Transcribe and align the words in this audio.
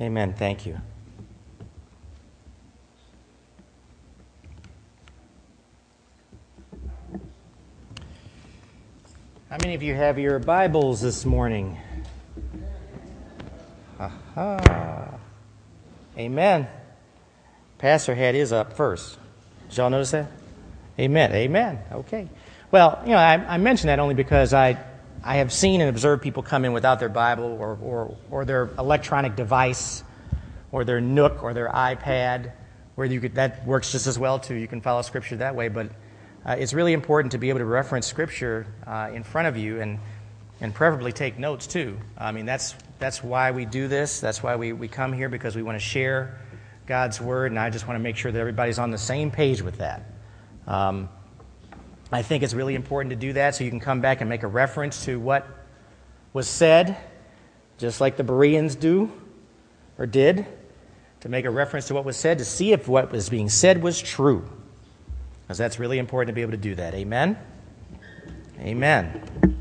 Amen. 0.00 0.34
Thank 0.34 0.66
you. 0.66 0.80
How 9.48 9.56
many 9.62 9.74
of 9.74 9.84
you 9.84 9.94
have 9.94 10.18
your 10.18 10.40
Bibles 10.40 11.00
this 11.00 11.24
morning? 11.24 11.78
Aha. 14.00 15.18
Amen. 16.18 16.66
Pastor 17.78 18.16
had 18.16 18.34
his 18.34 18.52
up 18.52 18.72
first. 18.72 19.16
Did 19.68 19.78
y'all 19.78 19.90
notice 19.90 20.10
that? 20.10 20.26
Amen. 20.98 21.32
Amen. 21.32 21.78
Okay. 21.92 22.28
Well, 22.72 23.00
you 23.04 23.12
know, 23.12 23.18
I, 23.18 23.34
I 23.34 23.58
mention 23.58 23.86
that 23.86 24.00
only 24.00 24.14
because 24.16 24.52
I, 24.52 24.76
I 25.26 25.36
have 25.36 25.50
seen 25.52 25.80
and 25.80 25.88
observed 25.88 26.22
people 26.22 26.42
come 26.42 26.66
in 26.66 26.74
without 26.74 27.00
their 27.00 27.08
Bible 27.08 27.56
or, 27.58 27.78
or, 27.82 28.16
or 28.30 28.44
their 28.44 28.68
electronic 28.78 29.36
device 29.36 30.04
or 30.70 30.84
their 30.84 31.00
Nook 31.00 31.42
or 31.42 31.54
their 31.54 31.70
iPad, 31.70 32.52
where 32.94 33.06
you 33.06 33.20
could, 33.20 33.36
that 33.36 33.66
works 33.66 33.90
just 33.90 34.06
as 34.06 34.18
well 34.18 34.38
too. 34.38 34.54
You 34.54 34.68
can 34.68 34.82
follow 34.82 35.00
Scripture 35.00 35.36
that 35.36 35.54
way, 35.54 35.68
but 35.68 35.90
uh, 36.44 36.56
it's 36.58 36.74
really 36.74 36.92
important 36.92 37.32
to 37.32 37.38
be 37.38 37.48
able 37.48 37.60
to 37.60 37.64
reference 37.64 38.06
Scripture 38.06 38.66
uh, 38.86 39.10
in 39.14 39.24
front 39.24 39.48
of 39.48 39.56
you 39.56 39.80
and, 39.80 39.98
and 40.60 40.74
preferably 40.74 41.10
take 41.10 41.38
notes 41.38 41.66
too. 41.66 41.96
I 42.18 42.32
mean, 42.32 42.44
that's, 42.44 42.74
that's 42.98 43.24
why 43.24 43.50
we 43.52 43.64
do 43.64 43.88
this. 43.88 44.20
That's 44.20 44.42
why 44.42 44.56
we, 44.56 44.74
we 44.74 44.88
come 44.88 45.14
here 45.14 45.30
because 45.30 45.56
we 45.56 45.62
want 45.62 45.76
to 45.76 45.84
share 45.84 46.38
God's 46.86 47.18
Word, 47.18 47.50
and 47.50 47.58
I 47.58 47.70
just 47.70 47.88
want 47.88 47.98
to 47.98 48.02
make 48.02 48.16
sure 48.16 48.30
that 48.30 48.38
everybody's 48.38 48.78
on 48.78 48.90
the 48.90 48.98
same 48.98 49.30
page 49.30 49.62
with 49.62 49.78
that. 49.78 50.04
Um, 50.66 51.08
I 52.14 52.22
think 52.22 52.44
it's 52.44 52.54
really 52.54 52.76
important 52.76 53.10
to 53.10 53.16
do 53.16 53.32
that 53.32 53.56
so 53.56 53.64
you 53.64 53.70
can 53.70 53.80
come 53.80 54.00
back 54.00 54.20
and 54.20 54.30
make 54.30 54.44
a 54.44 54.46
reference 54.46 55.04
to 55.06 55.18
what 55.18 55.48
was 56.32 56.46
said, 56.46 56.96
just 57.76 58.00
like 58.00 58.16
the 58.16 58.22
Bereans 58.22 58.76
do 58.76 59.10
or 59.98 60.06
did, 60.06 60.46
to 61.22 61.28
make 61.28 61.44
a 61.44 61.50
reference 61.50 61.88
to 61.88 61.94
what 61.94 62.04
was 62.04 62.16
said 62.16 62.38
to 62.38 62.44
see 62.44 62.70
if 62.70 62.86
what 62.86 63.10
was 63.10 63.28
being 63.28 63.48
said 63.48 63.82
was 63.82 64.00
true. 64.00 64.48
Because 65.42 65.58
that's 65.58 65.80
really 65.80 65.98
important 65.98 66.28
to 66.28 66.34
be 66.34 66.42
able 66.42 66.52
to 66.52 66.56
do 66.56 66.76
that. 66.76 66.94
Amen? 66.94 67.36
Amen. 68.60 69.58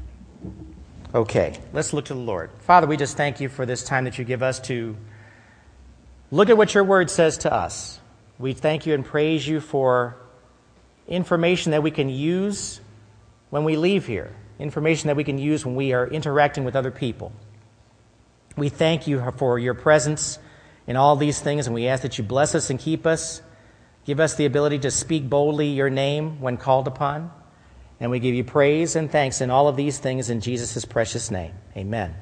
Okay, 1.16 1.60
let's 1.74 1.92
look 1.92 2.06
to 2.06 2.14
the 2.14 2.20
Lord. 2.20 2.52
Father, 2.60 2.86
we 2.86 2.98
just 2.98 3.18
thank 3.18 3.42
you 3.42 3.50
for 3.50 3.66
this 3.66 3.84
time 3.84 4.04
that 4.04 4.20
you 4.20 4.26
give 4.26 4.44
us 4.44 4.60
to 4.60 4.96
look 6.30 6.52
at 6.52 6.58
what 6.58 6.76
your 6.76 6.84
word 6.84 7.10
says 7.10 7.36
to 7.40 7.52
us. 7.52 8.00
We 8.38 8.54
thank 8.54 8.86
you 8.86 8.94
and 8.94 9.04
praise 9.04 9.48
you 9.48 9.60
for 9.60 10.18
information 11.08 11.72
that 11.72 11.84
we 11.84 11.92
can 11.92 12.10
use 12.10 12.80
when 13.50 13.64
we 13.64 13.76
leave 13.76 14.08
here, 14.08 14.36
information 14.60 15.08
that 15.08 15.16
we 15.16 15.24
can 15.24 15.38
use 15.38 15.66
when 15.66 15.76
we 15.76 15.94
are 15.94 16.08
interacting 16.08 16.64
with 16.64 16.76
other 16.76 16.92
people. 16.92 17.32
We 18.56 18.70
thank 18.70 19.08
you 19.08 19.24
for 19.38 19.58
your 19.60 19.74
presence 19.74 20.40
in 20.88 20.96
all 20.96 21.16
these 21.16 21.40
things, 21.40 21.68
and 21.68 21.74
we 21.74 21.88
ask 21.88 22.04
that 22.04 22.18
you 22.18 22.24
bless 22.24 22.56
us 22.56 22.70
and 22.70 22.80
keep 22.80 23.06
us. 23.06 23.42
Give 24.06 24.20
us 24.20 24.36
the 24.36 24.46
ability 24.46 24.80
to 24.80 24.92
speak 24.92 25.30
boldly 25.30 25.70
your 25.70 25.90
name 25.90 26.42
when 26.42 26.58
called 26.58 26.88
upon. 26.88 27.32
And 28.00 28.12
we 28.12 28.20
give 28.20 28.36
you 28.36 28.44
praise 28.44 28.96
and 28.96 29.10
thanks 29.10 29.40
in 29.40 29.50
all 29.50 29.68
of 29.68 29.78
these 29.78 29.98
things 29.98 30.30
in 30.30 30.42
Jesus' 30.42 30.84
precious 30.84 31.32
name. 31.32 31.54
Amen. 31.78 32.14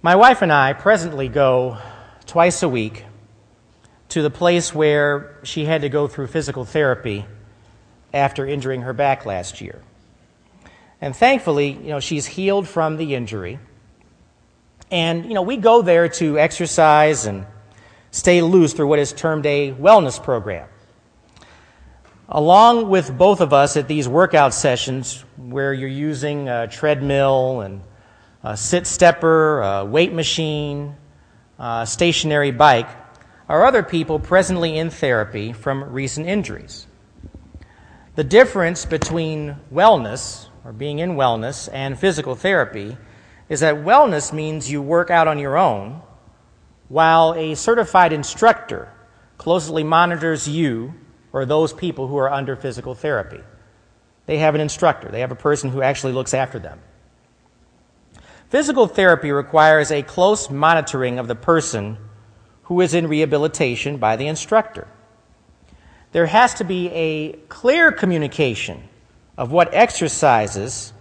My 0.00 0.16
wife 0.16 0.42
and 0.42 0.52
I 0.52 0.74
presently 0.74 1.28
go 1.28 1.78
twice 2.26 2.62
a 2.62 2.68
week 2.68 3.04
to 4.14 4.22
the 4.22 4.30
place 4.30 4.72
where 4.72 5.36
she 5.42 5.64
had 5.64 5.82
to 5.82 5.88
go 5.88 6.06
through 6.06 6.28
physical 6.28 6.64
therapy 6.64 7.26
after 8.12 8.46
injuring 8.46 8.82
her 8.82 8.92
back 8.92 9.26
last 9.26 9.60
year. 9.60 9.82
And 11.00 11.16
thankfully, 11.16 11.72
you 11.72 11.88
know, 11.88 11.98
she's 11.98 12.24
healed 12.24 12.68
from 12.68 12.96
the 12.96 13.16
injury. 13.16 13.58
And, 14.88 15.24
you 15.24 15.34
know, 15.34 15.42
we 15.42 15.56
go 15.56 15.82
there 15.82 16.08
to 16.10 16.38
exercise 16.38 17.26
and 17.26 17.44
stay 18.12 18.40
loose 18.40 18.72
through 18.72 18.86
what 18.86 19.00
is 19.00 19.12
termed 19.12 19.46
a 19.46 19.72
wellness 19.72 20.22
program. 20.22 20.68
Along 22.28 22.88
with 22.88 23.18
both 23.18 23.40
of 23.40 23.52
us 23.52 23.76
at 23.76 23.88
these 23.88 24.06
workout 24.06 24.54
sessions 24.54 25.24
where 25.36 25.74
you're 25.74 25.88
using 25.88 26.48
a 26.48 26.68
treadmill 26.68 27.62
and 27.62 27.82
a 28.44 28.56
sit 28.56 28.86
stepper, 28.86 29.60
a 29.60 29.84
weight 29.84 30.12
machine, 30.12 30.94
a 31.58 31.84
stationary 31.84 32.52
bike, 32.52 32.88
are 33.48 33.64
other 33.64 33.82
people 33.82 34.18
presently 34.18 34.78
in 34.78 34.90
therapy 34.90 35.52
from 35.52 35.84
recent 35.84 36.26
injuries. 36.26 36.86
The 38.16 38.24
difference 38.24 38.84
between 38.84 39.56
wellness, 39.72 40.46
or 40.64 40.72
being 40.72 40.98
in 40.98 41.16
wellness, 41.16 41.68
and 41.72 41.98
physical 41.98 42.34
therapy 42.34 42.96
is 43.48 43.60
that 43.60 43.74
wellness 43.74 44.32
means 44.32 44.70
you 44.70 44.80
work 44.80 45.10
out 45.10 45.28
on 45.28 45.38
your 45.38 45.58
own, 45.58 46.00
while 46.88 47.34
a 47.34 47.54
certified 47.54 48.12
instructor 48.12 48.92
closely 49.36 49.82
monitors 49.82 50.48
you 50.48 50.94
or 51.32 51.44
those 51.44 51.72
people 51.72 52.06
who 52.06 52.16
are 52.16 52.32
under 52.32 52.56
physical 52.56 52.94
therapy. 52.94 53.40
They 54.26 54.38
have 54.38 54.54
an 54.54 54.60
instructor, 54.60 55.08
they 55.10 55.20
have 55.20 55.32
a 55.32 55.36
person 55.36 55.70
who 55.70 55.82
actually 55.82 56.12
looks 56.12 56.32
after 56.32 56.58
them. 56.58 56.80
Physical 58.48 58.86
therapy 58.86 59.32
requires 59.32 59.90
a 59.90 60.02
close 60.02 60.48
monitoring 60.48 61.18
of 61.18 61.26
the 61.26 61.34
person 61.34 61.98
who 62.64 62.80
is 62.80 62.94
in 62.94 63.06
rehabilitation 63.06 63.98
by 63.98 64.16
the 64.16 64.26
instructor. 64.26 64.88
There 66.12 66.26
has 66.26 66.54
to 66.54 66.64
be 66.64 66.88
a 66.90 67.32
clear 67.48 67.92
communication 67.92 68.88
of 69.36 69.50
what 69.50 69.74
exercises 69.74 70.92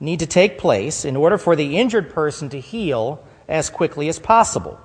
need 0.00 0.20
to 0.20 0.26
take 0.26 0.58
place 0.58 1.04
in 1.04 1.16
order 1.16 1.38
for 1.38 1.56
the 1.56 1.78
injured 1.78 2.10
person 2.10 2.48
to 2.50 2.60
heal 2.60 3.24
as 3.48 3.70
quickly 3.70 4.08
as 4.08 4.18
possible. 4.18 4.78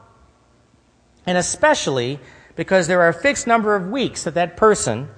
And 1.25 1.37
especially 1.37 2.19
because 2.55 2.87
there 2.87 3.01
are 3.01 3.09
a 3.09 3.13
fixed 3.13 3.47
number 3.47 3.75
of 3.75 3.89
weeks 3.89 4.23
that 4.23 4.35
that 4.35 4.57
person 4.57 5.09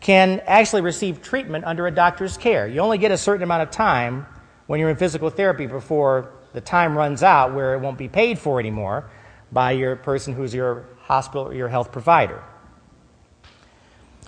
can 0.00 0.40
actually 0.46 0.82
receive 0.82 1.20
treatment 1.20 1.64
under 1.64 1.86
a 1.86 1.90
doctor's 1.90 2.36
care. 2.36 2.66
You 2.66 2.80
only 2.80 2.98
get 2.98 3.10
a 3.10 3.18
certain 3.18 3.42
amount 3.42 3.62
of 3.62 3.70
time 3.70 4.26
when 4.66 4.80
you're 4.80 4.88
in 4.88 4.96
physical 4.96 5.30
therapy 5.30 5.66
before 5.66 6.32
the 6.54 6.60
time 6.60 6.96
runs 6.96 7.22
out 7.22 7.54
where 7.54 7.74
it 7.74 7.80
won't 7.80 7.98
be 7.98 8.08
paid 8.08 8.38
for 8.38 8.58
anymore 8.58 9.10
by 9.52 9.72
your 9.72 9.96
person 9.96 10.34
who's 10.34 10.54
your 10.54 10.86
hospital 11.02 11.48
or 11.48 11.54
your 11.54 11.68
health 11.68 11.92
provider. 11.92 12.42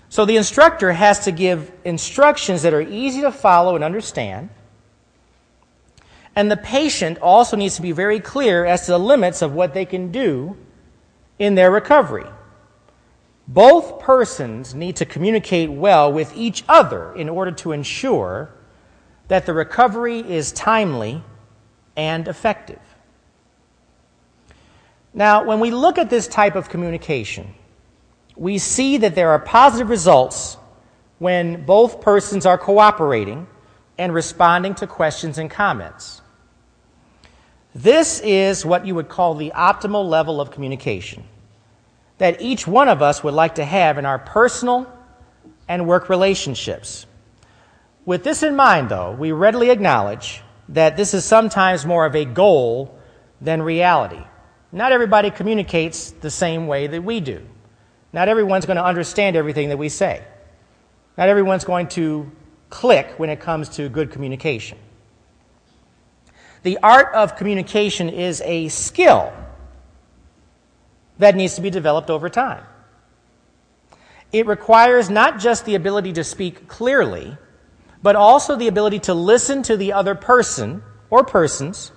So 0.09 0.25
the 0.25 0.37
instructor 0.37 0.93
has 0.93 1.21
to 1.25 1.33
give 1.33 1.73
instructions 1.85 2.63
that 2.63 2.75
are 2.75 2.83
easy 2.83 3.23
to 3.23 3.33
follow 3.33 3.77
and 3.77 3.85
understand. 3.85 4.51
And 6.37 6.51
the 6.51 6.57
patient 6.57 7.19
also 7.19 7.57
needs 7.57 7.77
to 7.77 7.83
be 7.83 7.93
very 7.93 8.21
clear 8.21 8.65
as 8.65 8.87
to 8.87 8.93
the 8.93 8.99
limits 8.99 9.43
of 9.43 9.55
what 9.55 9.75
they 9.75 9.85
can 9.85 10.13
do 10.13 10.57
in 11.39 11.55
their 11.55 11.71
recovery. 11.71 12.27
Both 13.49 14.01
persons 14.01 14.75
need 14.75 14.97
to 14.97 15.05
communicate 15.05 15.71
well 15.71 16.13
with 16.13 16.37
each 16.37 16.65
other 16.69 17.15
in 17.15 17.29
order 17.29 17.53
to 17.53 17.73
ensure 17.73 18.51
that 19.29 19.47
the 19.47 19.55
recovery 19.55 20.21
is 20.21 20.53
timely 20.53 21.23
and 21.97 22.29
effective. 22.29 22.81
Now, 25.15 25.45
when 25.45 25.61
we 25.61 25.71
look 25.71 25.99
at 25.99 26.11
this 26.11 26.27
type 26.27 26.55
of 26.55 26.69
communication, 26.69 27.55
we 28.37 28.59
see 28.59 28.97
that 28.99 29.15
there 29.15 29.31
are 29.31 29.39
positive 29.39 29.91
results 29.91 30.57
when 31.19 31.65
both 31.65 32.01
persons 32.01 32.47
are 32.47 32.59
cooperating 32.59 33.47
and 33.99 34.15
responding 34.15 34.75
to 34.77 34.87
questions 34.87 35.39
and 35.39 35.51
comments. 35.51 36.23
This 37.75 38.21
is 38.21 38.65
what 38.65 38.87
you 38.87 38.95
would 38.95 39.09
call 39.09 39.35
the 39.35 39.53
optimal 39.55 40.09
level 40.09 40.41
of 40.41 40.51
communication 40.51 41.25
that 42.19 42.41
each 42.41 42.69
one 42.69 42.89
of 42.89 43.03
us 43.03 43.25
would 43.25 43.35
like 43.35 43.57
to 43.57 43.65
have 43.65 43.99
in 43.99 44.07
our 44.07 44.19
personal 44.19 44.87
and 45.69 45.89
work 45.89 46.09
relationships. 46.09 47.05
With 48.05 48.23
this 48.23 48.45
in 48.45 48.55
mind, 48.55 48.91
though, 48.91 49.11
we 49.11 49.33
readily 49.33 49.71
acknowledge 49.71 50.41
that 50.69 50.97
this 50.97 51.15
is 51.15 51.25
sometimes 51.25 51.85
more 51.85 52.07
of 52.07 52.15
a 52.15 52.25
goal 52.25 52.97
than 53.41 53.61
reality. 53.61 54.23
Not 54.73 54.91
everybody 54.91 55.31
communicates 55.31 56.11
the 56.11 56.31
same 56.31 56.67
way 56.67 56.87
that 56.87 57.05
we 57.05 57.21
do. 57.21 57.47
Not 58.13 58.29
everyone's 58.29 58.67
going 58.67 58.79
to 58.79 58.85
understand 58.85 59.37
everything 59.37 59.69
that 59.69 59.77
we 59.77 59.91
say. 59.91 60.25
Not 61.17 61.29
everyone's 61.29 61.65
going 61.65 61.89
to 61.89 62.31
click 62.71 63.19
when 63.19 63.29
it 63.29 63.39
comes 63.39 63.69
to 63.71 63.89
good 63.91 64.11
communication. 64.11 64.79
The 66.63 66.79
art 66.83 67.15
of 67.15 67.37
communication 67.37 68.09
is 68.09 68.41
a 68.45 68.69
skill 68.69 69.33
that 71.19 71.37
needs 71.37 71.57
to 71.57 71.61
be 71.61 71.71
developed 71.71 72.09
over 72.09 72.29
time. 72.29 72.65
It 74.33 74.47
requires 74.47 75.11
not 75.11 75.39
just 75.39 75.67
the 75.67 75.75
ability 75.75 76.15
to 76.15 76.25
speak 76.25 76.67
clearly, 76.67 77.37
but 78.03 78.17
also 78.17 78.57
the 78.57 78.69
ability 78.69 79.01
to 79.01 79.15
listen 79.15 79.63
to 79.65 79.77
the 79.77 79.93
other 79.93 80.15
person 80.15 80.83
or 81.11 81.25
persons, 81.25 81.93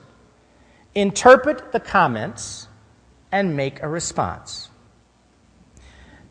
interpret 0.95 1.71
the 1.71 1.79
comments, 1.79 2.67
and 3.31 3.57
make 3.57 3.83
a 3.83 3.87
response. 3.87 4.69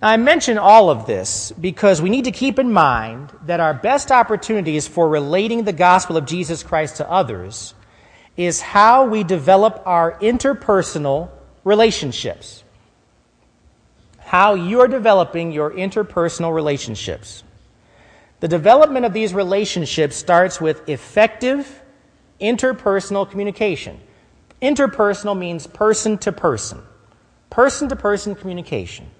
Now, 0.00 0.08
I 0.08 0.16
mention 0.16 0.56
all 0.56 0.88
of 0.88 1.06
this 1.06 1.52
because 1.52 2.00
we 2.00 2.08
need 2.08 2.24
to 2.24 2.32
keep 2.32 2.58
in 2.58 2.72
mind 2.72 3.30
that 3.44 3.60
our 3.60 3.74
best 3.74 4.10
opportunities 4.10 4.88
for 4.88 5.06
relating 5.08 5.64
the 5.64 5.72
gospel 5.72 6.16
of 6.16 6.24
Jesus 6.24 6.62
Christ 6.62 6.96
to 6.96 7.10
others 7.10 7.74
is 8.38 8.60
how 8.60 9.06
we 9.06 9.22
develop 9.22 9.82
our 9.84 10.18
interpersonal 10.18 11.30
relationships. 11.62 12.64
How 14.18 14.54
you're 14.54 14.88
developing 14.88 15.52
your 15.52 15.70
interpersonal 15.70 16.54
relationships. 16.54 17.44
The 18.40 18.48
development 18.48 19.04
of 19.04 19.12
these 19.12 19.34
relationships 19.34 20.16
starts 20.16 20.60
with 20.60 20.88
effective 20.88 21.82
interpersonal 22.40 23.30
communication. 23.30 24.00
Interpersonal 24.64 25.36
means 25.36 25.66
person 25.66 26.16
to 26.16 26.32
person, 26.32 26.80
person 27.50 27.90
to 27.90 27.96
person 27.96 28.34
communication. 28.34 29.10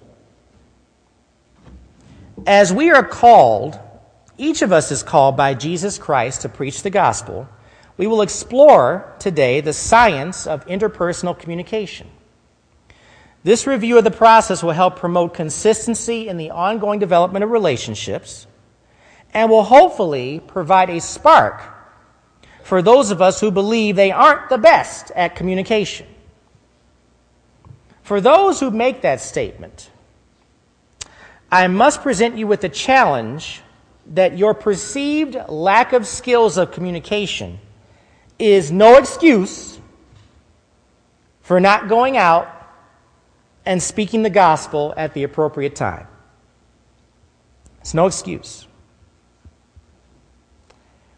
As 2.47 2.73
we 2.73 2.89
are 2.89 3.03
called, 3.03 3.79
each 4.39 4.63
of 4.63 4.71
us 4.73 4.89
is 4.89 5.03
called 5.03 5.37
by 5.37 5.53
Jesus 5.53 5.99
Christ 5.99 6.41
to 6.41 6.49
preach 6.49 6.81
the 6.81 6.89
gospel. 6.89 7.47
We 7.95 8.07
will 8.07 8.23
explore 8.23 9.13
today 9.19 9.61
the 9.61 9.71
science 9.71 10.47
of 10.47 10.65
interpersonal 10.65 11.37
communication. 11.37 12.07
This 13.43 13.67
review 13.67 13.99
of 13.99 14.03
the 14.03 14.09
process 14.09 14.63
will 14.63 14.71
help 14.71 14.95
promote 14.95 15.35
consistency 15.35 16.27
in 16.27 16.37
the 16.37 16.49
ongoing 16.49 16.97
development 16.97 17.43
of 17.43 17.51
relationships 17.51 18.47
and 19.31 19.51
will 19.51 19.63
hopefully 19.63 20.41
provide 20.47 20.89
a 20.89 20.99
spark 20.99 21.74
for 22.65 22.81
those 22.81 23.11
of 23.11 23.21
us 23.21 23.39
who 23.39 23.51
believe 23.51 23.95
they 23.95 24.11
aren't 24.11 24.49
the 24.49 24.57
best 24.57 25.11
at 25.11 25.35
communication. 25.35 26.07
For 28.01 28.19
those 28.19 28.59
who 28.59 28.71
make 28.71 29.01
that 29.01 29.21
statement, 29.21 29.91
I 31.51 31.67
must 31.67 32.01
present 32.01 32.37
you 32.37 32.47
with 32.47 32.61
the 32.61 32.69
challenge 32.69 33.61
that 34.07 34.35
your 34.39 34.55
perceived 34.55 35.37
lack 35.47 35.93
of 35.93 36.07
skills 36.07 36.57
of 36.57 36.71
communication 36.71 37.59
is 38.39 38.71
no 38.71 38.97
excuse 38.97 39.79
for 41.41 41.59
not 41.59 41.87
going 41.87 42.17
out 42.17 42.47
and 43.63 43.81
speaking 43.81 44.23
the 44.23 44.31
gospel 44.31 44.91
at 44.97 45.13
the 45.13 45.21
appropriate 45.21 45.75
time. 45.75 46.07
It's 47.81 47.93
no 47.93 48.07
excuse. 48.07 48.65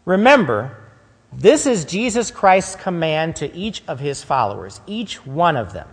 Remember, 0.04 0.84
this 1.32 1.66
is 1.66 1.84
Jesus 1.84 2.30
Christ's 2.30 2.76
command 2.76 3.36
to 3.36 3.54
each 3.54 3.82
of 3.86 4.00
his 4.00 4.22
followers, 4.22 4.80
each 4.86 5.24
one 5.26 5.56
of 5.56 5.72
them. 5.72 5.88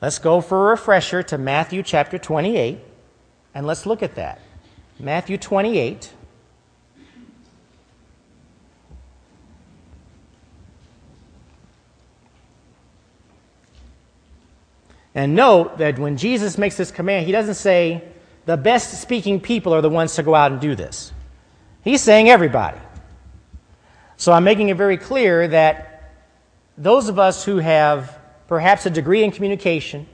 Let's 0.00 0.18
go 0.18 0.40
for 0.40 0.68
a 0.68 0.70
refresher 0.70 1.22
to 1.24 1.38
Matthew 1.38 1.82
chapter 1.82 2.18
28, 2.18 2.78
and 3.54 3.66
let's 3.66 3.86
look 3.86 4.02
at 4.02 4.14
that. 4.14 4.40
Matthew 5.00 5.38
28. 5.38 6.12
And 15.14 15.34
note 15.34 15.78
that 15.78 15.98
when 15.98 16.16
Jesus 16.16 16.58
makes 16.58 16.76
this 16.76 16.92
command, 16.92 17.26
he 17.26 17.32
doesn't 17.32 17.54
say 17.54 18.04
the 18.46 18.56
best 18.56 19.00
speaking 19.00 19.40
people 19.40 19.74
are 19.74 19.80
the 19.80 19.90
ones 19.90 20.14
to 20.14 20.22
go 20.22 20.34
out 20.34 20.52
and 20.52 20.60
do 20.60 20.76
this. 20.76 21.12
He's 21.82 22.00
saying 22.00 22.28
everybody. 22.28 22.78
So 24.18 24.32
I'm 24.32 24.42
making 24.42 24.68
it 24.68 24.76
very 24.76 24.96
clear 24.96 25.46
that 25.46 26.12
those 26.76 27.08
of 27.08 27.20
us 27.20 27.44
who 27.44 27.58
have 27.58 28.18
perhaps 28.48 28.84
a 28.84 28.90
degree 28.90 29.22
in 29.22 29.30
communication 29.30 30.08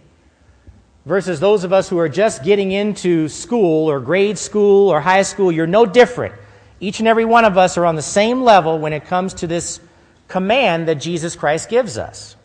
versus 1.06 1.40
those 1.40 1.64
of 1.64 1.72
us 1.72 1.88
who 1.88 1.98
are 1.98 2.08
just 2.10 2.44
getting 2.44 2.70
into 2.70 3.30
school 3.30 3.90
or 3.90 4.00
grade 4.00 4.36
school 4.36 4.90
or 4.90 5.00
high 5.00 5.22
school, 5.22 5.50
you're 5.50 5.66
no 5.66 5.86
different. 5.86 6.34
Each 6.80 6.98
and 6.98 7.08
every 7.08 7.24
one 7.24 7.46
of 7.46 7.56
us 7.56 7.78
are 7.78 7.86
on 7.86 7.96
the 7.96 8.02
same 8.02 8.42
level 8.42 8.78
when 8.78 8.92
it 8.92 9.06
comes 9.06 9.32
to 9.34 9.46
this 9.46 9.80
command 10.28 10.86
that 10.88 10.96
Jesus 10.96 11.34
Christ 11.34 11.70
gives 11.70 11.96
us. 11.96 12.36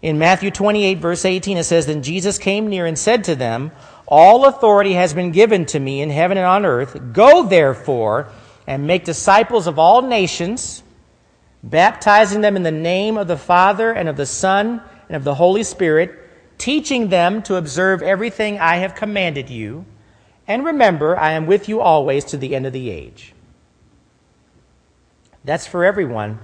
In 0.00 0.18
Matthew 0.18 0.50
28, 0.50 0.98
verse 1.00 1.26
18, 1.26 1.58
it 1.58 1.64
says, 1.64 1.84
Then 1.84 2.02
Jesus 2.02 2.38
came 2.38 2.66
near 2.66 2.86
and 2.86 2.98
said 2.98 3.24
to 3.24 3.34
them, 3.34 3.72
All 4.06 4.46
authority 4.46 4.94
has 4.94 5.12
been 5.12 5.32
given 5.32 5.66
to 5.66 5.78
me 5.78 6.00
in 6.00 6.08
heaven 6.08 6.38
and 6.38 6.46
on 6.46 6.64
earth. 6.64 7.12
Go 7.12 7.42
therefore 7.42 8.32
and 8.68 8.86
make 8.86 9.06
disciples 9.06 9.66
of 9.66 9.78
all 9.78 10.02
nations, 10.02 10.82
baptizing 11.64 12.42
them 12.42 12.54
in 12.54 12.62
the 12.62 12.70
name 12.70 13.16
of 13.16 13.26
the 13.26 13.38
Father 13.38 13.90
and 13.90 14.10
of 14.10 14.16
the 14.18 14.26
Son 14.26 14.82
and 15.08 15.16
of 15.16 15.24
the 15.24 15.34
Holy 15.34 15.62
Spirit, 15.62 16.12
teaching 16.58 17.08
them 17.08 17.42
to 17.42 17.56
observe 17.56 18.02
everything 18.02 18.60
I 18.60 18.76
have 18.76 18.94
commanded 18.94 19.48
you. 19.48 19.86
And 20.46 20.66
remember, 20.66 21.16
I 21.16 21.32
am 21.32 21.46
with 21.46 21.66
you 21.66 21.80
always 21.80 22.26
to 22.26 22.36
the 22.36 22.54
end 22.54 22.66
of 22.66 22.74
the 22.74 22.90
age. 22.90 23.32
That's 25.44 25.66
for 25.66 25.82
everyone 25.82 26.38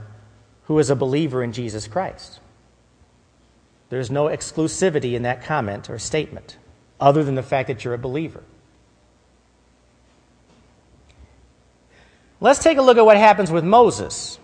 who 0.64 0.78
is 0.78 0.88
a 0.88 0.96
believer 0.96 1.42
in 1.42 1.52
Jesus 1.52 1.86
Christ. 1.86 2.40
There's 3.90 4.10
no 4.10 4.28
exclusivity 4.28 5.12
in 5.12 5.24
that 5.24 5.44
comment 5.44 5.90
or 5.90 5.98
statement, 5.98 6.56
other 6.98 7.22
than 7.22 7.34
the 7.34 7.42
fact 7.42 7.68
that 7.68 7.84
you're 7.84 7.92
a 7.92 7.98
believer. 7.98 8.42
Let's 12.40 12.58
take 12.58 12.78
a 12.78 12.82
look 12.82 12.98
at 12.98 13.04
what 13.04 13.16
happens 13.16 13.50
with 13.50 13.64
Moses. 13.64 14.38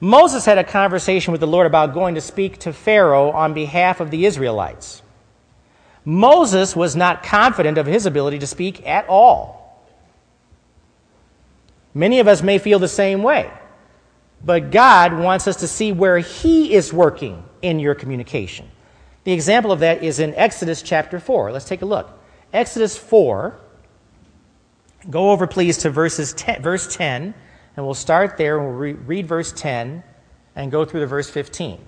Moses 0.00 0.44
had 0.44 0.58
a 0.58 0.64
conversation 0.64 1.32
with 1.32 1.40
the 1.40 1.46
Lord 1.46 1.66
about 1.66 1.94
going 1.94 2.16
to 2.16 2.20
speak 2.20 2.58
to 2.60 2.72
Pharaoh 2.72 3.30
on 3.30 3.54
behalf 3.54 4.00
of 4.00 4.10
the 4.10 4.26
Israelites. 4.26 5.02
Moses 6.04 6.74
was 6.74 6.96
not 6.96 7.22
confident 7.22 7.78
of 7.78 7.86
his 7.86 8.06
ability 8.06 8.40
to 8.40 8.46
speak 8.46 8.86
at 8.86 9.08
all. 9.08 9.62
Many 11.94 12.20
of 12.20 12.28
us 12.28 12.42
may 12.42 12.58
feel 12.58 12.78
the 12.78 12.88
same 12.88 13.22
way, 13.22 13.50
but 14.44 14.70
God 14.70 15.12
wants 15.12 15.46
us 15.46 15.56
to 15.56 15.68
see 15.68 15.92
where 15.92 16.18
He 16.18 16.72
is 16.72 16.92
working 16.92 17.44
in 17.60 17.78
your 17.78 17.94
communication. 17.94 18.68
The 19.24 19.32
example 19.32 19.70
of 19.70 19.80
that 19.80 20.02
is 20.02 20.18
in 20.18 20.34
Exodus 20.34 20.82
chapter 20.82 21.20
4. 21.20 21.52
Let's 21.52 21.66
take 21.66 21.82
a 21.82 21.86
look. 21.86 22.18
Exodus 22.52 22.96
4 22.96 23.58
Go 25.10 25.30
over, 25.30 25.46
please, 25.46 25.78
to 25.78 25.90
verses 25.90 26.32
10, 26.34 26.62
verse 26.62 26.94
10, 26.94 27.34
and 27.76 27.84
we'll 27.84 27.94
start 27.94 28.36
there 28.36 28.58
and 28.58 28.68
we'll 28.68 28.76
re- 28.76 28.92
read 28.92 29.26
verse 29.26 29.52
10 29.52 30.02
and 30.54 30.70
go 30.70 30.84
through 30.84 31.00
to 31.00 31.06
verse 31.06 31.28
15. 31.28 31.78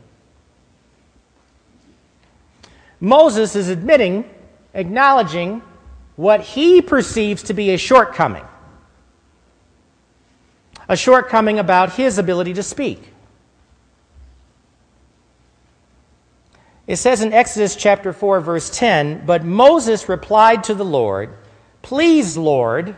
Moses 3.01 3.55
is 3.55 3.69
admitting, 3.69 4.29
acknowledging 4.73 5.63
what 6.17 6.41
he 6.41 6.81
perceives 6.81 7.43
to 7.45 7.55
be 7.55 7.71
a 7.71 7.77
shortcoming. 7.77 8.45
A 10.89 10.97
shortcoming 10.97 11.59
about 11.59 11.93
his 11.95 12.19
ability 12.19 12.55
to 12.55 12.63
speak. 12.63 13.11
It 16.87 16.97
says 16.97 17.23
in 17.23 17.33
Exodus 17.33 17.77
chapter 17.77 18.13
4, 18.13 18.41
verse 18.41 18.71
10 18.71 19.25
But 19.25 19.45
Moses 19.45 20.09
replied 20.09 20.65
to 20.65 20.75
the 20.75 20.85
Lord, 20.85 21.37
Please, 21.83 22.37
Lord, 22.37 22.97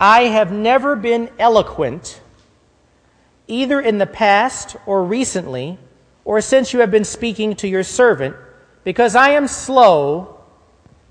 I 0.00 0.22
have 0.22 0.50
never 0.50 0.96
been 0.96 1.28
eloquent, 1.38 2.22
either 3.46 3.78
in 3.78 3.98
the 3.98 4.06
past 4.06 4.74
or 4.86 5.04
recently, 5.04 5.78
or 6.24 6.40
since 6.40 6.72
you 6.72 6.80
have 6.80 6.90
been 6.90 7.04
speaking 7.04 7.54
to 7.56 7.68
your 7.68 7.82
servant, 7.82 8.34
because 8.82 9.14
I 9.14 9.30
am 9.30 9.46
slow 9.46 10.40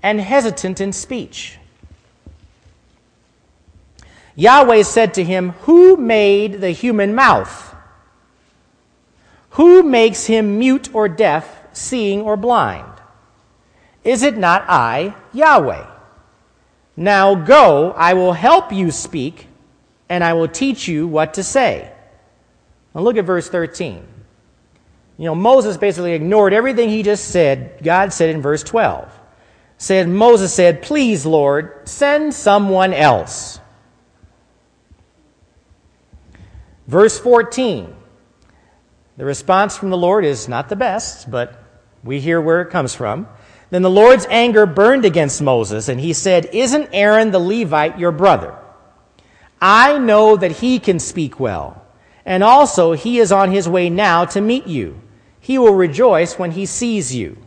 and 0.02 0.20
hesitant 0.20 0.80
in 0.80 0.92
speech. 0.92 1.58
Yahweh 4.34 4.82
said 4.82 5.14
to 5.14 5.24
him, 5.24 5.50
Who 5.62 5.96
made 5.96 6.60
the 6.60 6.70
human 6.70 7.14
mouth? 7.14 7.76
Who 9.50 9.84
makes 9.84 10.26
him 10.26 10.58
mute 10.58 10.92
or 10.92 11.08
deaf, 11.08 11.62
seeing 11.72 12.22
or 12.22 12.36
blind? 12.36 12.90
Is 14.02 14.22
it 14.22 14.36
not 14.36 14.64
I, 14.68 15.14
Yahweh? 15.32 15.89
Now 17.00 17.34
go, 17.34 17.92
I 17.92 18.12
will 18.12 18.34
help 18.34 18.74
you 18.74 18.90
speak, 18.90 19.46
and 20.10 20.22
I 20.22 20.34
will 20.34 20.48
teach 20.48 20.86
you 20.86 21.08
what 21.08 21.32
to 21.34 21.42
say. 21.42 21.90
Now 22.94 23.00
look 23.00 23.16
at 23.16 23.24
verse 23.24 23.48
13. 23.48 24.06
You 25.16 25.24
know, 25.24 25.34
Moses 25.34 25.78
basically 25.78 26.12
ignored 26.12 26.52
everything 26.52 26.90
he 26.90 27.02
just 27.02 27.28
said, 27.28 27.82
God 27.82 28.12
said 28.12 28.28
in 28.28 28.42
verse 28.42 28.62
12. 28.62 29.10
Said 29.78 30.10
Moses 30.10 30.52
said, 30.52 30.82
"Please, 30.82 31.24
Lord, 31.24 31.88
send 31.88 32.34
someone 32.34 32.92
else." 32.92 33.60
Verse 36.86 37.18
14. 37.18 37.96
The 39.16 39.24
response 39.24 39.74
from 39.74 39.88
the 39.88 39.96
Lord 39.96 40.26
is 40.26 40.48
not 40.48 40.68
the 40.68 40.76
best, 40.76 41.30
but 41.30 41.64
we 42.04 42.20
hear 42.20 42.42
where 42.42 42.60
it 42.60 42.68
comes 42.68 42.94
from. 42.94 43.26
Then 43.70 43.82
the 43.82 43.90
Lord's 43.90 44.26
anger 44.28 44.66
burned 44.66 45.04
against 45.04 45.40
Moses, 45.40 45.88
and 45.88 46.00
he 46.00 46.12
said, 46.12 46.46
Isn't 46.52 46.90
Aaron 46.92 47.30
the 47.30 47.38
Levite 47.38 47.98
your 47.98 48.10
brother? 48.10 48.56
I 49.60 49.98
know 49.98 50.36
that 50.36 50.52
he 50.52 50.78
can 50.78 50.98
speak 50.98 51.38
well, 51.38 51.84
and 52.24 52.42
also 52.42 52.92
he 52.92 53.18
is 53.18 53.30
on 53.30 53.52
his 53.52 53.68
way 53.68 53.88
now 53.88 54.24
to 54.26 54.40
meet 54.40 54.66
you. 54.66 55.00
He 55.38 55.56
will 55.56 55.74
rejoice 55.74 56.38
when 56.38 56.50
he 56.52 56.66
sees 56.66 57.14
you. 57.14 57.38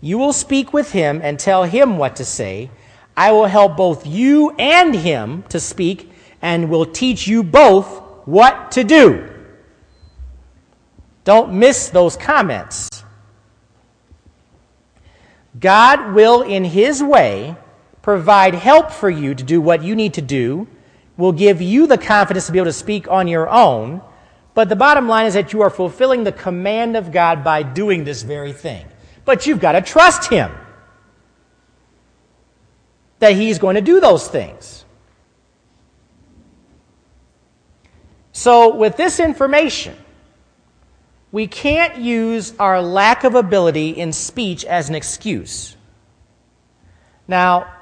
You 0.00 0.18
will 0.18 0.32
speak 0.32 0.72
with 0.72 0.92
him 0.92 1.20
and 1.22 1.38
tell 1.38 1.64
him 1.64 1.96
what 1.96 2.16
to 2.16 2.24
say. 2.24 2.70
I 3.16 3.32
will 3.32 3.46
help 3.46 3.76
both 3.76 4.06
you 4.06 4.50
and 4.58 4.94
him 4.94 5.44
to 5.48 5.58
speak, 5.58 6.10
and 6.42 6.68
will 6.68 6.86
teach 6.86 7.26
you 7.26 7.42
both 7.42 8.02
what 8.26 8.72
to 8.72 8.84
do. 8.84 9.28
Don't 11.24 11.52
miss 11.52 11.88
those 11.88 12.16
comments. 12.16 13.01
God 15.58 16.14
will, 16.14 16.42
in 16.42 16.64
His 16.64 17.02
way, 17.02 17.56
provide 18.00 18.54
help 18.54 18.90
for 18.90 19.10
you 19.10 19.34
to 19.34 19.42
do 19.42 19.60
what 19.60 19.82
you 19.82 19.94
need 19.94 20.14
to 20.14 20.22
do, 20.22 20.66
will 21.16 21.32
give 21.32 21.60
you 21.60 21.86
the 21.86 21.98
confidence 21.98 22.46
to 22.46 22.52
be 22.52 22.58
able 22.58 22.66
to 22.66 22.72
speak 22.72 23.08
on 23.08 23.28
your 23.28 23.48
own. 23.48 24.00
But 24.54 24.68
the 24.68 24.76
bottom 24.76 25.08
line 25.08 25.26
is 25.26 25.34
that 25.34 25.52
you 25.52 25.62
are 25.62 25.70
fulfilling 25.70 26.24
the 26.24 26.32
command 26.32 26.96
of 26.96 27.12
God 27.12 27.44
by 27.44 27.62
doing 27.62 28.04
this 28.04 28.22
very 28.22 28.52
thing. 28.52 28.86
But 29.24 29.46
you've 29.46 29.60
got 29.60 29.72
to 29.72 29.80
trust 29.80 30.30
Him 30.30 30.50
that 33.18 33.34
He's 33.34 33.58
going 33.58 33.76
to 33.76 33.82
do 33.82 34.00
those 34.00 34.26
things. 34.26 34.84
So, 38.32 38.74
with 38.74 38.96
this 38.96 39.20
information, 39.20 39.94
we 41.32 41.46
can't 41.46 41.96
use 41.96 42.52
our 42.58 42.82
lack 42.82 43.24
of 43.24 43.34
ability 43.34 43.90
in 43.90 44.12
speech 44.12 44.66
as 44.66 44.90
an 44.90 44.94
excuse. 44.94 45.74
Now, 47.26 47.72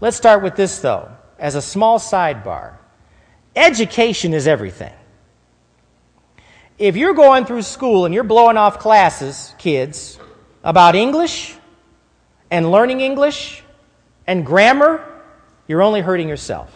let's 0.00 0.16
start 0.16 0.42
with 0.42 0.56
this, 0.56 0.78
though, 0.78 1.10
as 1.38 1.54
a 1.54 1.62
small 1.62 1.98
sidebar. 1.98 2.78
Education 3.54 4.32
is 4.32 4.48
everything. 4.48 4.92
If 6.78 6.96
you're 6.96 7.14
going 7.14 7.44
through 7.44 7.62
school 7.62 8.06
and 8.06 8.14
you're 8.14 8.24
blowing 8.24 8.56
off 8.56 8.78
classes, 8.78 9.54
kids, 9.58 10.18
about 10.64 10.94
English 10.94 11.54
and 12.50 12.72
learning 12.72 13.00
English 13.02 13.62
and 14.26 14.46
grammar, 14.46 15.04
you're 15.68 15.82
only 15.82 16.00
hurting 16.00 16.28
yourself. 16.28 16.74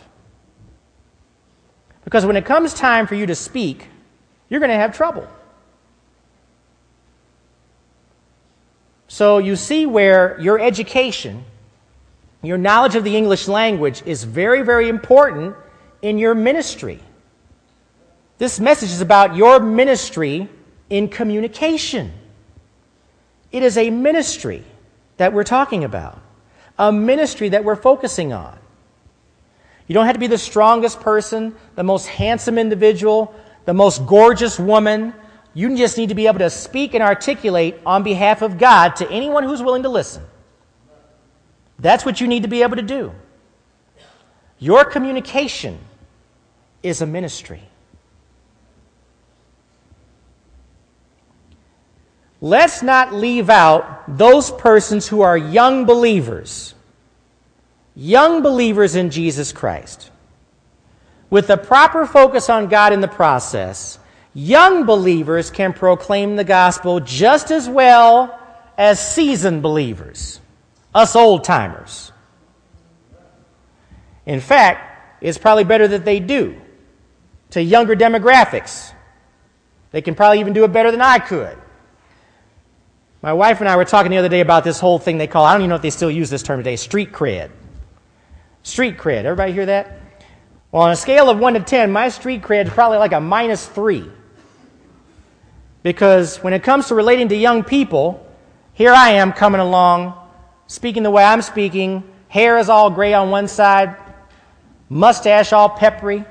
Because 2.04 2.26
when 2.26 2.36
it 2.36 2.44
comes 2.44 2.74
time 2.74 3.06
for 3.06 3.14
you 3.14 3.26
to 3.26 3.34
speak, 3.34 3.88
you're 4.50 4.60
going 4.60 4.70
to 4.70 4.76
have 4.76 4.94
trouble. 4.94 5.26
So 9.08 9.38
you 9.38 9.56
see 9.56 9.86
where 9.86 10.38
your 10.38 10.60
education, 10.60 11.44
your 12.42 12.58
knowledge 12.58 12.94
of 12.94 13.04
the 13.04 13.16
English 13.16 13.48
language 13.48 14.02
is 14.04 14.22
very, 14.22 14.62
very 14.62 14.88
important 14.88 15.56
in 16.02 16.18
your 16.18 16.34
ministry. 16.34 17.00
This 18.36 18.60
message 18.60 18.90
is 18.90 19.00
about 19.00 19.34
your 19.34 19.58
ministry 19.58 20.48
in 20.90 21.08
communication. 21.08 22.12
It 23.50 23.62
is 23.62 23.76
a 23.76 23.90
ministry 23.90 24.62
that 25.16 25.32
we're 25.32 25.42
talking 25.42 25.84
about, 25.84 26.20
a 26.78 26.92
ministry 26.92 27.48
that 27.48 27.64
we're 27.64 27.76
focusing 27.76 28.32
on. 28.32 28.58
You 29.88 29.94
don't 29.94 30.04
have 30.04 30.14
to 30.14 30.20
be 30.20 30.26
the 30.26 30.38
strongest 30.38 31.00
person, 31.00 31.56
the 31.74 31.82
most 31.82 32.06
handsome 32.06 32.58
individual, 32.58 33.34
the 33.64 33.74
most 33.74 34.06
gorgeous 34.06 34.58
woman, 34.58 35.14
you 35.58 35.76
just 35.76 35.98
need 35.98 36.10
to 36.10 36.14
be 36.14 36.28
able 36.28 36.38
to 36.38 36.50
speak 36.50 36.94
and 36.94 37.02
articulate 37.02 37.80
on 37.84 38.04
behalf 38.04 38.42
of 38.42 38.58
God 38.58 38.94
to 38.94 39.10
anyone 39.10 39.42
who's 39.42 39.60
willing 39.60 39.82
to 39.82 39.88
listen. 39.88 40.22
That's 41.80 42.04
what 42.04 42.20
you 42.20 42.28
need 42.28 42.44
to 42.44 42.48
be 42.48 42.62
able 42.62 42.76
to 42.76 42.82
do. 42.82 43.12
Your 44.60 44.84
communication 44.84 45.80
is 46.84 47.02
a 47.02 47.06
ministry. 47.06 47.60
Let's 52.40 52.80
not 52.80 53.12
leave 53.12 53.50
out 53.50 54.16
those 54.16 54.52
persons 54.52 55.08
who 55.08 55.22
are 55.22 55.36
young 55.36 55.86
believers, 55.86 56.76
young 57.96 58.42
believers 58.42 58.94
in 58.94 59.10
Jesus 59.10 59.50
Christ. 59.50 60.12
With 61.30 61.48
the 61.48 61.56
proper 61.56 62.06
focus 62.06 62.48
on 62.48 62.68
God 62.68 62.92
in 62.92 63.00
the 63.00 63.08
process, 63.08 63.98
young 64.38 64.86
believers 64.86 65.50
can 65.50 65.72
proclaim 65.72 66.36
the 66.36 66.44
gospel 66.44 67.00
just 67.00 67.50
as 67.50 67.68
well 67.68 68.38
as 68.76 69.04
seasoned 69.04 69.62
believers, 69.62 70.40
us 70.94 71.16
old 71.16 71.42
timers. 71.42 72.12
In 74.26 74.40
fact, 74.40 75.20
it's 75.20 75.38
probably 75.38 75.64
better 75.64 75.88
that 75.88 76.04
they 76.04 76.20
do 76.20 76.60
to 77.50 77.60
younger 77.60 77.96
demographics. 77.96 78.92
They 79.90 80.02
can 80.02 80.14
probably 80.14 80.38
even 80.38 80.52
do 80.52 80.62
it 80.62 80.72
better 80.72 80.92
than 80.92 81.00
I 81.00 81.18
could. 81.18 81.58
My 83.20 83.32
wife 83.32 83.58
and 83.58 83.68
I 83.68 83.74
were 83.74 83.84
talking 83.84 84.12
the 84.12 84.18
other 84.18 84.28
day 84.28 84.40
about 84.40 84.62
this 84.62 84.78
whole 84.78 85.00
thing 85.00 85.18
they 85.18 85.26
call, 85.26 85.44
I 85.44 85.52
don't 85.52 85.62
even 85.62 85.70
know 85.70 85.76
if 85.76 85.82
they 85.82 85.90
still 85.90 86.10
use 86.10 86.30
this 86.30 86.44
term 86.44 86.60
today, 86.60 86.76
street 86.76 87.10
cred. 87.10 87.50
Street 88.62 88.98
cred. 88.98 89.24
Everybody 89.24 89.52
hear 89.52 89.66
that? 89.66 90.00
Well, 90.70 90.82
on 90.82 90.92
a 90.92 90.96
scale 90.96 91.28
of 91.28 91.40
1 91.40 91.54
to 91.54 91.60
10, 91.60 91.90
my 91.90 92.10
street 92.10 92.42
cred 92.42 92.66
is 92.66 92.72
probably 92.72 92.98
like 92.98 93.12
a 93.12 93.20
minus 93.20 93.66
3. 93.66 94.12
Because 95.88 96.36
when 96.42 96.52
it 96.52 96.62
comes 96.62 96.88
to 96.88 96.94
relating 96.94 97.28
to 97.28 97.34
young 97.34 97.64
people, 97.64 98.22
here 98.74 98.92
I 98.92 99.12
am 99.12 99.32
coming 99.32 99.62
along, 99.62 100.12
speaking 100.66 101.02
the 101.02 101.10
way 101.10 101.24
I'm 101.24 101.40
speaking, 101.40 102.04
hair 102.28 102.58
is 102.58 102.68
all 102.68 102.90
gray 102.90 103.14
on 103.14 103.30
one 103.30 103.48
side, 103.48 103.96
mustache 104.90 105.50
all 105.54 105.70
peppery. 105.70 106.26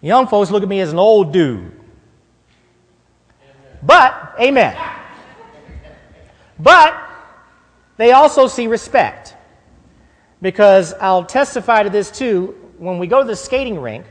Young 0.00 0.28
folks 0.28 0.52
look 0.52 0.62
at 0.62 0.68
me 0.68 0.78
as 0.78 0.92
an 0.92 1.00
old 1.00 1.32
dude. 1.32 1.72
But, 3.82 4.36
amen. 4.40 4.76
But 6.56 6.94
they 7.96 8.12
also 8.12 8.46
see 8.46 8.68
respect. 8.68 9.34
Because 10.40 10.94
I'll 11.00 11.24
testify 11.24 11.82
to 11.82 11.90
this 11.90 12.12
too. 12.12 12.54
When 12.78 13.00
we 13.00 13.08
go 13.08 13.22
to 13.22 13.26
the 13.26 13.34
skating 13.34 13.80
rink, 13.80 14.06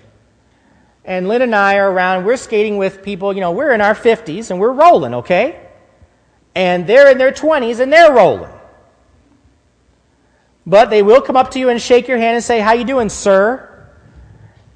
and 1.03 1.27
Lynn 1.27 1.41
and 1.41 1.55
I 1.55 1.77
are 1.77 1.91
around, 1.91 2.25
we're 2.25 2.38
skating 2.38 2.77
with 2.77 3.03
people, 3.03 3.34
you 3.34 3.41
know, 3.41 3.51
we're 3.51 3.72
in 3.72 3.81
our 3.81 3.96
50s 3.96 4.51
and 4.51 4.60
we're 4.60 4.72
rolling, 4.72 5.15
okay? 5.15 5.60
And 6.53 6.86
they're 6.86 7.12
in 7.12 7.17
their 7.17 7.31
20s 7.31 7.79
and 7.79 7.91
they're 7.91 8.13
rolling. 8.13 8.51
But 10.65 10.89
they 10.89 11.01
will 11.01 11.22
come 11.22 11.36
up 11.36 11.51
to 11.51 11.60
you 11.60 11.70
and 11.70 11.81
shake 11.81 12.08
your 12.08 12.17
hand 12.17 12.36
and 12.36 12.43
say, 12.43 12.60
How 12.60 12.74
you 12.74 12.84
doing, 12.84 13.10
sir? 13.10 13.67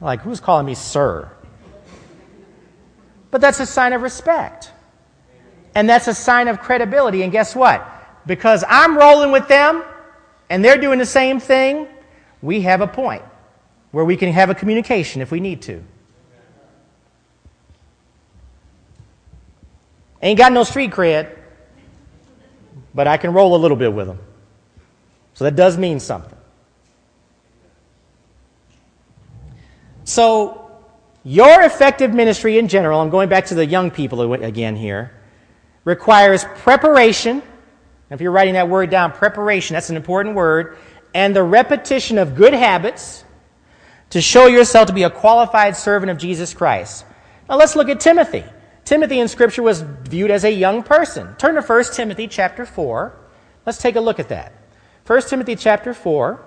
Like, 0.02 0.22
who's 0.22 0.40
calling 0.40 0.66
me 0.66 0.74
sir? 0.74 1.32
But 3.30 3.42
that's 3.42 3.60
a 3.60 3.66
sign 3.66 3.94
of 3.94 4.02
respect. 4.02 4.72
And 5.76 5.90
that's 5.90 6.08
a 6.08 6.14
sign 6.14 6.48
of 6.48 6.60
credibility. 6.60 7.22
And 7.22 7.32
guess 7.32 7.56
what? 7.56 7.86
Because 8.26 8.64
I'm 8.68 8.98
rolling 8.98 9.32
with 9.32 9.48
them 9.48 9.84
and 10.50 10.64
they're 10.64 10.78
doing 10.78 11.00
the 11.00 11.06
same 11.06 11.40
thing, 11.40 11.88
we 12.42 12.62
have 12.62 12.82
a 12.82 12.88
point 12.88 13.24
where 13.92 14.06
we 14.06 14.16
can 14.16 14.32
have 14.32 14.50
a 14.50 14.56
communication 14.56 15.22
if 15.22 15.32
we 15.32 15.40
need 15.40 15.62
to. 15.64 15.84
Ain't 20.26 20.40
got 20.40 20.52
no 20.52 20.64
street 20.64 20.90
cred, 20.90 21.38
but 22.96 23.08
I 23.08 23.18
can 23.18 23.32
roll 23.32 23.56
a 23.56 23.60
little 23.60 23.78
bit 23.78 23.94
with 23.94 24.08
them. 24.08 24.18
So 25.36 25.44
that 25.44 25.56
does 25.56 25.78
mean 25.78 26.00
something. 26.00 26.36
So, 30.04 30.72
your 31.24 31.62
effective 31.62 32.12
ministry 32.12 32.58
in 32.58 32.68
general, 32.70 33.02
I'm 33.02 33.12
going 33.12 33.30
back 33.30 33.46
to 33.48 33.56
the 33.56 33.68
young 33.68 33.92
people 33.92 34.34
again 34.34 34.76
here, 34.76 35.12
requires 35.84 36.44
preparation. 36.56 37.44
If 38.10 38.20
you're 38.20 38.32
writing 38.32 38.56
that 38.56 38.68
word 38.68 38.90
down, 38.90 39.12
preparation, 39.12 39.76
that's 39.76 39.92
an 39.92 39.96
important 39.96 40.34
word, 40.34 40.80
and 41.14 41.36
the 41.36 41.44
repetition 41.44 42.18
of 42.18 42.34
good 42.34 42.54
habits 42.54 43.24
to 44.10 44.22
show 44.22 44.48
yourself 44.48 44.88
to 44.88 44.94
be 44.94 45.04
a 45.04 45.10
qualified 45.12 45.78
servant 45.78 46.10
of 46.10 46.18
Jesus 46.18 46.52
Christ. 46.56 47.06
Now 47.48 47.58
let's 47.58 47.76
look 47.76 47.90
at 47.90 48.00
Timothy. 48.00 48.44
Timothy 48.86 49.20
in 49.20 49.28
Scripture 49.28 49.64
was 49.64 49.82
viewed 49.82 50.30
as 50.30 50.44
a 50.44 50.52
young 50.52 50.84
person. 50.84 51.36
Turn 51.38 51.56
to 51.56 51.62
1 51.62 51.84
Timothy 51.94 52.28
chapter 52.28 52.66
4. 52.66 53.14
Let's 53.66 53.80
take 53.80 53.96
a 53.96 54.02
look 54.02 54.20
at 54.20 54.30
that. 54.30 54.54
1 55.08 55.22
Timothy 55.24 55.56
chapter 55.56 55.94
4. 55.94 56.40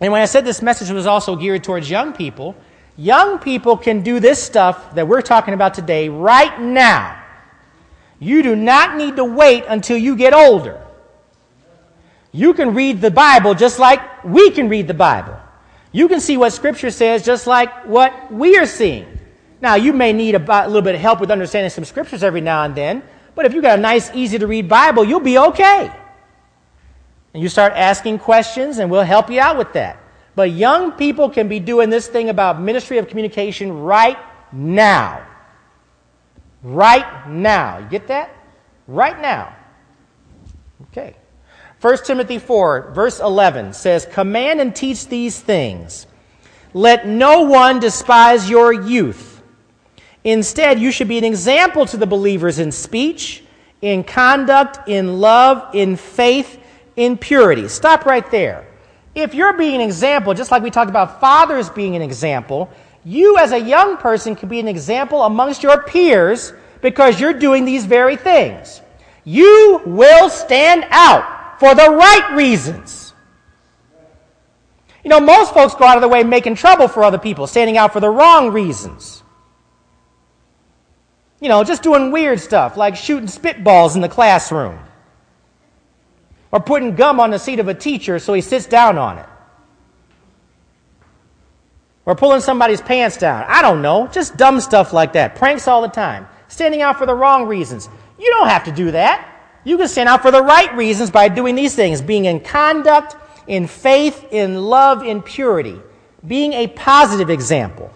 And 0.00 0.12
when 0.12 0.22
I 0.22 0.26
said 0.26 0.44
this 0.44 0.62
message 0.62 0.90
was 0.90 1.06
also 1.06 1.34
geared 1.34 1.64
towards 1.64 1.90
young 1.90 2.12
people, 2.12 2.54
young 2.96 3.40
people 3.40 3.76
can 3.76 4.02
do 4.02 4.20
this 4.20 4.40
stuff 4.40 4.94
that 4.94 5.06
we're 5.06 5.22
talking 5.22 5.54
about 5.54 5.74
today 5.74 6.08
right 6.08 6.60
now. 6.60 7.20
You 8.20 8.44
do 8.44 8.54
not 8.54 8.96
need 8.96 9.16
to 9.16 9.24
wait 9.24 9.64
until 9.68 9.96
you 9.96 10.14
get 10.14 10.32
older. 10.32 10.80
You 12.30 12.54
can 12.54 12.74
read 12.74 13.00
the 13.00 13.10
Bible 13.10 13.54
just 13.54 13.80
like 13.80 14.24
we 14.24 14.52
can 14.52 14.68
read 14.68 14.86
the 14.86 14.94
Bible. 14.94 15.36
You 15.90 16.08
can 16.08 16.20
see 16.20 16.36
what 16.36 16.52
Scripture 16.52 16.90
says 16.90 17.24
just 17.24 17.48
like 17.48 17.86
what 17.86 18.32
we 18.32 18.56
are 18.56 18.66
seeing. 18.66 19.11
Now, 19.62 19.76
you 19.76 19.92
may 19.92 20.12
need 20.12 20.34
a, 20.34 20.66
little 20.66 20.82
bit 20.82 20.96
of 20.96 21.00
help 21.00 21.20
with 21.20 21.30
understanding 21.30 21.70
some 21.70 21.84
scriptures 21.84 22.24
every 22.24 22.40
now 22.40 22.64
and 22.64 22.74
then, 22.74 23.00
but 23.36 23.46
if 23.46 23.54
you 23.54 23.62
got 23.62 23.78
a 23.78 23.80
nice, 23.80 24.10
easy 24.12 24.36
to 24.40 24.46
read 24.48 24.68
Bible, 24.68 25.04
you'll 25.04 25.20
be 25.20 25.38
okay. 25.38 25.88
And 27.32 27.40
you 27.40 27.48
start 27.48 27.72
asking 27.74 28.18
questions, 28.18 28.78
and 28.78 28.90
we'll 28.90 29.02
help 29.04 29.30
you 29.30 29.38
out 29.38 29.56
with 29.56 29.72
that. 29.74 29.98
But 30.34 30.50
young 30.50 30.90
people 30.90 31.30
can 31.30 31.46
be 31.46 31.60
doing 31.60 31.90
this 31.90 32.08
thing 32.08 32.28
about 32.28 32.60
ministry 32.60 32.98
of 32.98 33.06
communication 33.06 33.72
right 33.82 34.18
now. 34.50 35.24
Right 36.64 37.28
now. 37.28 37.78
You 37.78 37.88
get 37.88 38.08
that? 38.08 38.34
Right 38.88 39.20
now. 39.22 39.54
Okay. 40.88 41.14
1 41.80 41.98
Timothy 42.04 42.40
4, 42.40 42.90
verse 42.90 43.20
11 43.20 43.74
says, 43.74 44.06
Command 44.06 44.60
and 44.60 44.74
teach 44.74 45.06
these 45.06 45.38
things. 45.38 46.08
Let 46.74 47.06
no 47.06 47.42
one 47.42 47.78
despise 47.78 48.50
your 48.50 48.72
youth 48.72 49.31
Instead, 50.24 50.78
you 50.78 50.92
should 50.92 51.08
be 51.08 51.18
an 51.18 51.24
example 51.24 51.84
to 51.86 51.96
the 51.96 52.06
believers 52.06 52.58
in 52.58 52.70
speech, 52.70 53.42
in 53.80 54.04
conduct, 54.04 54.88
in 54.88 55.20
love, 55.20 55.74
in 55.74 55.96
faith, 55.96 56.60
in 56.96 57.18
purity. 57.18 57.68
Stop 57.68 58.06
right 58.06 58.28
there. 58.30 58.66
If 59.14 59.34
you're 59.34 59.52
being 59.52 59.74
an 59.74 59.80
example, 59.80 60.32
just 60.32 60.50
like 60.50 60.62
we 60.62 60.70
talked 60.70 60.90
about 60.90 61.20
fathers 61.20 61.68
being 61.68 61.96
an 61.96 62.02
example, 62.02 62.70
you 63.04 63.36
as 63.36 63.52
a 63.52 63.58
young 63.58 63.96
person 63.96 64.36
can 64.36 64.48
be 64.48 64.60
an 64.60 64.68
example 64.68 65.22
amongst 65.22 65.62
your 65.62 65.82
peers 65.82 66.52
because 66.80 67.20
you're 67.20 67.34
doing 67.34 67.64
these 67.64 67.84
very 67.84 68.16
things. 68.16 68.80
You 69.24 69.82
will 69.84 70.30
stand 70.30 70.86
out 70.90 71.60
for 71.60 71.74
the 71.74 71.90
right 71.90 72.34
reasons. 72.34 73.12
You 75.04 75.10
know, 75.10 75.20
most 75.20 75.52
folks 75.52 75.74
go 75.74 75.84
out 75.84 75.96
of 75.96 76.00
their 76.00 76.08
way 76.08 76.22
making 76.22 76.54
trouble 76.54 76.86
for 76.86 77.02
other 77.02 77.18
people, 77.18 77.46
standing 77.46 77.76
out 77.76 77.92
for 77.92 78.00
the 78.00 78.08
wrong 78.08 78.52
reasons. 78.52 79.21
You 81.42 81.48
know, 81.48 81.64
just 81.64 81.82
doing 81.82 82.12
weird 82.12 82.38
stuff 82.38 82.76
like 82.76 82.94
shooting 82.94 83.26
spitballs 83.26 83.96
in 83.96 84.00
the 84.00 84.08
classroom 84.08 84.78
or 86.52 86.60
putting 86.60 86.94
gum 86.94 87.18
on 87.18 87.32
the 87.32 87.38
seat 87.38 87.58
of 87.58 87.66
a 87.66 87.74
teacher 87.74 88.20
so 88.20 88.32
he 88.32 88.40
sits 88.40 88.66
down 88.66 88.96
on 88.96 89.18
it 89.18 89.26
or 92.06 92.14
pulling 92.14 92.42
somebody's 92.42 92.80
pants 92.80 93.16
down. 93.16 93.44
I 93.48 93.60
don't 93.60 93.82
know, 93.82 94.06
just 94.06 94.36
dumb 94.36 94.60
stuff 94.60 94.92
like 94.92 95.14
that. 95.14 95.34
Pranks 95.34 95.66
all 95.66 95.82
the 95.82 95.88
time. 95.88 96.28
Standing 96.46 96.80
out 96.80 96.96
for 96.96 97.06
the 97.06 97.14
wrong 97.14 97.48
reasons. 97.48 97.88
You 98.20 98.30
don't 98.30 98.48
have 98.48 98.62
to 98.66 98.72
do 98.72 98.92
that. 98.92 99.28
You 99.64 99.76
can 99.78 99.88
stand 99.88 100.08
out 100.08 100.22
for 100.22 100.30
the 100.30 100.44
right 100.44 100.72
reasons 100.76 101.10
by 101.10 101.28
doing 101.28 101.56
these 101.56 101.74
things 101.74 102.00
being 102.00 102.26
in 102.26 102.38
conduct, 102.38 103.16
in 103.48 103.66
faith, 103.66 104.28
in 104.30 104.62
love, 104.62 105.02
in 105.02 105.22
purity, 105.22 105.80
being 106.24 106.52
a 106.52 106.68
positive 106.68 107.30
example. 107.30 107.92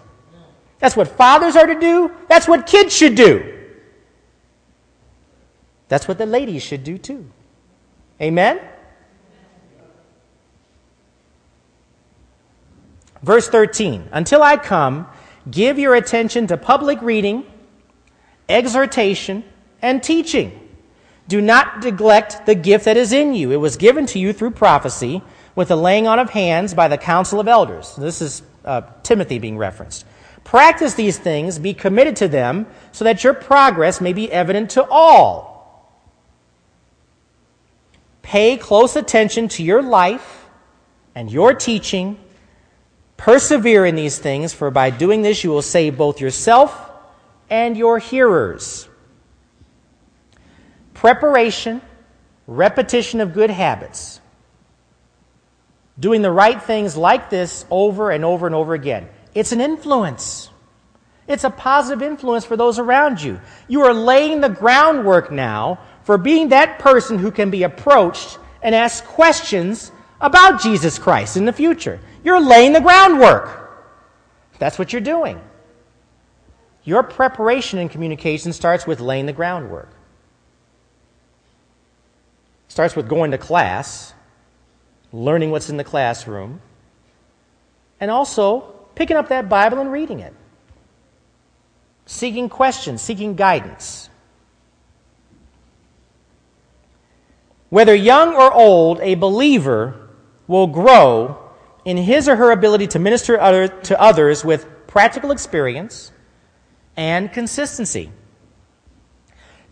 That's 0.79 0.95
what 0.95 1.07
fathers 1.07 1.55
are 1.55 1.65
to 1.65 1.79
do. 1.79 2.11
That's 2.27 2.47
what 2.47 2.67
kids 2.67 2.95
should 2.95 3.15
do. 3.15 3.53
That's 5.87 6.07
what 6.07 6.17
the 6.17 6.25
ladies 6.25 6.63
should 6.63 6.83
do 6.83 6.97
too. 6.97 7.29
Amen? 8.21 8.59
Verse 13.23 13.47
13 13.47 14.09
Until 14.11 14.43
I 14.43 14.57
come, 14.57 15.07
give 15.49 15.79
your 15.79 15.95
attention 15.95 16.47
to 16.47 16.57
public 16.57 17.01
reading, 17.01 17.45
exhortation, 18.47 19.43
and 19.81 20.03
teaching. 20.03 20.63
Do 21.27 21.41
not 21.41 21.83
neglect 21.83 22.45
the 22.45 22.55
gift 22.55 22.85
that 22.85 22.95
is 22.95 23.11
in 23.11 23.33
you. 23.33 23.51
It 23.51 23.57
was 23.57 23.75
given 23.75 24.05
to 24.07 24.19
you 24.19 24.31
through 24.31 24.51
prophecy 24.51 25.21
with 25.55 25.67
the 25.67 25.75
laying 25.75 26.07
on 26.07 26.19
of 26.19 26.29
hands 26.29 26.73
by 26.73 26.87
the 26.87 26.97
council 26.97 27.39
of 27.39 27.47
elders. 27.47 27.95
This 27.97 28.21
is 28.21 28.43
uh, 28.63 28.81
Timothy 29.03 29.39
being 29.39 29.57
referenced. 29.57 30.05
Practice 30.47 30.93
these 30.93 31.19
things, 31.19 31.59
be 31.59 31.73
committed 31.73 32.15
to 32.15 32.29
them, 32.29 32.67
so 32.93 33.03
that 33.03 33.21
your 33.21 33.33
progress 33.33 33.99
may 33.99 34.13
be 34.13 34.31
evident 34.31 34.69
to 34.71 34.87
all. 34.87 35.91
Pay 38.21 38.55
close 38.55 38.95
attention 38.95 39.49
to 39.49 39.63
your 39.63 39.81
life 39.81 40.45
and 41.15 41.29
your 41.29 41.53
teaching. 41.53 42.17
Persevere 43.17 43.85
in 43.85 43.95
these 43.95 44.19
things, 44.19 44.53
for 44.53 44.71
by 44.71 44.89
doing 44.89 45.21
this 45.21 45.43
you 45.43 45.49
will 45.49 45.61
save 45.61 45.97
both 45.97 46.21
yourself 46.21 46.91
and 47.49 47.75
your 47.75 47.99
hearers. 47.99 48.87
Preparation, 50.93 51.81
repetition 52.47 53.19
of 53.19 53.33
good 53.33 53.49
habits. 53.49 54.21
Doing 55.99 56.21
the 56.21 56.31
right 56.31 56.63
things 56.63 56.95
like 56.95 57.29
this 57.29 57.65
over 57.69 58.11
and 58.11 58.23
over 58.23 58.45
and 58.45 58.55
over 58.55 58.73
again. 58.73 59.09
It's 59.37 59.51
an 59.51 59.61
influence. 59.61 60.49
It's 61.27 61.43
a 61.43 61.51
positive 61.51 62.01
influence 62.01 62.43
for 62.43 62.57
those 62.57 62.79
around 62.79 63.21
you. 63.21 63.39
You 63.67 63.83
are 63.83 63.93
laying 63.93 64.41
the 64.41 64.49
groundwork 64.49 65.31
now 65.31 65.79
for 66.03 66.17
being 66.17 66.49
that 66.49 66.79
person 66.79 67.19
who 67.19 67.29
can 67.29 67.51
be 67.51 67.61
approached 67.61 68.39
and 68.63 68.73
asked 68.73 69.05
questions 69.05 69.91
about 70.21 70.61
Jesus 70.61 70.97
Christ 70.97 71.37
in 71.37 71.45
the 71.45 71.53
future. 71.53 71.99
You're 72.23 72.41
laying 72.41 72.73
the 72.73 72.81
groundwork. 72.81 73.85
That's 74.57 74.79
what 74.79 74.91
you're 74.91 75.01
doing. 75.01 75.39
Your 76.83 77.03
preparation 77.03 77.77
in 77.77 77.89
communication 77.89 78.53
starts 78.53 78.87
with 78.87 78.99
laying 78.99 79.27
the 79.27 79.33
groundwork. 79.33 79.91
Starts 82.69 82.95
with 82.95 83.07
going 83.07 83.29
to 83.29 83.37
class, 83.37 84.15
learning 85.11 85.51
what's 85.51 85.69
in 85.69 85.77
the 85.77 85.83
classroom, 85.83 86.59
and 87.99 88.09
also 88.09 88.76
picking 88.97 89.15
up 89.15 89.29
that 89.29 89.47
Bible 89.47 89.79
and 89.79 89.91
reading 89.91 90.21
it, 90.21 90.33
seeking 92.07 92.49
questions, 92.49 92.99
seeking 92.99 93.35
guidance. 93.35 94.09
Whether 97.69 97.93
young 97.93 98.33
or 98.33 98.51
old, 98.51 98.99
a 99.01 99.13
believer 99.13 100.09
will 100.47 100.65
grow 100.65 101.37
in 101.85 101.97
his 101.97 102.27
or 102.27 102.37
her 102.37 102.49
ability 102.49 102.87
to 102.87 102.99
minister 102.99 103.39
other, 103.39 103.67
to 103.67 104.01
others 104.01 104.43
with 104.43 104.65
practical 104.87 105.29
experience 105.29 106.11
and 106.95 107.31
consistency. 107.31 108.09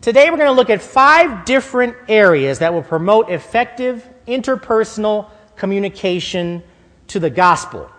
Today, 0.02 0.30
we're 0.30 0.36
going 0.36 0.50
to 0.50 0.52
look 0.52 0.70
at 0.70 0.80
five 0.80 1.44
different 1.44 1.96
areas 2.06 2.60
that 2.60 2.72
will 2.72 2.82
promote 2.82 3.28
effective 3.28 4.08
interpersonal 4.28 5.28
communication 5.56 6.62
to 7.08 7.18
the 7.18 7.30
gospel 7.30 7.90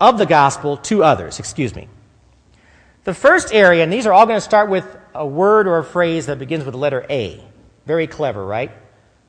of 0.00 0.18
the 0.18 0.26
gospel 0.26 0.76
to 0.78 1.02
others. 1.04 1.38
Excuse 1.38 1.74
me. 1.74 1.88
The 3.04 3.14
first 3.14 3.52
area, 3.52 3.82
and 3.82 3.92
these 3.92 4.06
are 4.06 4.12
all 4.12 4.26
going 4.26 4.38
to 4.38 4.40
start 4.40 4.70
with 4.70 4.96
a 5.14 5.26
word 5.26 5.66
or 5.66 5.78
a 5.78 5.84
phrase 5.84 6.26
that 6.26 6.38
begins 6.38 6.64
with 6.64 6.72
the 6.72 6.78
letter 6.78 7.06
A. 7.10 7.42
Very 7.86 8.06
clever, 8.06 8.44
right? 8.44 8.72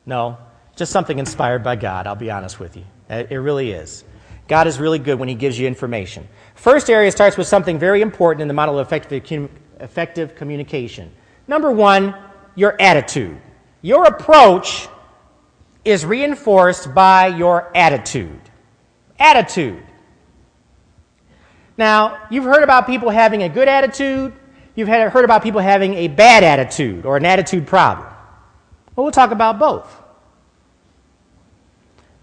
No, 0.05 0.37
just 0.75 0.91
something 0.91 1.19
inspired 1.19 1.63
by 1.63 1.75
God, 1.75 2.07
I'll 2.07 2.15
be 2.15 2.31
honest 2.31 2.59
with 2.59 2.77
you. 2.77 2.83
Uh, 3.09 3.23
it 3.29 3.35
really 3.35 3.71
is. 3.71 4.03
God 4.47 4.67
is 4.67 4.79
really 4.79 4.99
good 4.99 5.19
when 5.19 5.27
He 5.27 5.35
gives 5.35 5.59
you 5.59 5.67
information. 5.67 6.27
First 6.55 6.89
area 6.89 7.11
starts 7.11 7.37
with 7.37 7.47
something 7.47 7.77
very 7.77 8.01
important 8.01 8.41
in 8.41 8.47
the 8.47 8.53
model 8.53 8.79
of 8.79 8.87
effective, 8.87 9.49
effective 9.79 10.35
communication. 10.35 11.11
Number 11.47 11.71
one, 11.71 12.15
your 12.55 12.79
attitude. 12.81 13.37
Your 13.81 14.05
approach 14.05 14.87
is 15.83 16.05
reinforced 16.05 16.93
by 16.93 17.27
your 17.27 17.75
attitude. 17.75 18.41
Attitude. 19.19 19.83
Now, 21.77 22.19
you've 22.29 22.45
heard 22.45 22.63
about 22.63 22.87
people 22.87 23.09
having 23.09 23.43
a 23.43 23.49
good 23.49 23.67
attitude, 23.67 24.33
you've 24.75 24.87
heard 24.87 25.25
about 25.25 25.43
people 25.43 25.61
having 25.61 25.93
a 25.95 26.07
bad 26.07 26.43
attitude 26.43 27.05
or 27.05 27.17
an 27.17 27.25
attitude 27.25 27.67
problem. 27.67 28.07
Well, 28.95 29.03
we'll 29.03 29.11
talk 29.11 29.31
about 29.31 29.59
both. 29.59 30.01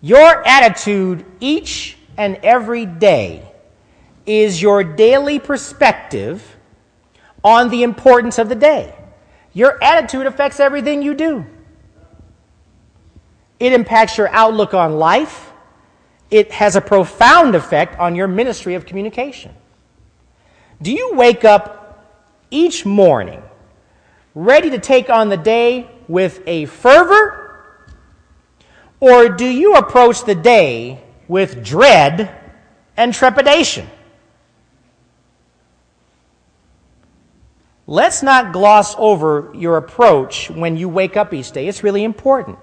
Your 0.01 0.47
attitude 0.47 1.25
each 1.39 1.97
and 2.17 2.37
every 2.37 2.87
day 2.87 3.49
is 4.27 4.61
your 4.61 4.83
daily 4.83 5.39
perspective 5.39 6.57
on 7.45 7.69
the 7.71 7.83
importance 7.83 8.39
of 8.39 8.49
the 8.49 8.55
day. 8.55 8.95
Your 9.53 9.83
attitude 9.83 10.27
affects 10.27 10.61
everything 10.61 11.03
you 11.03 11.15
do. 11.15 11.45
It 13.61 13.73
impacts 13.73 14.19
your 14.19 14.29
outlook 14.29 14.75
on 14.75 14.99
life 14.99 15.52
it 16.33 16.51
has 16.51 16.75
a 16.75 16.81
profound 16.81 17.55
effect 17.55 17.99
on 18.01 18.17
your 18.17 18.27
ministry 18.27 18.75
of 18.75 18.87
communication. 18.87 19.55
Do 20.81 20.91
you 20.91 21.13
wake 21.13 21.45
up 21.45 22.09
each 22.51 22.87
morning 22.87 23.43
ready 24.35 24.71
to 24.71 24.79
take 24.79 25.11
on 25.11 25.29
the 25.29 25.37
day 25.37 25.91
with 26.09 26.41
a 26.47 26.65
fervor? 26.65 27.39
Or 28.99 29.29
do 29.29 29.45
you 29.45 29.75
approach 29.75 30.25
the 30.25 30.35
day 30.35 31.03
with 31.29 31.63
dread 31.63 32.35
and 32.97 33.13
trepidation? 33.13 33.89
Let's 37.87 38.23
not 38.23 38.55
gloss 38.55 38.95
over 38.97 39.53
your 39.55 39.77
approach 39.77 40.49
when 40.49 40.79
you 40.79 40.89
wake 40.89 41.17
up 41.17 41.35
each 41.35 41.53
day. 41.53 41.69
It's 41.69 41.83
really 41.83 42.05
important. 42.05 42.59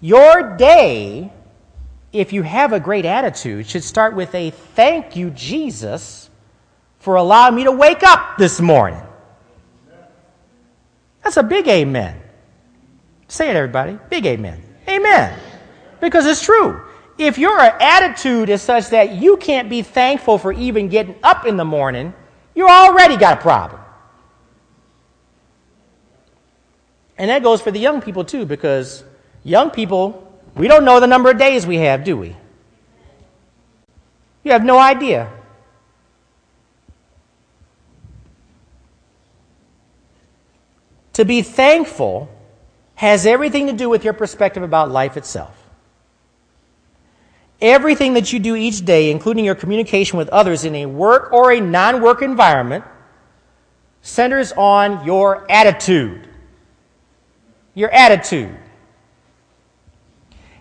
Your 0.00 0.56
day 0.56 1.32
if 2.14 2.32
you 2.32 2.42
have 2.42 2.72
a 2.72 2.78
great 2.78 3.04
attitude, 3.04 3.66
should 3.66 3.82
start 3.82 4.14
with 4.14 4.32
a 4.36 4.50
thank 4.50 5.16
you, 5.16 5.30
Jesus, 5.30 6.30
for 7.00 7.16
allowing 7.16 7.56
me 7.56 7.64
to 7.64 7.72
wake 7.72 8.04
up 8.04 8.38
this 8.38 8.60
morning. 8.60 9.02
That's 11.24 11.36
a 11.36 11.42
big 11.42 11.66
amen. 11.66 12.22
Say 13.26 13.50
it, 13.50 13.56
everybody. 13.56 13.98
Big 14.10 14.24
amen. 14.26 14.62
Amen. 14.88 15.36
Because 16.00 16.24
it's 16.24 16.42
true. 16.42 16.82
If 17.18 17.36
your 17.36 17.58
attitude 17.58 18.48
is 18.48 18.62
such 18.62 18.90
that 18.90 19.14
you 19.14 19.36
can't 19.36 19.68
be 19.68 19.82
thankful 19.82 20.38
for 20.38 20.52
even 20.52 20.88
getting 20.88 21.16
up 21.24 21.46
in 21.46 21.56
the 21.56 21.64
morning, 21.64 22.14
you 22.54 22.68
already 22.68 23.16
got 23.16 23.38
a 23.38 23.40
problem. 23.40 23.80
And 27.18 27.28
that 27.28 27.42
goes 27.42 27.60
for 27.60 27.72
the 27.72 27.80
young 27.80 28.00
people 28.00 28.24
too, 28.24 28.46
because 28.46 29.02
young 29.42 29.70
people 29.70 30.23
we 30.56 30.68
don't 30.68 30.84
know 30.84 31.00
the 31.00 31.06
number 31.06 31.30
of 31.30 31.38
days 31.38 31.66
we 31.66 31.78
have, 31.78 32.04
do 32.04 32.16
we? 32.16 32.36
You 34.44 34.52
have 34.52 34.64
no 34.64 34.78
idea. 34.78 35.30
To 41.14 41.24
be 41.24 41.42
thankful 41.42 42.28
has 42.96 43.26
everything 43.26 43.66
to 43.66 43.72
do 43.72 43.88
with 43.88 44.04
your 44.04 44.12
perspective 44.12 44.62
about 44.62 44.90
life 44.90 45.16
itself. 45.16 45.56
Everything 47.60 48.14
that 48.14 48.32
you 48.32 48.38
do 48.38 48.54
each 48.54 48.84
day, 48.84 49.10
including 49.10 49.44
your 49.44 49.54
communication 49.54 50.18
with 50.18 50.28
others 50.28 50.64
in 50.64 50.74
a 50.74 50.86
work 50.86 51.32
or 51.32 51.52
a 51.52 51.60
non 51.60 52.02
work 52.02 52.20
environment, 52.20 52.84
centers 54.02 54.52
on 54.52 55.04
your 55.04 55.50
attitude. 55.50 56.28
Your 57.74 57.90
attitude. 57.90 58.56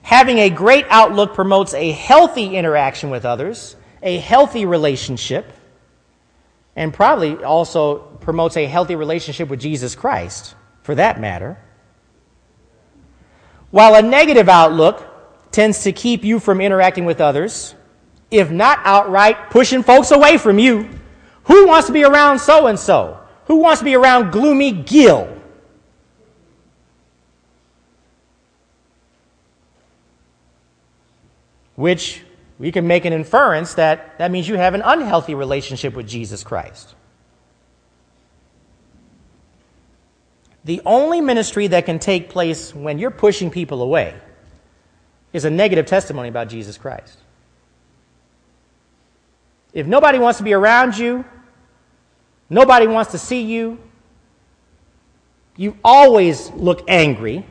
Having 0.04 0.40
a 0.40 0.50
great 0.50 0.86
outlook 0.90 1.34
promotes 1.34 1.74
a 1.74 1.92
healthy 1.92 2.56
interaction 2.56 3.10
with 3.10 3.26
others, 3.26 3.76
a 4.04 4.18
healthy 4.18 4.66
relationship, 4.66 5.52
and 6.76 6.94
probably 6.94 7.42
also 7.44 8.00
promotes 8.20 8.58
a 8.58 8.66
healthy 8.66 8.96
relationship 8.96 9.48
with 9.50 9.62
Jesus 9.62 9.96
Christ, 9.96 10.56
for 10.82 10.94
that 10.96 11.22
matter. 11.22 11.58
While 13.72 13.96
a 13.96 14.02
negative 14.02 14.50
outlook 14.50 15.04
tends 15.52 15.84
to 15.84 15.94
keep 15.94 16.24
you 16.24 16.40
from 16.40 16.60
interacting 16.60 17.06
with 17.06 17.22
others, 17.22 17.74
if 18.30 18.52
not 18.52 18.80
outright 18.84 19.52
pushing 19.52 19.84
folks 19.84 20.12
away 20.12 20.38
from 20.38 20.60
you, 20.60 20.90
who 21.46 21.66
wants 21.66 21.88
to 21.88 21.94
be 21.94 22.04
around 22.04 22.40
so 22.40 22.68
and 22.68 22.78
so? 22.78 23.20
Who 23.46 23.58
wants 23.58 23.80
to 23.80 23.86
be 23.86 23.96
around 23.96 24.32
gloomy 24.32 24.72
Gil? 24.72 25.42
Which 31.84 32.22
we 32.60 32.72
can 32.72 32.88
make 32.88 33.04
an 33.04 33.12
inference 33.12 33.74
that 33.74 34.18
that 34.18 34.32
means 34.32 34.48
you 34.48 34.56
have 34.56 34.74
an 34.74 34.82
unhealthy 34.86 35.36
relationship 35.36 35.94
with 35.94 36.08
Jesus 36.08 36.42
Christ. 36.42 36.96
The 40.64 40.80
only 40.86 41.20
ministry 41.20 41.68
that 41.68 41.86
can 41.86 42.00
take 42.00 42.30
place 42.30 42.74
when 42.74 43.00
you're 43.00 43.12
pushing 43.12 43.52
people 43.52 43.82
away 43.82 44.16
is 45.34 45.44
a 45.44 45.50
negative 45.50 45.86
testimony 45.86 46.30
about 46.30 46.48
Jesus 46.48 46.78
Christ. 46.78 47.18
If 49.74 49.86
nobody 49.86 50.20
wants 50.20 50.38
to 50.38 50.46
be 50.46 50.54
around 50.54 50.98
you, 50.98 51.26
nobody 52.50 52.88
wants 52.88 53.12
to 53.12 53.18
see 53.18 53.42
you, 53.42 53.78
you 55.58 55.78
always 55.84 56.50
look 56.52 56.86
angry, 56.88 57.46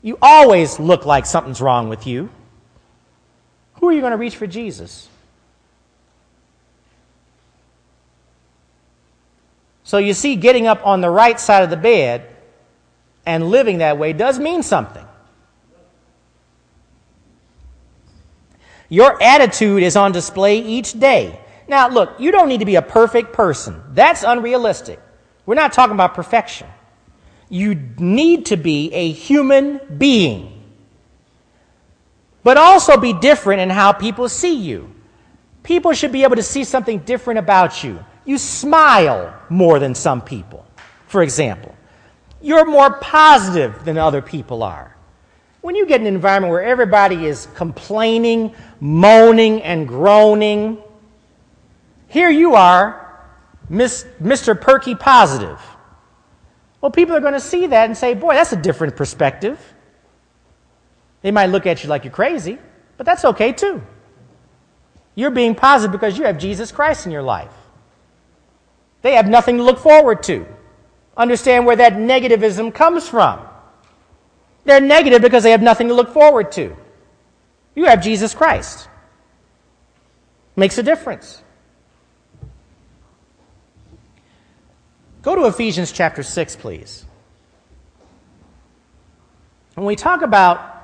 you 0.00 0.16
always 0.22 0.78
look 0.78 1.06
like 1.06 1.26
something's 1.26 1.60
wrong 1.60 1.88
with 1.88 2.06
you. 2.06 2.30
Who 3.80 3.88
are 3.88 3.92
you 3.92 4.00
going 4.00 4.12
to 4.12 4.16
reach 4.16 4.36
for 4.36 4.46
Jesus? 4.46 5.08
So 9.84 9.98
you 9.98 10.14
see, 10.14 10.34
getting 10.36 10.66
up 10.66 10.84
on 10.84 11.00
the 11.00 11.10
right 11.10 11.38
side 11.38 11.62
of 11.62 11.70
the 11.70 11.76
bed 11.76 12.34
and 13.24 13.50
living 13.50 13.78
that 13.78 13.98
way 13.98 14.12
does 14.12 14.38
mean 14.38 14.62
something. 14.62 15.06
Your 18.88 19.20
attitude 19.22 19.82
is 19.82 19.96
on 19.96 20.12
display 20.12 20.58
each 20.58 20.98
day. 20.98 21.40
Now, 21.68 21.88
look, 21.88 22.18
you 22.18 22.30
don't 22.30 22.48
need 22.48 22.60
to 22.60 22.66
be 22.66 22.76
a 22.76 22.82
perfect 22.82 23.32
person. 23.32 23.82
That's 23.92 24.22
unrealistic. 24.22 25.00
We're 25.44 25.54
not 25.54 25.72
talking 25.72 25.94
about 25.94 26.14
perfection. 26.14 26.68
You 27.48 27.74
need 27.98 28.46
to 28.46 28.56
be 28.56 28.92
a 28.92 29.10
human 29.10 29.80
being 29.98 30.55
but 32.46 32.56
also 32.56 32.96
be 32.96 33.12
different 33.12 33.60
in 33.60 33.68
how 33.68 33.90
people 33.90 34.28
see 34.28 34.54
you. 34.54 34.88
People 35.64 35.92
should 35.94 36.12
be 36.12 36.22
able 36.22 36.36
to 36.36 36.44
see 36.44 36.62
something 36.62 37.00
different 37.00 37.40
about 37.40 37.82
you. 37.82 37.98
You 38.24 38.38
smile 38.38 39.34
more 39.48 39.80
than 39.80 39.96
some 39.96 40.22
people, 40.22 40.64
for 41.08 41.24
example. 41.24 41.74
You're 42.40 42.64
more 42.64 43.00
positive 43.00 43.84
than 43.84 43.98
other 43.98 44.22
people 44.22 44.62
are. 44.62 44.96
When 45.60 45.74
you 45.74 45.86
get 45.86 46.00
an 46.00 46.06
environment 46.06 46.52
where 46.52 46.62
everybody 46.62 47.26
is 47.26 47.48
complaining, 47.56 48.54
moaning, 48.78 49.60
and 49.62 49.88
groaning, 49.88 50.78
here 52.06 52.30
you 52.30 52.54
are, 52.54 53.28
Miss, 53.68 54.06
Mr. 54.22 54.54
Perky 54.60 54.94
Positive. 54.94 55.60
Well, 56.80 56.92
people 56.92 57.16
are 57.16 57.20
going 57.20 57.32
to 57.32 57.40
see 57.40 57.66
that 57.66 57.86
and 57.86 57.98
say, 57.98 58.14
boy, 58.14 58.34
that's 58.34 58.52
a 58.52 58.62
different 58.62 58.94
perspective. 58.94 59.58
They 61.26 61.32
might 61.32 61.46
look 61.46 61.66
at 61.66 61.82
you 61.82 61.88
like 61.88 62.04
you're 62.04 62.12
crazy, 62.12 62.56
but 62.96 63.04
that's 63.04 63.24
okay 63.24 63.50
too. 63.52 63.82
You're 65.16 65.32
being 65.32 65.56
positive 65.56 65.90
because 65.90 66.16
you 66.16 66.22
have 66.22 66.38
Jesus 66.38 66.70
Christ 66.70 67.04
in 67.04 67.10
your 67.10 67.24
life. 67.24 67.50
They 69.02 69.16
have 69.16 69.26
nothing 69.26 69.56
to 69.56 69.64
look 69.64 69.80
forward 69.80 70.22
to. 70.22 70.46
Understand 71.16 71.66
where 71.66 71.74
that 71.74 71.94
negativism 71.94 72.72
comes 72.72 73.08
from. 73.08 73.40
They're 74.66 74.80
negative 74.80 75.20
because 75.20 75.42
they 75.42 75.50
have 75.50 75.62
nothing 75.62 75.88
to 75.88 75.94
look 75.94 76.12
forward 76.12 76.52
to. 76.52 76.76
You 77.74 77.86
have 77.86 78.04
Jesus 78.04 78.32
Christ. 78.32 78.88
Makes 80.54 80.78
a 80.78 80.84
difference. 80.84 81.42
Go 85.22 85.34
to 85.34 85.46
Ephesians 85.46 85.90
chapter 85.90 86.22
6, 86.22 86.54
please. 86.54 87.04
When 89.74 89.86
we 89.86 89.96
talk 89.96 90.22
about 90.22 90.74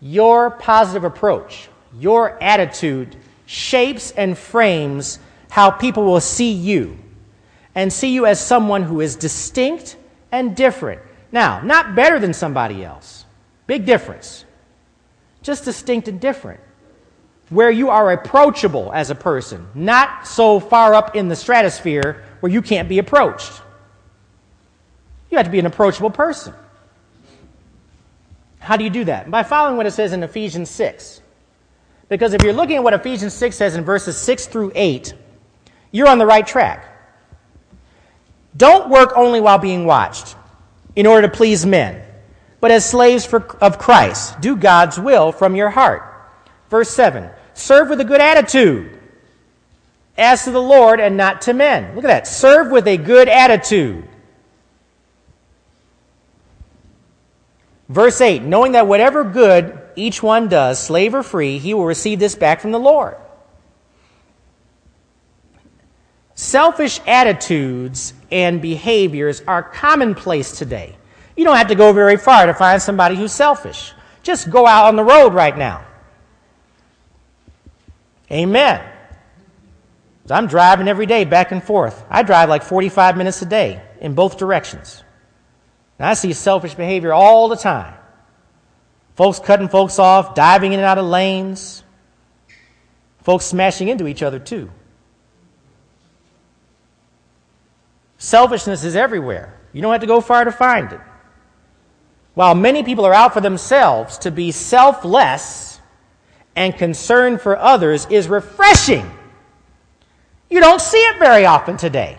your 0.00 0.50
positive 0.50 1.04
approach, 1.04 1.68
your 1.98 2.42
attitude 2.42 3.16
shapes 3.46 4.12
and 4.12 4.36
frames 4.36 5.18
how 5.50 5.70
people 5.70 6.04
will 6.04 6.20
see 6.20 6.52
you 6.52 6.98
and 7.74 7.92
see 7.92 8.12
you 8.14 8.26
as 8.26 8.44
someone 8.44 8.82
who 8.82 9.00
is 9.00 9.16
distinct 9.16 9.96
and 10.32 10.56
different. 10.56 11.00
Now, 11.32 11.60
not 11.60 11.94
better 11.94 12.18
than 12.18 12.32
somebody 12.32 12.84
else. 12.84 13.24
Big 13.66 13.84
difference. 13.84 14.44
Just 15.42 15.64
distinct 15.64 16.08
and 16.08 16.20
different. 16.20 16.60
Where 17.48 17.70
you 17.70 17.90
are 17.90 18.12
approachable 18.12 18.92
as 18.92 19.10
a 19.10 19.14
person, 19.14 19.66
not 19.74 20.26
so 20.26 20.60
far 20.60 20.94
up 20.94 21.16
in 21.16 21.28
the 21.28 21.36
stratosphere 21.36 22.24
where 22.40 22.52
you 22.52 22.62
can't 22.62 22.88
be 22.88 22.98
approached. 22.98 23.52
You 25.30 25.36
have 25.36 25.46
to 25.46 25.52
be 25.52 25.58
an 25.58 25.66
approachable 25.66 26.10
person. 26.10 26.54
How 28.60 28.76
do 28.76 28.84
you 28.84 28.90
do 28.90 29.04
that? 29.04 29.30
By 29.30 29.42
following 29.42 29.76
what 29.76 29.86
it 29.86 29.92
says 29.92 30.12
in 30.12 30.22
Ephesians 30.22 30.70
6. 30.70 31.22
Because 32.08 32.34
if 32.34 32.42
you're 32.42 32.52
looking 32.52 32.76
at 32.76 32.84
what 32.84 32.92
Ephesians 32.92 33.34
6 33.34 33.56
says 33.56 33.74
in 33.74 33.84
verses 33.84 34.16
6 34.18 34.46
through 34.46 34.72
8, 34.74 35.14
you're 35.90 36.08
on 36.08 36.18
the 36.18 36.26
right 36.26 36.46
track. 36.46 36.86
Don't 38.56 38.90
work 38.90 39.12
only 39.16 39.40
while 39.40 39.58
being 39.58 39.86
watched 39.86 40.36
in 40.94 41.06
order 41.06 41.26
to 41.26 41.34
please 41.34 41.64
men, 41.64 42.02
but 42.60 42.70
as 42.70 42.88
slaves 42.88 43.24
for, 43.24 43.44
of 43.62 43.78
Christ. 43.78 44.40
Do 44.40 44.56
God's 44.56 44.98
will 44.98 45.32
from 45.32 45.56
your 45.56 45.70
heart. 45.70 46.02
Verse 46.68 46.90
7 46.90 47.30
Serve 47.54 47.88
with 47.88 48.00
a 48.00 48.04
good 48.04 48.20
attitude 48.20 48.98
as 50.18 50.44
to 50.44 50.50
the 50.50 50.62
Lord 50.62 51.00
and 51.00 51.16
not 51.16 51.42
to 51.42 51.54
men. 51.54 51.94
Look 51.94 52.04
at 52.04 52.08
that. 52.08 52.26
Serve 52.26 52.70
with 52.70 52.86
a 52.86 52.96
good 52.96 53.28
attitude. 53.28 54.06
Verse 57.90 58.20
8 58.20 58.42
Knowing 58.42 58.72
that 58.72 58.86
whatever 58.86 59.24
good 59.24 59.78
each 59.96 60.22
one 60.22 60.48
does, 60.48 60.82
slave 60.82 61.14
or 61.14 61.22
free, 61.22 61.58
he 61.58 61.74
will 61.74 61.84
receive 61.84 62.18
this 62.18 62.36
back 62.36 62.60
from 62.60 62.70
the 62.70 62.78
Lord. 62.78 63.16
Selfish 66.34 67.00
attitudes 67.06 68.14
and 68.30 68.62
behaviors 68.62 69.42
are 69.46 69.62
commonplace 69.62 70.56
today. 70.56 70.96
You 71.36 71.44
don't 71.44 71.56
have 71.56 71.68
to 71.68 71.74
go 71.74 71.92
very 71.92 72.16
far 72.16 72.46
to 72.46 72.54
find 72.54 72.80
somebody 72.80 73.16
who's 73.16 73.32
selfish. 73.32 73.92
Just 74.22 74.50
go 74.50 74.66
out 74.66 74.86
on 74.86 74.96
the 74.96 75.04
road 75.04 75.34
right 75.34 75.56
now. 75.56 75.84
Amen. 78.30 78.80
I'm 80.30 80.46
driving 80.46 80.86
every 80.86 81.06
day 81.06 81.24
back 81.24 81.50
and 81.50 81.62
forth. 81.62 82.04
I 82.08 82.22
drive 82.22 82.48
like 82.48 82.62
45 82.62 83.16
minutes 83.16 83.42
a 83.42 83.46
day 83.46 83.82
in 84.00 84.14
both 84.14 84.38
directions. 84.38 85.02
And 86.00 86.06
I 86.06 86.14
see 86.14 86.32
selfish 86.32 86.72
behavior 86.72 87.12
all 87.12 87.48
the 87.48 87.56
time. 87.56 87.92
Folks 89.16 89.38
cutting 89.38 89.68
folks 89.68 89.98
off, 89.98 90.34
diving 90.34 90.72
in 90.72 90.78
and 90.78 90.86
out 90.86 90.96
of 90.96 91.04
lanes, 91.04 91.84
folks 93.22 93.44
smashing 93.44 93.88
into 93.88 94.06
each 94.06 94.22
other 94.22 94.38
too. 94.38 94.70
Selfishness 98.16 98.82
is 98.82 98.96
everywhere. 98.96 99.60
You 99.74 99.82
don't 99.82 99.92
have 99.92 100.00
to 100.00 100.06
go 100.06 100.22
far 100.22 100.42
to 100.46 100.52
find 100.52 100.90
it. 100.90 101.00
While 102.32 102.54
many 102.54 102.82
people 102.82 103.04
are 103.04 103.12
out 103.12 103.34
for 103.34 103.42
themselves, 103.42 104.16
to 104.18 104.30
be 104.30 104.52
selfless 104.52 105.82
and 106.56 106.74
concerned 106.74 107.42
for 107.42 107.58
others 107.58 108.06
is 108.08 108.26
refreshing. 108.26 109.04
You 110.48 110.60
don't 110.60 110.80
see 110.80 110.96
it 110.96 111.18
very 111.18 111.44
often 111.44 111.76
today. 111.76 112.18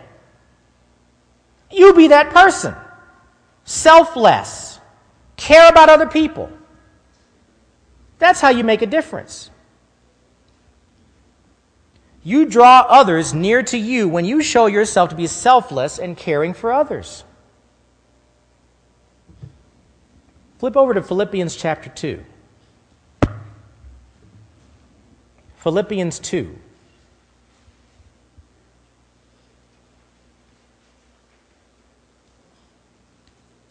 You 1.72 1.96
be 1.96 2.10
that 2.10 2.30
person 2.30 2.76
selfless, 3.72 4.80
care 5.38 5.70
about 5.70 5.90
other 5.90 6.06
people. 6.06 6.52
That's 8.20 8.42
how 8.42 8.50
you 8.50 8.64
make 8.64 8.82
a 8.82 8.86
difference. 8.86 9.50
You 12.24 12.46
draw 12.46 12.82
others 12.82 13.34
near 13.34 13.64
to 13.64 13.78
you 13.78 14.08
when 14.08 14.26
you 14.26 14.44
show 14.44 14.68
yourself 14.68 15.10
to 15.10 15.16
be 15.16 15.26
selfless 15.26 15.98
and 15.98 16.16
caring 16.16 16.54
for 16.54 16.72
others. 16.72 17.24
Flip 20.60 20.78
over 20.78 20.94
to 20.94 21.02
Philippians 21.02 21.56
chapter 21.56 21.90
2. 21.90 22.24
Philippians 25.56 26.20
2. 26.20 26.60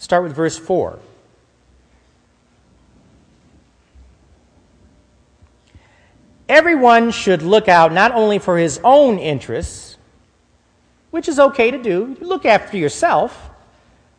Start 0.01 0.23
with 0.23 0.35
verse 0.35 0.57
4. 0.57 0.99
Everyone 6.49 7.11
should 7.11 7.43
look 7.43 7.69
out 7.69 7.93
not 7.93 8.13
only 8.13 8.39
for 8.39 8.57
his 8.57 8.81
own 8.83 9.19
interests, 9.19 9.99
which 11.11 11.29
is 11.29 11.39
okay 11.39 11.71
to 11.71 11.83
do, 11.83 12.17
look 12.23 12.47
after 12.47 12.79
yourself, 12.79 13.51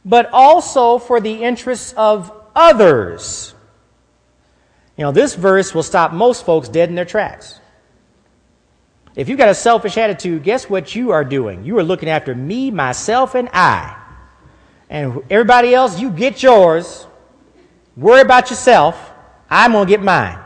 but 0.06 0.30
also 0.32 1.00
for 1.00 1.20
the 1.20 1.44
interests 1.44 1.94
of 1.98 2.32
others. 2.56 3.56
You 4.98 5.06
know, 5.06 5.12
this 5.12 5.34
verse 5.34 5.74
will 5.74 5.84
stop 5.84 6.14
most 6.14 6.46
folks 6.46 6.70
dead 6.70 6.90
in 6.90 6.96
their 6.96 7.06
tracks. 7.06 7.60
If 9.16 9.30
you've 9.30 9.40
got 9.40 9.50
a 9.50 9.56
selfish 9.56 9.98
attitude, 9.98 10.44
guess 10.44 10.70
what 10.70 10.96
you 10.96 11.10
are 11.10 11.26
doing? 11.26 11.66
You 11.66 11.80
are 11.80 11.84
looking 11.84 12.08
after 12.08 12.36
me, 12.36 12.70
myself, 12.70 13.34
and 13.34 13.50
I. 13.52 14.01
And 14.92 15.24
everybody 15.30 15.74
else, 15.74 16.02
you 16.02 16.12
get 16.12 16.44
yours. 16.44 17.08
Worry 17.96 18.22
about 18.22 18.50
yourself. 18.50 19.12
I'm 19.50 19.72
going 19.72 19.88
to 19.88 19.90
get 19.90 20.04
mine. 20.04 20.38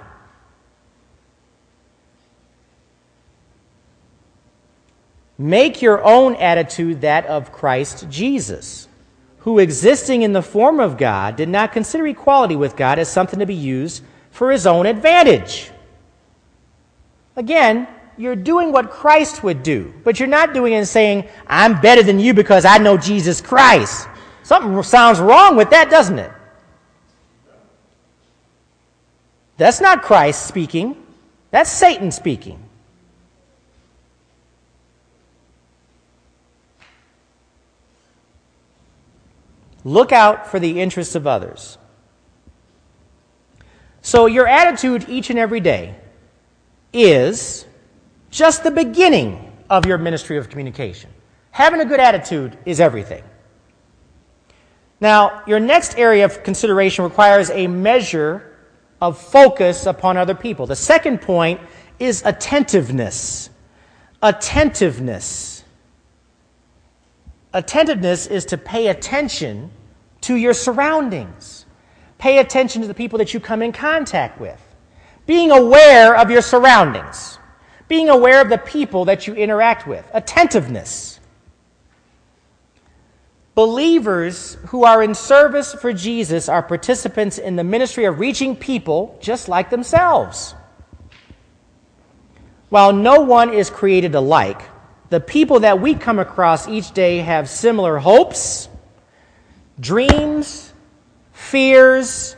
Make 5.40 5.82
your 5.82 6.02
own 6.04 6.36
attitude 6.36 7.02
that 7.02 7.26
of 7.26 7.52
Christ 7.52 8.06
Jesus, 8.08 8.88
who 9.40 9.58
existing 9.58 10.22
in 10.22 10.32
the 10.32 10.44
form 10.44 10.80
of 10.80 10.96
God 10.98 11.36
did 11.36 11.50
not 11.50 11.74
consider 11.74 12.06
equality 12.06 12.56
with 12.56 12.76
God 12.76 13.00
as 13.00 13.12
something 13.12 13.40
to 13.40 13.48
be 13.48 13.56
used 13.56 14.04
for 14.30 14.52
his 14.52 14.68
own 14.68 14.86
advantage. 14.86 15.72
Again, 17.36 17.88
you're 18.16 18.36
doing 18.36 18.72
what 18.72 18.92
Christ 18.92 19.44
would 19.44 19.64
do, 19.64 19.92
but 20.04 20.20
you're 20.20 20.28
not 20.30 20.54
doing 20.54 20.74
it 20.74 20.78
and 20.78 20.88
saying, 20.88 21.28
I'm 21.48 21.82
better 21.82 22.04
than 22.04 22.20
you 22.20 22.36
because 22.36 22.64
I 22.64 22.78
know 22.78 22.96
Jesus 22.96 23.42
Christ. 23.42 24.08
Something 24.46 24.84
sounds 24.84 25.20
wrong 25.20 25.56
with 25.56 25.72
that, 25.72 25.90
doesn't 25.90 26.20
it? 26.20 26.32
That's 29.58 29.82
not 29.82 30.04
Christ 30.04 30.46
speaking, 30.46 30.96
that's 31.50 31.72
Satan 31.72 32.12
speaking. 32.12 32.62
Look 39.84 40.12
out 40.12 40.46
for 40.46 40.60
the 40.60 40.80
interests 40.80 41.16
of 41.16 41.26
others. 41.26 41.80
So, 44.04 44.28
your 44.28 44.48
attitude 44.48 45.10
each 45.10 45.32
and 45.32 45.40
every 45.40 45.60
day 45.60 45.96
is 46.94 47.66
just 48.30 48.64
the 48.64 48.70
beginning 48.70 49.58
of 49.72 49.88
your 49.88 49.98
ministry 49.98 50.38
of 50.38 50.50
communication. 50.50 51.10
Having 51.50 51.82
a 51.82 51.86
good 51.86 52.00
attitude 52.00 52.60
is 52.68 52.80
everything. 52.80 53.24
Now, 55.00 55.44
your 55.46 55.60
next 55.60 55.98
area 55.98 56.26
of 56.26 56.44
consideration 56.44 57.04
requires 57.04 57.50
a 57.50 57.68
measure 57.68 58.56
of 59.02 59.20
focus 59.20 59.86
upon 59.86 60.18
other 60.18 60.36
people. 60.36 60.66
The 60.66 60.76
second 60.76 61.22
point 61.22 61.60
is 62.00 62.24
attentiveness. 62.26 63.50
Attentiveness. 64.22 65.64
Attentiveness 67.54 68.28
is 68.28 68.46
to 68.46 68.58
pay 68.58 68.88
attention 68.88 69.72
to 70.22 70.36
your 70.36 70.54
surroundings. 70.54 71.66
Pay 72.18 72.40
attention 72.40 72.82
to 72.82 72.88
the 72.88 72.94
people 72.94 73.20
that 73.20 73.34
you 73.34 73.40
come 73.40 73.62
in 73.62 73.72
contact 73.72 74.40
with. 74.40 74.62
Being 75.26 75.52
aware 75.52 76.16
of 76.16 76.32
your 76.32 76.42
surroundings. 76.42 77.38
Being 77.88 78.10
aware 78.10 78.42
of 78.42 78.50
the 78.50 78.58
people 78.58 79.06
that 79.06 79.28
you 79.28 79.36
interact 79.36 79.86
with. 79.86 80.10
Attentiveness. 80.14 81.15
Believers 83.56 84.58
who 84.68 84.84
are 84.84 85.02
in 85.02 85.16
service 85.16 85.74
for 85.74 85.94
Jesus 85.94 86.50
are 86.50 86.62
participants 86.62 87.38
in 87.38 87.56
the 87.56 87.64
ministry 87.64 88.04
of 88.04 88.20
reaching 88.20 88.58
people 88.58 89.18
just 89.22 89.48
like 89.48 89.70
themselves. 89.70 90.54
While 92.68 92.92
no 92.92 93.22
one 93.22 93.54
is 93.54 93.70
created 93.70 94.14
alike, 94.14 94.62
the 95.10 95.22
people 95.22 95.62
that 95.62 95.80
we 95.80 95.96
come 95.96 96.20
across 96.20 96.68
each 96.68 96.92
day 96.92 97.20
have 97.20 97.50
similar 97.50 97.98
hopes, 97.98 98.68
dreams, 99.80 100.74
fears, 101.32 102.36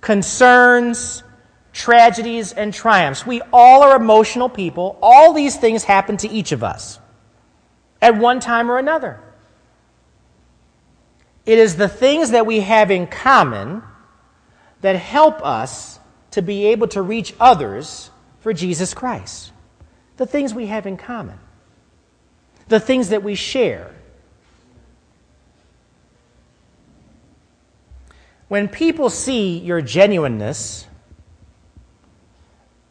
concerns, 0.00 1.24
tragedies, 1.72 2.52
and 2.52 2.72
triumphs. 2.72 3.26
We 3.26 3.42
all 3.52 3.82
are 3.82 3.96
emotional 3.96 4.48
people. 4.48 4.96
All 5.02 5.32
these 5.32 5.56
things 5.56 5.82
happen 5.82 6.16
to 6.18 6.28
each 6.28 6.52
of 6.52 6.62
us 6.62 7.00
at 8.00 8.16
one 8.16 8.38
time 8.38 8.70
or 8.70 8.78
another. 8.78 9.20
It 11.50 11.58
is 11.58 11.74
the 11.74 11.88
things 11.88 12.30
that 12.30 12.46
we 12.46 12.60
have 12.60 12.92
in 12.92 13.08
common 13.08 13.82
that 14.82 14.94
help 14.94 15.44
us 15.44 15.98
to 16.30 16.42
be 16.42 16.66
able 16.66 16.86
to 16.86 17.02
reach 17.02 17.34
others 17.40 18.12
for 18.38 18.52
Jesus 18.52 18.94
Christ. 18.94 19.50
The 20.16 20.26
things 20.26 20.54
we 20.54 20.66
have 20.66 20.86
in 20.86 20.96
common 20.96 21.40
the 22.68 22.78
things 22.78 23.08
that 23.08 23.24
we 23.24 23.34
share. 23.34 23.90
When 28.46 28.68
people 28.68 29.10
see 29.10 29.58
your 29.58 29.80
genuineness 29.80 30.86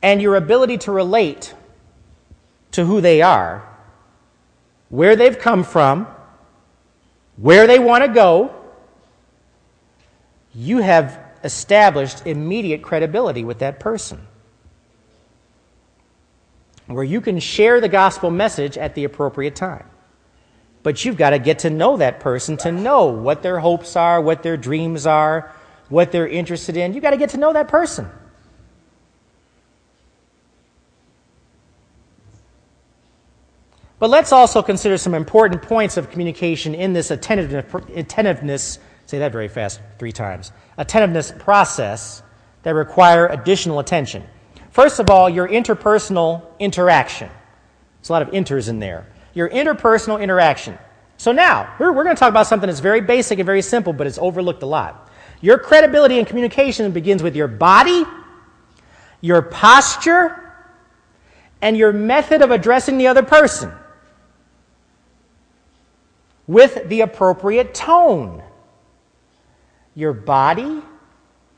and 0.02 0.22
your 0.22 0.36
ability 0.36 0.80
to 0.80 0.91
relate 0.91 1.54
to 2.72 2.84
who 2.84 3.00
they 3.00 3.22
are, 3.22 3.65
where 4.89 5.15
they've 5.15 5.39
come 5.39 5.63
from, 5.63 6.08
where 7.41 7.67
they 7.67 7.80
want 7.80 8.04
to 8.04 8.10
go, 8.10 8.54
you 10.54 10.80
have 10.80 11.19
established 11.43 12.25
immediate 12.25 12.82
credibility 12.82 13.43
with 13.45 13.60
that 13.60 13.80
person 13.80 14.19
where 16.88 17.04
you 17.04 17.21
can 17.21 17.39
share 17.39 17.80
the 17.80 17.88
gospel 17.88 18.32
message 18.32 18.78
at 18.78 18.95
the 18.95 19.04
appropriate 19.04 19.56
time. 19.56 19.86
But 20.82 21.06
you've 21.06 21.17
got 21.17 21.32
to 21.32 21.39
get 21.39 21.60
to 21.60 21.69
know 21.69 21.97
that 21.97 22.19
person 22.19 22.58
to 22.58 22.71
know 22.71 23.06
what 23.06 23.43
their 23.43 23.60
hopes 23.60 23.95
are, 23.95 24.19
what 24.19 24.43
their 24.43 24.58
dreams 24.58 25.06
are, 25.06 25.54
what 25.88 26.12
they're 26.12 26.28
interested 26.28 26.78
in. 26.78 26.93
You've 26.93 27.04
got 27.04 27.12
to 27.12 27.17
get 27.17 27.30
to 27.32 27.38
know 27.38 27.54
that 27.54 27.67
person. 27.67 28.10
But 33.99 34.09
let's 34.09 34.31
also 34.31 34.62
consider 34.62 34.97
some 34.97 35.13
important 35.13 35.62
points 35.62 35.97
of 35.97 36.09
communication 36.09 36.73
in 36.73 36.93
this 36.93 37.12
attentiveness, 37.12 38.79
say 39.05 39.19
that 39.19 39.31
very 39.33 39.49
fast 39.49 39.81
three 39.99 40.13
times, 40.13 40.53
attentiveness 40.77 41.33
process 41.38 42.23
that 42.63 42.71
require 42.71 43.27
additional 43.27 43.79
attention. 43.79 44.23
First 44.71 44.99
of 44.99 45.09
all, 45.09 45.29
your 45.29 45.49
interpersonal 45.49 46.43
interaction. 46.59 47.29
There's 47.99 48.09
a 48.09 48.13
lot 48.13 48.21
of 48.21 48.29
inters 48.29 48.69
in 48.69 48.79
there. 48.79 49.05
Your 49.33 49.49
interpersonal 49.49 50.21
interaction. 50.21 50.77
So 51.17 51.33
now, 51.33 51.75
we're, 51.77 51.91
we're 51.91 52.05
going 52.05 52.15
to 52.15 52.19
talk 52.19 52.29
about 52.29 52.47
something 52.47 52.67
that's 52.67 52.79
very 52.79 53.01
basic 53.01 53.39
and 53.39 53.45
very 53.45 53.62
simple, 53.62 53.91
but 53.91 54.07
it's 54.07 54.17
overlooked 54.17 54.63
a 54.63 54.65
lot. 54.65 55.09
Your 55.41 55.57
credibility 55.57 56.19
in 56.19 56.25
communication 56.25 56.89
begins 56.91 57.21
with 57.21 57.35
your 57.35 57.47
body, 57.49 58.05
your 59.19 59.41
posture, 59.41 60.53
and 61.62 61.75
your 61.75 61.91
method 61.91 62.41
of 62.41 62.51
addressing 62.51 62.97
the 62.97 63.07
other 63.07 63.23
person 63.23 63.73
with 66.49 66.89
the 66.89 67.01
appropriate 67.01 67.75
tone. 67.75 68.41
Your 69.93 70.13
body, 70.13 70.81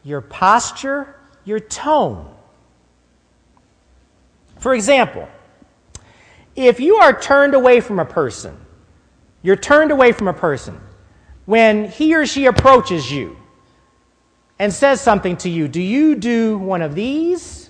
your 0.03 0.19
posture, 0.19 1.15
your 1.45 1.61
tone. 1.61 2.29
For 4.59 4.75
example, 4.75 5.29
if 6.57 6.81
you 6.81 6.97
are 6.97 7.17
turned 7.17 7.53
away 7.53 7.79
from 7.79 7.99
a 7.99 8.05
person, 8.05 8.53
you're 9.41 9.55
turned 9.55 9.91
away 9.91 10.11
from 10.11 10.27
a 10.27 10.33
person 10.33 10.77
when 11.45 11.87
he 11.87 12.13
or 12.13 12.25
she 12.25 12.47
approaches 12.47 13.09
you 13.09 13.37
and 14.59 14.73
says 14.73 14.99
something 14.99 15.37
to 15.37 15.49
you, 15.49 15.69
do 15.69 15.81
you 15.81 16.15
do 16.15 16.57
one 16.57 16.81
of 16.81 16.95
these? 16.95 17.69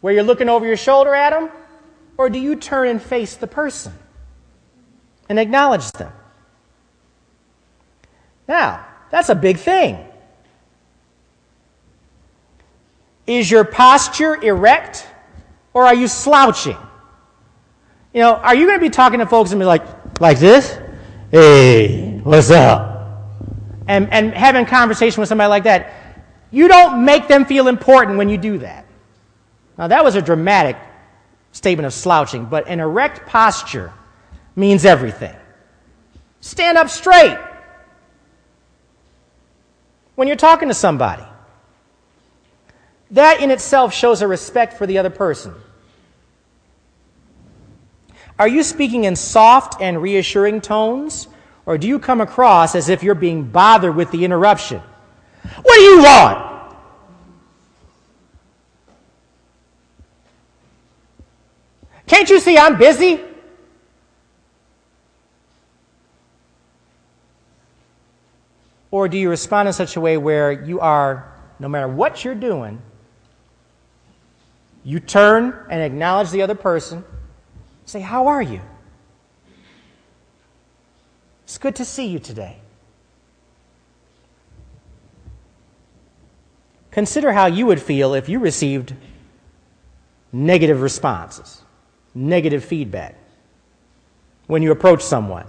Where 0.00 0.14
you're 0.14 0.22
looking 0.22 0.48
over 0.48 0.64
your 0.64 0.76
shoulder 0.76 1.12
at 1.12 1.30
them? 1.30 1.50
Or 2.16 2.30
do 2.30 2.38
you 2.38 2.54
turn 2.54 2.86
and 2.86 3.02
face 3.02 3.34
the 3.34 3.48
person 3.48 3.92
and 5.28 5.38
acknowledge 5.38 5.90
them? 5.92 6.12
Now, 8.48 8.86
that's 9.10 9.28
a 9.28 9.34
big 9.34 9.58
thing. 9.58 9.98
Is 13.26 13.50
your 13.50 13.64
posture 13.64 14.36
erect 14.42 15.06
or 15.74 15.84
are 15.84 15.94
you 15.94 16.06
slouching? 16.06 16.76
You 18.14 18.22
know, 18.22 18.34
are 18.34 18.54
you 18.54 18.66
going 18.66 18.78
to 18.78 18.84
be 18.84 18.90
talking 18.90 19.18
to 19.18 19.26
folks 19.26 19.50
and 19.50 19.60
be 19.60 19.66
like, 19.66 19.82
like 20.20 20.38
this? 20.38 20.78
Hey, 21.30 22.20
what's 22.22 22.50
up? 22.50 22.96
and, 23.88 24.12
and 24.12 24.32
having 24.32 24.66
conversation 24.66 25.20
with 25.20 25.28
somebody 25.28 25.48
like 25.48 25.64
that, 25.64 25.92
you 26.50 26.68
don't 26.68 27.04
make 27.04 27.28
them 27.28 27.44
feel 27.44 27.68
important 27.68 28.18
when 28.18 28.28
you 28.28 28.38
do 28.38 28.58
that. 28.58 28.84
Now, 29.78 29.88
that 29.88 30.04
was 30.04 30.14
a 30.14 30.22
dramatic 30.22 30.76
statement 31.52 31.86
of 31.86 31.92
slouching, 31.92 32.46
but 32.46 32.66
an 32.68 32.80
erect 32.80 33.26
posture 33.26 33.92
means 34.56 34.84
everything. 34.84 35.36
Stand 36.40 36.78
up 36.78 36.88
straight 36.88 37.38
when 40.14 40.26
you're 40.26 40.36
talking 40.36 40.68
to 40.68 40.74
somebody. 40.74 41.22
That 43.12 43.40
in 43.40 43.50
itself 43.50 43.94
shows 43.94 44.22
a 44.22 44.26
respect 44.26 44.72
for 44.72 44.86
the 44.86 44.98
other 44.98 45.10
person. 45.10 45.54
Are 48.38 48.48
you 48.48 48.62
speaking 48.62 49.04
in 49.04 49.14
soft 49.16 49.80
and 49.80 50.02
reassuring 50.02 50.60
tones, 50.60 51.28
or 51.64 51.78
do 51.78 51.86
you 51.86 51.98
come 51.98 52.20
across 52.20 52.74
as 52.74 52.88
if 52.88 53.02
you're 53.02 53.14
being 53.14 53.44
bothered 53.44 53.94
with 53.94 54.10
the 54.10 54.24
interruption? 54.24 54.82
What 55.62 55.76
do 55.76 55.82
you 55.82 56.02
want? 56.02 56.56
Can't 62.06 62.28
you 62.30 62.40
see 62.40 62.58
I'm 62.58 62.78
busy? 62.78 63.20
Or 68.90 69.08
do 69.08 69.18
you 69.18 69.30
respond 69.30 69.68
in 69.68 69.74
such 69.74 69.96
a 69.96 70.00
way 70.00 70.16
where 70.16 70.52
you 70.52 70.80
are, 70.80 71.32
no 71.58 71.68
matter 71.68 71.88
what 71.88 72.24
you're 72.24 72.34
doing, 72.34 72.80
you 74.84 75.00
turn 75.00 75.66
and 75.68 75.82
acknowledge 75.82 76.30
the 76.30 76.42
other 76.42 76.54
person, 76.54 77.04
say, 77.84 78.00
How 78.00 78.28
are 78.28 78.42
you? 78.42 78.60
It's 81.44 81.58
good 81.58 81.76
to 81.76 81.84
see 81.84 82.06
you 82.06 82.18
today. 82.18 82.58
Consider 86.90 87.32
how 87.32 87.46
you 87.46 87.66
would 87.66 87.82
feel 87.82 88.14
if 88.14 88.28
you 88.28 88.38
received 88.38 88.94
negative 90.32 90.80
responses, 90.80 91.62
negative 92.14 92.64
feedback 92.64 93.16
when 94.46 94.62
you 94.62 94.70
approach 94.70 95.02
someone. 95.02 95.46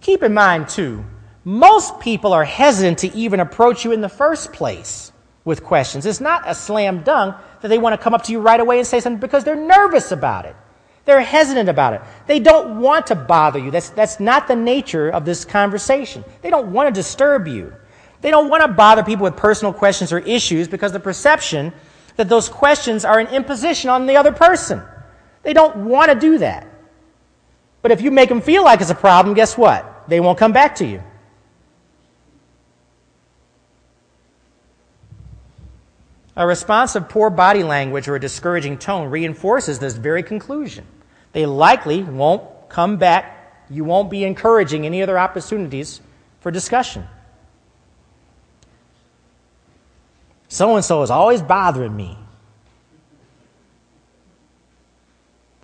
Keep 0.00 0.22
in 0.22 0.34
mind, 0.34 0.68
too, 0.68 1.04
most 1.46 2.00
people 2.00 2.32
are 2.32 2.44
hesitant 2.44 2.98
to 2.98 3.14
even 3.14 3.38
approach 3.38 3.84
you 3.84 3.92
in 3.92 4.00
the 4.00 4.08
first 4.08 4.52
place 4.52 5.12
with 5.44 5.62
questions. 5.62 6.04
It's 6.04 6.20
not 6.20 6.42
a 6.44 6.56
slam 6.56 7.04
dunk 7.04 7.36
that 7.60 7.68
they 7.68 7.78
want 7.78 7.92
to 7.92 8.02
come 8.02 8.14
up 8.14 8.24
to 8.24 8.32
you 8.32 8.40
right 8.40 8.58
away 8.58 8.78
and 8.78 8.86
say 8.86 8.98
something 8.98 9.20
because 9.20 9.44
they're 9.44 9.54
nervous 9.54 10.10
about 10.10 10.44
it. 10.44 10.56
They're 11.04 11.20
hesitant 11.20 11.68
about 11.68 11.92
it. 11.94 12.02
They 12.26 12.40
don't 12.40 12.80
want 12.80 13.06
to 13.06 13.14
bother 13.14 13.60
you. 13.60 13.70
That's, 13.70 13.90
that's 13.90 14.18
not 14.18 14.48
the 14.48 14.56
nature 14.56 15.08
of 15.08 15.24
this 15.24 15.44
conversation. 15.44 16.24
They 16.42 16.50
don't 16.50 16.72
want 16.72 16.92
to 16.92 17.00
disturb 17.00 17.46
you. 17.46 17.72
They 18.22 18.32
don't 18.32 18.48
want 18.48 18.62
to 18.62 18.68
bother 18.68 19.04
people 19.04 19.22
with 19.22 19.36
personal 19.36 19.72
questions 19.72 20.12
or 20.12 20.18
issues 20.18 20.66
because 20.66 20.90
the 20.90 20.98
perception 20.98 21.72
that 22.16 22.28
those 22.28 22.48
questions 22.48 23.04
are 23.04 23.20
an 23.20 23.28
imposition 23.28 23.88
on 23.88 24.06
the 24.06 24.16
other 24.16 24.32
person. 24.32 24.82
They 25.44 25.52
don't 25.52 25.76
want 25.76 26.10
to 26.10 26.18
do 26.18 26.38
that. 26.38 26.66
But 27.82 27.92
if 27.92 28.00
you 28.00 28.10
make 28.10 28.30
them 28.30 28.40
feel 28.40 28.64
like 28.64 28.80
it's 28.80 28.90
a 28.90 28.96
problem, 28.96 29.36
guess 29.36 29.56
what? 29.56 30.08
They 30.08 30.18
won't 30.18 30.38
come 30.38 30.52
back 30.52 30.74
to 30.76 30.84
you. 30.84 31.04
A 36.36 36.46
response 36.46 36.94
of 36.94 37.08
poor 37.08 37.30
body 37.30 37.62
language 37.62 38.08
or 38.08 38.16
a 38.16 38.20
discouraging 38.20 38.78
tone 38.78 39.10
reinforces 39.10 39.78
this 39.78 39.94
very 39.94 40.22
conclusion. 40.22 40.86
They 41.32 41.46
likely 41.46 42.02
won't 42.02 42.42
come 42.68 42.98
back. 42.98 43.64
You 43.70 43.84
won't 43.84 44.10
be 44.10 44.24
encouraging 44.24 44.84
any 44.84 45.02
other 45.02 45.18
opportunities 45.18 46.00
for 46.40 46.50
discussion. 46.50 47.06
So 50.48 50.76
and 50.76 50.84
so 50.84 51.02
is 51.02 51.10
always 51.10 51.42
bothering 51.42 51.96
me. 51.96 52.18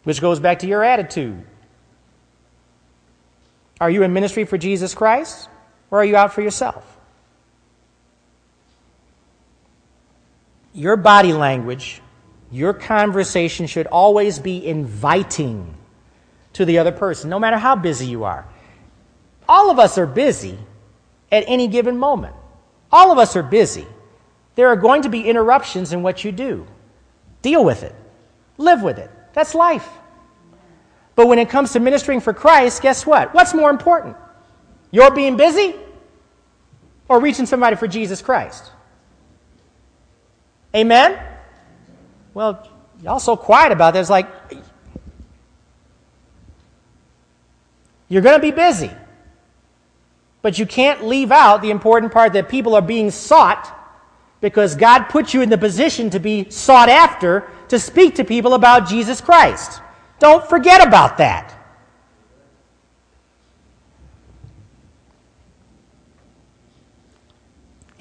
Which 0.05 0.21
goes 0.21 0.41
back 0.41 0.61
to 0.61 0.67
your 0.67 0.83
attitude. 0.83 1.45
Are 3.81 3.91
you 3.91 4.03
in 4.03 4.13
ministry 4.13 4.45
for 4.45 4.59
Jesus 4.59 4.95
Christ 4.95 5.49
or 5.91 6.01
are 6.01 6.05
you 6.05 6.17
out 6.17 6.33
for 6.33 6.41
yourself? 6.41 6.92
Your 10.73 10.97
body 10.97 11.33
language, 11.33 12.01
your 12.51 12.73
conversation 12.75 13.67
should 13.67 13.87
always 13.87 14.39
be 14.39 14.65
inviting 14.67 15.75
to 16.55 16.65
the 16.65 16.79
other 16.79 16.93
person, 16.93 17.31
no 17.31 17.39
matter 17.39 17.57
how 17.57 17.77
busy 17.77 18.07
you 18.07 18.25
are. 18.25 18.47
All 19.49 19.71
of 19.71 19.79
us 19.79 19.99
are 19.99 20.07
busy 20.07 20.59
at 21.31 21.45
any 21.47 21.67
given 21.69 21.97
moment. 21.97 22.35
All 22.91 23.11
of 23.11 23.19
us 23.19 23.37
are 23.37 23.43
busy. 23.43 23.87
There 24.55 24.69
are 24.69 24.77
going 24.77 25.03
to 25.03 25.09
be 25.09 25.29
interruptions 25.29 25.93
in 25.93 26.03
what 26.03 26.25
you 26.25 26.33
do. 26.33 26.67
Deal 27.41 27.65
with 27.65 27.83
it, 27.83 27.95
live 28.59 28.83
with 28.83 28.99
it. 28.99 29.11
That's 29.33 29.55
life. 29.55 29.89
But 31.15 31.27
when 31.27 31.39
it 31.39 31.49
comes 31.49 31.73
to 31.73 31.81
ministering 31.81 32.21
for 32.21 32.33
Christ, 32.33 32.83
guess 32.83 33.07
what? 33.07 33.35
What's 33.35 33.55
more 33.55 33.71
important? 33.71 34.17
Your 34.91 35.11
being 35.11 35.37
busy 35.37 35.75
or 37.09 37.21
reaching 37.21 37.47
somebody 37.47 37.77
for 37.77 37.87
Jesus 37.87 38.23
Christ? 38.23 38.71
Amen? 40.75 41.19
Well, 42.35 42.69
y'all 43.03 43.21
so 43.21 43.37
quiet 43.37 43.73
about 43.73 43.95
this. 43.95 44.09
Like, 44.09 44.29
you're 48.09 48.23
going 48.23 48.37
to 48.37 48.43
be 48.43 48.51
busy. 48.51 48.91
But 50.41 50.59
you 50.59 50.67
can't 50.67 51.05
leave 51.05 51.31
out 51.31 51.63
the 51.63 51.71
important 51.71 52.13
part 52.13 52.33
that 52.33 52.49
people 52.49 52.75
are 52.75 52.83
being 52.83 53.11
sought 53.11 53.79
because 54.41 54.75
God 54.75 55.05
put 55.05 55.33
you 55.33 55.41
in 55.41 55.49
the 55.49 55.59
position 55.59 56.11
to 56.11 56.19
be 56.19 56.51
sought 56.51 56.89
after 56.89 57.49
to 57.69 57.79
speak 57.79 58.17
to 58.17 58.25
people 58.25 58.55
about 58.55 58.89
Jesus 58.89 59.21
Christ. 59.21 59.81
Don't 60.19 60.45
forget 60.47 60.87
about 60.87 61.19
that. 61.19 61.62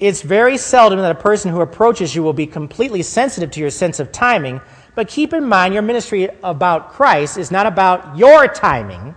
It's 0.02 0.20
very 0.20 0.58
seldom 0.58 0.98
that 0.98 1.12
a 1.12 1.20
person 1.20 1.52
who 1.52 1.60
approaches 1.60 2.12
you 2.12 2.24
will 2.24 2.32
be 2.32 2.44
completely 2.44 3.04
sensitive 3.04 3.52
to 3.52 3.60
your 3.60 3.70
sense 3.70 4.00
of 4.00 4.10
timing, 4.10 4.60
but 4.96 5.06
keep 5.06 5.32
in 5.32 5.44
mind 5.44 5.74
your 5.74 5.82
ministry 5.84 6.28
about 6.42 6.90
Christ 6.90 7.38
is 7.38 7.52
not 7.52 7.66
about 7.66 8.18
your 8.18 8.48
timing, 8.48 9.14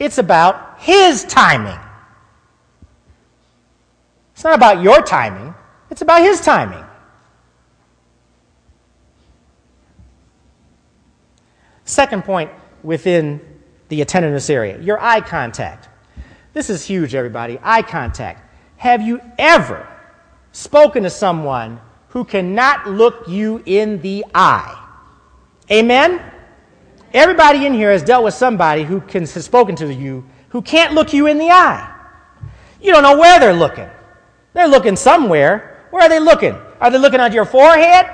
it's 0.00 0.18
about 0.18 0.80
His 0.80 1.22
timing. 1.22 1.78
It's 4.32 4.42
not 4.42 4.54
about 4.54 4.82
your 4.82 5.00
timing, 5.00 5.54
it's 5.92 6.02
about 6.02 6.22
His 6.22 6.40
timing. 6.40 6.84
Second 11.84 12.24
point 12.24 12.50
within 12.82 13.40
the 13.90 14.02
attentiveness 14.02 14.50
area 14.50 14.80
your 14.80 15.00
eye 15.00 15.20
contact. 15.20 15.88
This 16.52 16.68
is 16.68 16.84
huge, 16.84 17.14
everybody. 17.14 17.60
Eye 17.62 17.82
contact. 17.82 18.42
Have 18.76 19.02
you 19.02 19.20
ever 19.38 19.86
spoken 20.52 21.02
to 21.04 21.10
someone 21.10 21.80
who 22.08 22.24
cannot 22.24 22.88
look 22.88 23.28
you 23.28 23.62
in 23.66 24.00
the 24.00 24.24
eye. 24.34 24.76
Amen? 25.70 26.20
Everybody 27.12 27.66
in 27.66 27.74
here 27.74 27.90
has 27.90 28.02
dealt 28.02 28.24
with 28.24 28.34
somebody 28.34 28.84
who 28.84 29.00
can, 29.00 29.22
has 29.22 29.44
spoken 29.44 29.76
to 29.76 29.92
you 29.92 30.24
who 30.50 30.62
can't 30.62 30.94
look 30.94 31.12
you 31.12 31.26
in 31.26 31.38
the 31.38 31.50
eye. 31.50 31.96
You 32.80 32.92
don't 32.92 33.02
know 33.02 33.18
where 33.18 33.40
they're 33.40 33.54
looking. 33.54 33.88
They're 34.52 34.68
looking 34.68 34.96
somewhere. 34.96 35.86
Where 35.90 36.02
are 36.02 36.08
they 36.08 36.20
looking? 36.20 36.56
Are 36.80 36.90
they 36.90 36.98
looking 36.98 37.20
at 37.20 37.32
your 37.32 37.44
forehead? 37.44 38.06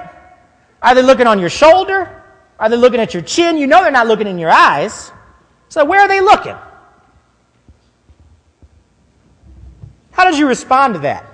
Are 0.83 0.95
they 0.95 1.03
looking 1.03 1.27
on 1.27 1.39
your 1.39 1.51
shoulder? 1.51 2.23
Are 2.59 2.69
they 2.69 2.77
looking 2.77 3.01
at 3.01 3.15
your 3.15 3.23
chin? 3.23 3.57
You 3.59 3.67
know 3.67 3.83
they're 3.83 3.91
not 3.91 4.07
looking 4.07 4.27
in 4.27 4.39
your 4.39 4.51
eyes. 4.51 5.13
So 5.69 5.85
where 5.85 6.01
are 6.01 6.09
they 6.09 6.21
looking? 6.21 6.57
How 10.13 10.31
did 10.31 10.39
you 10.39 10.47
respond 10.47 10.95
to 10.95 11.01
that? 11.01 11.27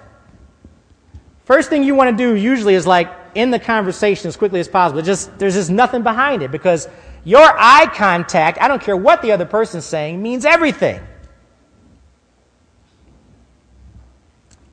First 1.44 1.70
thing 1.70 1.82
you 1.82 1.94
want 1.94 2.16
to 2.16 2.24
do 2.24 2.36
usually 2.36 2.74
is 2.74 2.86
like 2.86 3.12
end 3.34 3.52
the 3.52 3.58
conversation 3.58 4.28
as 4.28 4.36
quickly 4.36 4.60
as 4.60 4.68
possible. 4.68 5.02
Just 5.02 5.36
there's 5.38 5.54
just 5.54 5.70
nothing 5.70 6.02
behind 6.02 6.42
it 6.42 6.50
because 6.50 6.88
your 7.24 7.42
eye 7.42 7.86
contact, 7.92 8.58
I 8.60 8.68
don't 8.68 8.82
care 8.82 8.96
what 8.96 9.22
the 9.22 9.32
other 9.32 9.46
person's 9.46 9.84
saying, 9.84 10.22
means 10.22 10.44
everything. 10.44 11.00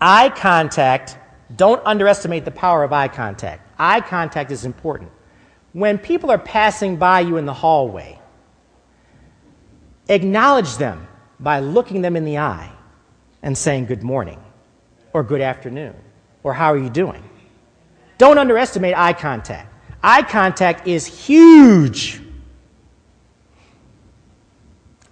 Eye 0.02 0.30
contact, 0.30 1.18
don't 1.56 1.82
underestimate 1.86 2.46
the 2.46 2.52
power 2.52 2.84
of 2.84 2.94
eye 2.94 3.08
contact. 3.08 3.68
Eye 3.78 4.02
contact 4.02 4.52
is 4.52 4.66
important. 4.66 5.12
When 5.74 5.98
people 5.98 6.32
are 6.32 6.38
passing 6.38 6.98
by 6.98 7.22
you 7.22 7.38
in 7.38 7.46
the 7.46 7.54
hallway, 7.54 8.20
acknowledge 10.08 10.78
them 10.78 11.08
by 11.40 11.60
looking 11.60 12.02
them 12.02 12.16
in 12.16 12.26
the 12.26 12.38
eye 12.38 12.72
and 13.42 13.58
saying 13.58 13.86
good 13.86 14.04
morning 14.04 14.42
or 15.14 15.24
good 15.24 15.42
afternoon 15.42 15.96
or 16.44 16.54
how 16.54 16.72
are 16.74 16.78
you 16.78 16.90
doing? 16.90 17.24
Don't 18.18 18.38
underestimate 18.38 18.98
eye 18.98 19.14
contact. 19.14 19.74
Eye 20.04 20.24
contact 20.24 20.88
is 20.88 21.06
huge. 21.06 22.22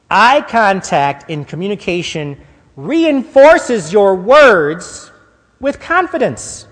Eye 0.10 0.42
contact 0.42 1.30
in 1.30 1.44
communication 1.44 2.40
reinforces 2.76 3.92
your 3.92 4.16
words 4.16 5.12
with 5.60 5.80
confidence 5.80 6.68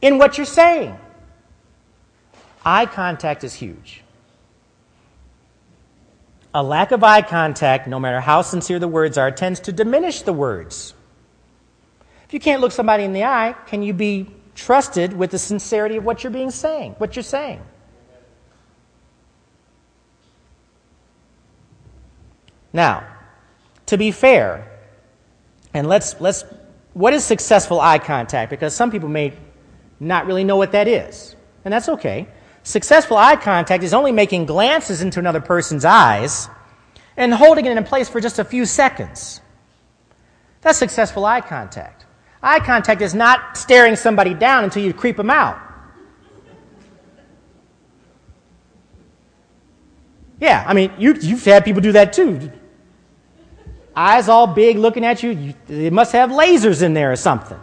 in 0.00 0.18
what 0.18 0.38
you're 0.38 0.46
saying. 0.46 0.96
Eye 2.64 2.86
contact 2.86 3.44
is 3.44 3.54
huge. 3.54 4.02
A 6.54 6.62
lack 6.62 6.90
of 6.90 7.04
eye 7.04 7.22
contact, 7.22 7.86
no 7.86 8.00
matter 8.00 8.20
how 8.20 8.40
sincere 8.40 8.78
the 8.78 8.88
words 8.88 9.18
are, 9.18 9.30
tends 9.30 9.60
to 9.60 9.72
diminish 9.72 10.22
the 10.22 10.32
words. 10.32 10.94
If 12.26 12.34
you 12.34 12.40
can't 12.40 12.60
look 12.60 12.72
somebody 12.72 13.04
in 13.04 13.12
the 13.12 13.24
eye, 13.24 13.54
can 13.66 13.82
you 13.82 13.92
be 13.92 14.28
trusted 14.54 15.12
with 15.12 15.30
the 15.30 15.38
sincerity 15.38 15.96
of 15.96 16.04
what 16.04 16.24
you're 16.24 16.32
being 16.32 16.50
saying, 16.50 16.94
what 16.98 17.14
you're 17.14 17.22
saying? 17.22 17.60
Now, 22.72 23.06
to 23.86 23.96
be 23.96 24.10
fair, 24.10 24.70
and 25.72 25.88
let's 25.88 26.20
let's 26.20 26.44
what 26.94 27.12
is 27.14 27.24
successful 27.24 27.80
eye 27.80 27.98
contact? 27.98 28.50
Because 28.50 28.74
some 28.74 28.90
people 28.90 29.08
may 29.08 29.32
not 30.00 30.26
really 30.26 30.44
know 30.44 30.56
what 30.56 30.72
that 30.72 30.88
is. 30.88 31.36
And 31.64 31.72
that's 31.72 31.88
okay. 31.88 32.26
Successful 32.62 33.16
eye 33.16 33.36
contact 33.36 33.82
is 33.82 33.94
only 33.94 34.12
making 34.12 34.46
glances 34.46 35.00
into 35.00 35.18
another 35.18 35.40
person's 35.40 35.84
eyes 35.84 36.48
and 37.16 37.32
holding 37.32 37.64
it 37.64 37.76
in 37.76 37.84
place 37.84 38.08
for 38.08 38.20
just 38.20 38.38
a 38.38 38.44
few 38.44 38.66
seconds. 38.66 39.40
That's 40.60 40.78
successful 40.78 41.24
eye 41.24 41.40
contact. 41.40 41.95
Eye 42.46 42.60
contact 42.60 43.02
is 43.02 43.12
not 43.12 43.56
staring 43.56 43.96
somebody 43.96 44.32
down 44.32 44.62
until 44.62 44.84
you 44.84 44.94
creep 44.94 45.16
them 45.16 45.30
out. 45.30 45.60
Yeah, 50.40 50.64
I 50.64 50.72
mean, 50.72 50.92
you, 50.96 51.14
you've 51.14 51.44
had 51.44 51.64
people 51.64 51.82
do 51.82 51.90
that 51.90 52.12
too. 52.12 52.52
Eyes 53.96 54.28
all 54.28 54.46
big 54.46 54.76
looking 54.78 55.04
at 55.04 55.24
you, 55.24 55.30
you 55.30 55.54
they 55.66 55.90
must 55.90 56.12
have 56.12 56.30
lasers 56.30 56.82
in 56.82 56.94
there 56.94 57.10
or 57.10 57.16
something. 57.16 57.58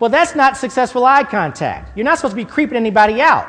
Well, 0.00 0.10
that's 0.10 0.34
not 0.34 0.56
successful 0.56 1.04
eye 1.04 1.22
contact. 1.22 1.96
You're 1.96 2.04
not 2.04 2.18
supposed 2.18 2.32
to 2.32 2.36
be 2.36 2.44
creeping 2.44 2.76
anybody 2.76 3.20
out. 3.20 3.48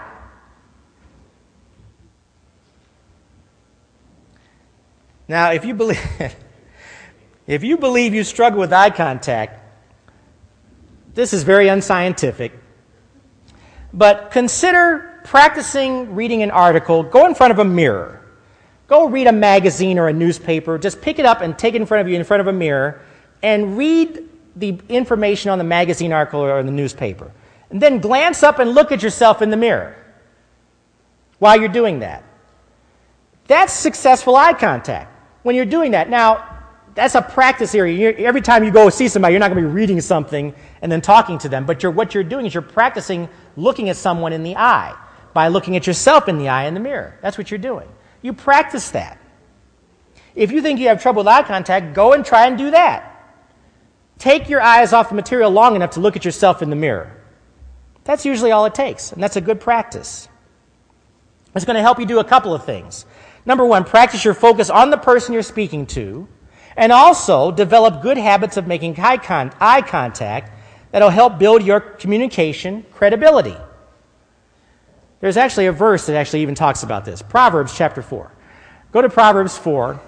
Now, 5.28 5.52
if 5.52 5.66
you 5.66 5.74
believe 5.74 6.00
if 7.48 7.64
you 7.64 7.78
believe 7.78 8.14
you 8.14 8.24
struggle 8.24 8.60
with 8.60 8.72
eye 8.72 8.90
contact, 8.90 9.60
this 11.14 11.34
is 11.34 11.44
very 11.44 11.68
unscientific. 11.68 12.54
But 13.94 14.32
consider 14.32 15.22
practicing 15.24 16.16
reading 16.16 16.42
an 16.44 16.52
article, 16.52 17.04
go 17.04 17.26
in 17.26 17.36
front 17.36 17.52
of 17.52 17.60
a 17.60 17.66
mirror. 17.66 18.20
Go 18.88 19.08
read 19.08 19.28
a 19.28 19.32
magazine 19.32 19.98
or 19.98 20.08
a 20.08 20.14
newspaper. 20.14 20.78
Just 20.78 21.02
pick 21.02 21.20
it 21.20 21.26
up 21.26 21.42
and 21.42 21.58
take 21.58 21.74
it 21.74 21.82
in 21.82 21.88
front 21.88 22.02
of 22.02 22.12
you 22.12 22.18
in 22.18 22.24
front 22.24 22.42
of 22.42 22.48
a 22.48 22.54
mirror 22.54 23.02
and 23.42 23.78
read 23.78 24.30
the 24.56 24.80
information 24.90 25.52
on 25.52 25.58
the 25.58 25.64
magazine 25.64 26.14
article 26.14 26.42
or 26.42 26.62
the 26.64 26.72
newspaper. 26.72 27.32
And 27.70 27.82
then 27.82 28.00
glance 28.00 28.44
up 28.44 28.60
and 28.60 28.72
look 28.72 28.92
at 28.92 29.02
yourself 29.02 29.42
in 29.42 29.50
the 29.50 29.58
mirror 29.58 29.96
while 31.40 31.60
you're 31.60 31.70
doing 31.70 32.00
that. 32.00 32.24
That's 33.48 33.74
successful 33.74 34.36
eye 34.36 34.54
contact 34.54 35.12
when 35.44 35.56
you're 35.56 35.66
doing 35.66 35.92
that. 35.92 36.10
Now, 36.10 36.53
that's 36.96 37.16
a 37.16 37.22
practice 37.22 37.74
area. 37.74 37.98
You're, 37.98 38.28
every 38.28 38.42
time 38.42 38.64
you 38.64 38.72
go 38.72 38.90
see 38.90 39.08
somebody, 39.08 39.34
you're 39.34 39.40
not 39.40 39.52
going 39.52 39.64
to 39.64 39.68
be 39.68 39.74
reading 39.74 40.00
something 40.02 40.54
and 40.82 40.92
then 40.92 41.02
talking 41.02 41.38
to 41.40 41.50
them. 41.50 41.66
But 41.66 41.82
you're, 41.82 41.92
what 41.92 42.14
you're 42.14 42.24
doing 42.24 42.46
is 42.46 42.54
you're 42.54 42.62
practicing 42.62 43.30
looking 43.56 43.90
at 43.90 43.98
someone 43.98 44.34
in 44.34 44.44
the 44.44 44.56
eye 44.56 44.96
by 45.34 45.48
looking 45.48 45.76
at 45.76 45.88
yourself 45.88 46.28
in 46.28 46.38
the 46.38 46.50
eye 46.50 46.66
in 46.66 46.74
the 46.74 46.80
mirror. 46.80 47.18
That's 47.22 47.38
what 47.38 47.50
you're 47.50 47.58
doing. 47.58 47.90
You 48.22 48.34
practice 48.34 48.92
that. 48.92 49.20
If 50.36 50.52
you 50.52 50.62
think 50.62 50.80
you 50.80 50.88
have 50.88 51.02
trouble 51.02 51.20
with 51.20 51.28
eye 51.28 51.44
contact, 51.44 51.94
go 51.94 52.14
and 52.14 52.26
try 52.26 52.48
and 52.48 52.58
do 52.58 52.72
that. 52.72 53.10
Take 54.20 54.50
your 54.50 54.62
eyes 54.62 54.94
off 54.94 55.10
the 55.10 55.16
material 55.16 55.52
long 55.52 55.76
enough 55.76 55.92
to 55.92 56.00
look 56.00 56.16
at 56.16 56.26
yourself 56.26 56.62
in 56.62 56.70
the 56.70 56.76
mirror. 56.76 57.20
That's 58.04 58.26
usually 58.26 58.52
all 58.52 58.66
it 58.66 58.76
takes, 58.76 59.12
and 59.12 59.22
that's 59.22 59.36
a 59.36 59.42
good 59.42 59.60
practice. 59.60 60.28
It's 61.56 61.66
going 61.66 61.76
to 61.76 61.82
help 61.82 62.00
you 62.00 62.06
do 62.06 62.20
a 62.20 62.24
couple 62.24 62.54
of 62.54 62.66
things. 62.66 63.06
Number 63.46 63.66
one, 63.66 63.84
practice 63.84 64.24
your 64.24 64.34
focus 64.34 64.70
on 64.70 64.90
the 64.90 64.98
person 64.98 65.34
you're 65.34 65.44
speaking 65.44 65.86
to, 65.88 66.28
and 66.76 66.92
also 66.92 67.52
develop 67.52 68.02
good 68.02 68.18
habits 68.18 68.58
of 68.58 68.68
making 68.68 69.00
eye, 69.00 69.20
eye 69.60 69.82
contact 69.82 70.52
that'll 70.92 71.10
help 71.10 71.40
build 71.40 71.64
your 71.64 71.80
communication 71.80 72.86
credibility. 72.92 73.58
There's 75.20 75.38
actually 75.38 75.68
a 75.68 75.72
verse 75.72 76.06
that 76.08 76.16
actually 76.16 76.42
even 76.42 76.56
talks 76.56 76.84
about 76.84 77.06
this 77.06 77.22
Proverbs 77.22 77.76
chapter 77.76 78.02
4. 78.02 78.32
Go 78.92 79.02
to 79.02 79.10
Proverbs 79.10 79.58
4. 79.58 80.00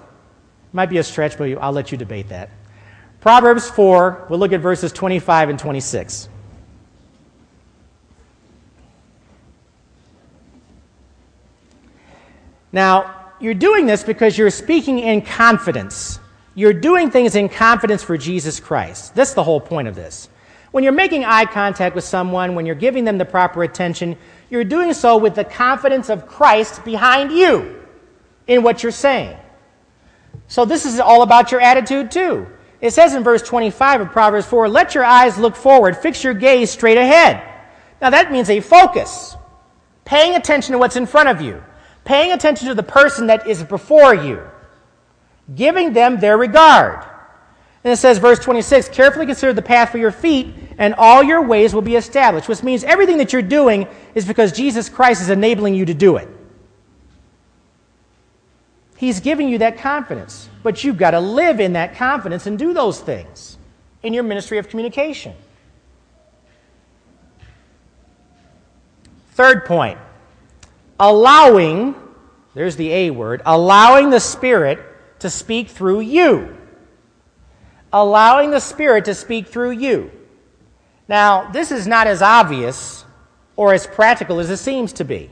Might 0.72 0.90
be 0.90 0.98
a 0.98 1.02
stretch, 1.02 1.38
but 1.38 1.50
I'll 1.58 1.72
let 1.72 1.90
you 1.90 1.98
debate 1.98 2.28
that. 2.28 2.50
Proverbs 3.20 3.68
4, 3.70 4.26
we'll 4.28 4.38
look 4.38 4.52
at 4.52 4.60
verses 4.60 4.92
25 4.92 5.48
and 5.48 5.58
26. 5.58 6.28
Now, 12.72 13.32
you're 13.40 13.54
doing 13.54 13.86
this 13.86 14.04
because 14.04 14.36
you're 14.36 14.50
speaking 14.50 14.98
in 14.98 15.22
confidence. 15.22 16.20
You're 16.56 16.72
doing 16.72 17.10
things 17.10 17.36
in 17.36 17.50
confidence 17.50 18.02
for 18.02 18.16
Jesus 18.16 18.60
Christ. 18.60 19.14
That's 19.14 19.34
the 19.34 19.44
whole 19.44 19.60
point 19.60 19.88
of 19.88 19.94
this. 19.94 20.30
When 20.72 20.82
you're 20.82 20.92
making 20.92 21.24
eye 21.24 21.44
contact 21.44 21.94
with 21.94 22.04
someone, 22.04 22.54
when 22.54 22.64
you're 22.64 22.74
giving 22.74 23.04
them 23.04 23.18
the 23.18 23.26
proper 23.26 23.62
attention, 23.62 24.16
you're 24.48 24.64
doing 24.64 24.94
so 24.94 25.18
with 25.18 25.34
the 25.34 25.44
confidence 25.44 26.08
of 26.08 26.26
Christ 26.26 26.82
behind 26.82 27.30
you 27.30 27.84
in 28.46 28.62
what 28.62 28.82
you're 28.82 28.90
saying. 28.90 29.36
So 30.48 30.64
this 30.64 30.86
is 30.86 30.98
all 30.98 31.20
about 31.20 31.52
your 31.52 31.60
attitude, 31.60 32.10
too. 32.10 32.46
It 32.80 32.92
says 32.92 33.14
in 33.14 33.22
verse 33.22 33.42
25 33.42 34.00
of 34.00 34.10
Proverbs 34.10 34.46
4 34.46 34.68
let 34.68 34.94
your 34.94 35.04
eyes 35.04 35.36
look 35.38 35.56
forward, 35.56 35.94
fix 35.96 36.24
your 36.24 36.34
gaze 36.34 36.70
straight 36.70 36.98
ahead. 36.98 37.42
Now 38.00 38.10
that 38.10 38.32
means 38.32 38.48
a 38.48 38.60
focus, 38.60 39.36
paying 40.06 40.36
attention 40.36 40.72
to 40.72 40.78
what's 40.78 40.96
in 40.96 41.06
front 41.06 41.28
of 41.28 41.42
you, 41.42 41.62
paying 42.04 42.32
attention 42.32 42.68
to 42.68 42.74
the 42.74 42.82
person 42.82 43.26
that 43.26 43.46
is 43.46 43.62
before 43.62 44.14
you, 44.14 44.42
giving 45.54 45.92
them 45.92 46.18
their 46.18 46.36
regard. 46.36 47.04
And 47.84 47.92
it 47.92 47.96
says, 47.98 48.18
verse 48.18 48.40
26, 48.40 48.88
carefully 48.88 49.26
consider 49.26 49.52
the 49.52 49.62
path 49.62 49.90
for 49.90 49.98
your 49.98 50.10
feet, 50.10 50.52
and 50.76 50.94
all 50.94 51.22
your 51.22 51.42
ways 51.42 51.72
will 51.72 51.82
be 51.82 51.94
established, 51.94 52.48
which 52.48 52.62
means 52.62 52.82
everything 52.82 53.18
that 53.18 53.32
you're 53.32 53.42
doing 53.42 53.86
is 54.14 54.24
because 54.24 54.50
Jesus 54.52 54.88
Christ 54.88 55.22
is 55.22 55.30
enabling 55.30 55.74
you 55.74 55.84
to 55.84 55.94
do 55.94 56.16
it. 56.16 56.28
He's 58.96 59.20
giving 59.20 59.48
you 59.48 59.58
that 59.58 59.78
confidence, 59.78 60.48
but 60.62 60.82
you've 60.82 60.96
got 60.96 61.12
to 61.12 61.20
live 61.20 61.60
in 61.60 61.74
that 61.74 61.94
confidence 61.94 62.46
and 62.46 62.58
do 62.58 62.72
those 62.72 63.00
things 63.00 63.56
in 64.02 64.14
your 64.14 64.22
ministry 64.22 64.58
of 64.58 64.68
communication. 64.68 65.34
Third 69.32 69.66
point 69.66 69.98
allowing, 70.98 71.94
there's 72.54 72.76
the 72.76 72.90
A 72.90 73.10
word, 73.10 73.42
allowing 73.44 74.10
the 74.10 74.18
Spirit 74.18 74.78
to 75.20 75.30
speak 75.30 75.68
through 75.68 76.00
you 76.00 76.56
allowing 77.92 78.50
the 78.50 78.60
Spirit 78.60 79.06
to 79.06 79.14
speak 79.14 79.48
through 79.48 79.70
you. 79.70 80.10
Now, 81.08 81.50
this 81.50 81.70
is 81.70 81.86
not 81.86 82.06
as 82.06 82.20
obvious 82.20 83.04
or 83.54 83.72
as 83.72 83.86
practical 83.86 84.40
as 84.40 84.50
it 84.50 84.58
seems 84.58 84.92
to 84.94 85.04
be. 85.04 85.30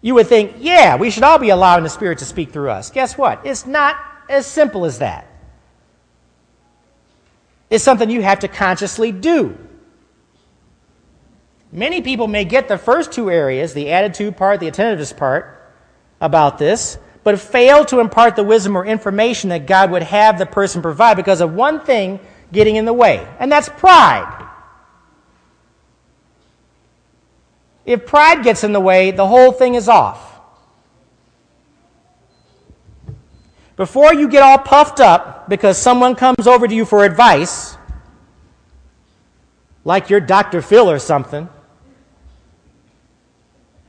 You 0.00 0.14
would 0.14 0.26
think, 0.26 0.54
yeah, 0.58 0.96
we 0.96 1.10
should 1.10 1.22
all 1.22 1.38
be 1.38 1.50
allowing 1.50 1.82
the 1.82 1.90
Spirit 1.90 2.18
to 2.18 2.24
speak 2.24 2.50
through 2.50 2.70
us. 2.70 2.90
Guess 2.90 3.18
what? 3.18 3.44
It's 3.44 3.66
not 3.66 3.96
as 4.28 4.46
simple 4.46 4.84
as 4.84 5.00
that. 5.00 5.26
It's 7.68 7.82
something 7.82 8.08
you 8.08 8.22
have 8.22 8.40
to 8.40 8.48
consciously 8.48 9.10
do. 9.12 9.58
Many 11.72 12.00
people 12.00 12.28
may 12.28 12.44
get 12.44 12.68
the 12.68 12.78
first 12.78 13.12
two 13.12 13.28
areas, 13.28 13.74
the 13.74 13.90
attitude 13.90 14.36
part, 14.36 14.60
the 14.60 14.68
attentiveness 14.68 15.12
part, 15.12 15.52
about 16.20 16.58
this, 16.58 16.96
but 17.26 17.40
fail 17.40 17.84
to 17.84 17.98
impart 17.98 18.36
the 18.36 18.44
wisdom 18.44 18.76
or 18.76 18.86
information 18.86 19.50
that 19.50 19.66
God 19.66 19.90
would 19.90 20.04
have 20.04 20.38
the 20.38 20.46
person 20.46 20.80
provide 20.80 21.16
because 21.16 21.40
of 21.40 21.52
one 21.52 21.80
thing 21.80 22.20
getting 22.52 22.76
in 22.76 22.84
the 22.84 22.92
way, 22.92 23.26
and 23.40 23.50
that's 23.50 23.68
pride. 23.68 24.48
If 27.84 28.06
pride 28.06 28.44
gets 28.44 28.62
in 28.62 28.72
the 28.72 28.78
way, 28.78 29.10
the 29.10 29.26
whole 29.26 29.50
thing 29.50 29.74
is 29.74 29.88
off. 29.88 30.38
Before 33.74 34.14
you 34.14 34.28
get 34.28 34.44
all 34.44 34.58
puffed 34.58 35.00
up 35.00 35.48
because 35.48 35.76
someone 35.76 36.14
comes 36.14 36.46
over 36.46 36.68
to 36.68 36.74
you 36.76 36.84
for 36.84 37.04
advice, 37.04 37.76
like 39.84 40.10
you're 40.10 40.20
Dr. 40.20 40.62
Phil 40.62 40.88
or 40.88 41.00
something, 41.00 41.48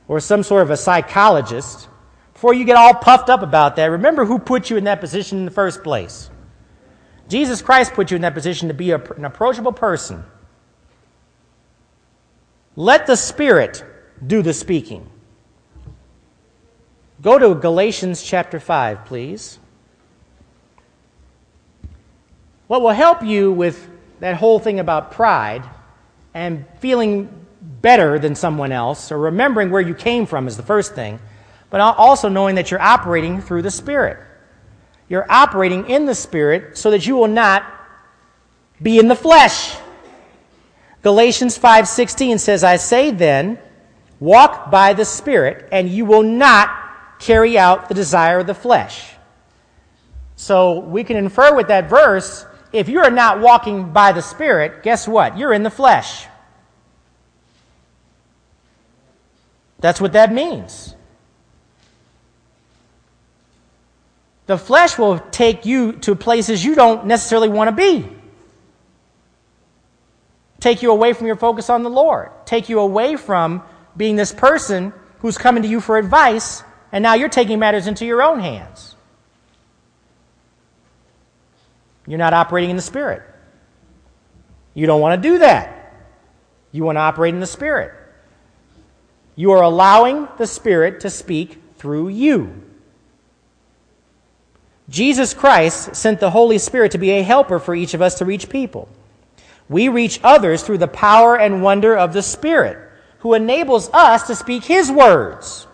or 0.08 0.18
some 0.18 0.42
sort 0.42 0.62
of 0.62 0.72
a 0.72 0.76
psychologist, 0.76 1.88
before 2.38 2.54
you 2.54 2.64
get 2.64 2.76
all 2.76 2.94
puffed 2.94 3.30
up 3.30 3.42
about 3.42 3.74
that, 3.74 3.86
remember 3.86 4.24
who 4.24 4.38
put 4.38 4.70
you 4.70 4.76
in 4.76 4.84
that 4.84 5.00
position 5.00 5.38
in 5.38 5.44
the 5.44 5.50
first 5.50 5.82
place. 5.82 6.30
Jesus 7.28 7.60
Christ 7.60 7.94
put 7.94 8.12
you 8.12 8.14
in 8.14 8.22
that 8.22 8.32
position 8.32 8.68
to 8.68 8.74
be 8.74 8.92
a, 8.92 9.02
an 9.14 9.24
approachable 9.24 9.72
person. 9.72 10.22
Let 12.76 13.08
the 13.08 13.16
Spirit 13.16 13.84
do 14.24 14.40
the 14.40 14.54
speaking. 14.54 15.10
Go 17.20 17.40
to 17.40 17.56
Galatians 17.56 18.22
chapter 18.22 18.60
5, 18.60 19.04
please. 19.04 19.58
What 22.68 22.82
will 22.82 22.90
help 22.90 23.24
you 23.24 23.50
with 23.50 23.90
that 24.20 24.36
whole 24.36 24.60
thing 24.60 24.78
about 24.78 25.10
pride 25.10 25.68
and 26.34 26.64
feeling 26.78 27.46
better 27.60 28.20
than 28.20 28.36
someone 28.36 28.70
else, 28.70 29.10
or 29.10 29.18
remembering 29.18 29.72
where 29.72 29.82
you 29.82 29.94
came 29.96 30.24
from 30.24 30.46
is 30.46 30.56
the 30.56 30.62
first 30.62 30.94
thing, 30.94 31.18
but 31.70 31.80
also 31.80 32.28
knowing 32.28 32.54
that 32.54 32.70
you're 32.70 32.80
operating 32.80 33.40
through 33.40 33.62
the 33.62 33.70
Spirit. 33.70 34.18
You're 35.08 35.30
operating 35.30 35.88
in 35.88 36.06
the 36.06 36.14
Spirit 36.14 36.76
so 36.76 36.90
that 36.90 37.06
you 37.06 37.16
will 37.16 37.28
not 37.28 37.64
be 38.80 38.98
in 38.98 39.08
the 39.08 39.16
flesh. 39.16 39.76
Galatians 41.02 41.56
5:16 41.56 42.38
says, 42.38 42.64
"I 42.64 42.76
say 42.76 43.10
then, 43.10 43.58
walk 44.20 44.70
by 44.70 44.92
the 44.92 45.04
Spirit, 45.04 45.68
and 45.72 45.88
you 45.88 46.04
will 46.04 46.22
not 46.22 46.70
carry 47.18 47.58
out 47.58 47.88
the 47.88 47.94
desire 47.94 48.40
of 48.40 48.46
the 48.46 48.54
flesh." 48.54 49.14
So 50.36 50.80
we 50.80 51.04
can 51.04 51.16
infer 51.16 51.54
with 51.54 51.68
that 51.68 51.88
verse, 51.88 52.46
if 52.72 52.88
you 52.88 53.00
are 53.00 53.10
not 53.10 53.40
walking 53.40 53.92
by 53.92 54.12
the 54.12 54.22
Spirit, 54.22 54.82
guess 54.82 55.08
what? 55.08 55.36
You're 55.38 55.52
in 55.52 55.62
the 55.62 55.70
flesh. 55.70 56.26
That's 59.80 60.00
what 60.00 60.12
that 60.12 60.32
means. 60.32 60.94
The 64.48 64.56
flesh 64.56 64.96
will 64.96 65.18
take 65.18 65.66
you 65.66 65.92
to 65.92 66.14
places 66.14 66.64
you 66.64 66.74
don't 66.74 67.04
necessarily 67.04 67.50
want 67.50 67.68
to 67.68 67.76
be. 67.76 68.08
Take 70.58 70.82
you 70.82 70.90
away 70.90 71.12
from 71.12 71.26
your 71.26 71.36
focus 71.36 71.68
on 71.68 71.82
the 71.82 71.90
Lord. 71.90 72.30
Take 72.46 72.70
you 72.70 72.80
away 72.80 73.16
from 73.16 73.62
being 73.94 74.16
this 74.16 74.32
person 74.32 74.94
who's 75.18 75.36
coming 75.36 75.64
to 75.64 75.68
you 75.68 75.82
for 75.82 75.98
advice, 75.98 76.62
and 76.92 77.02
now 77.02 77.12
you're 77.12 77.28
taking 77.28 77.58
matters 77.58 77.86
into 77.86 78.06
your 78.06 78.22
own 78.22 78.40
hands. 78.40 78.96
You're 82.06 82.18
not 82.18 82.32
operating 82.32 82.70
in 82.70 82.76
the 82.76 82.82
Spirit. 82.82 83.22
You 84.72 84.86
don't 84.86 85.02
want 85.02 85.22
to 85.22 85.28
do 85.28 85.38
that. 85.40 85.92
You 86.72 86.84
want 86.84 86.96
to 86.96 87.00
operate 87.00 87.34
in 87.34 87.40
the 87.40 87.46
Spirit. 87.46 87.92
You 89.36 89.52
are 89.52 89.62
allowing 89.62 90.26
the 90.38 90.46
Spirit 90.46 91.00
to 91.00 91.10
speak 91.10 91.62
through 91.76 92.08
you. 92.08 92.67
Jesus 94.88 95.34
Christ 95.34 95.94
sent 95.94 96.18
the 96.18 96.30
Holy 96.30 96.58
Spirit 96.58 96.92
to 96.92 96.98
be 96.98 97.10
a 97.10 97.22
helper 97.22 97.58
for 97.58 97.74
each 97.74 97.94
of 97.94 98.00
us 98.00 98.16
to 98.16 98.24
reach 98.24 98.48
people. 98.48 98.88
We 99.68 99.88
reach 99.88 100.20
others 100.24 100.62
through 100.62 100.78
the 100.78 100.88
power 100.88 101.38
and 101.38 101.62
wonder 101.62 101.96
of 101.96 102.14
the 102.14 102.22
Spirit, 102.22 102.78
who 103.18 103.34
enables 103.34 103.90
us 103.92 104.28
to 104.28 104.34
speak 104.34 104.64
His 104.64 104.90
words. 104.90 105.66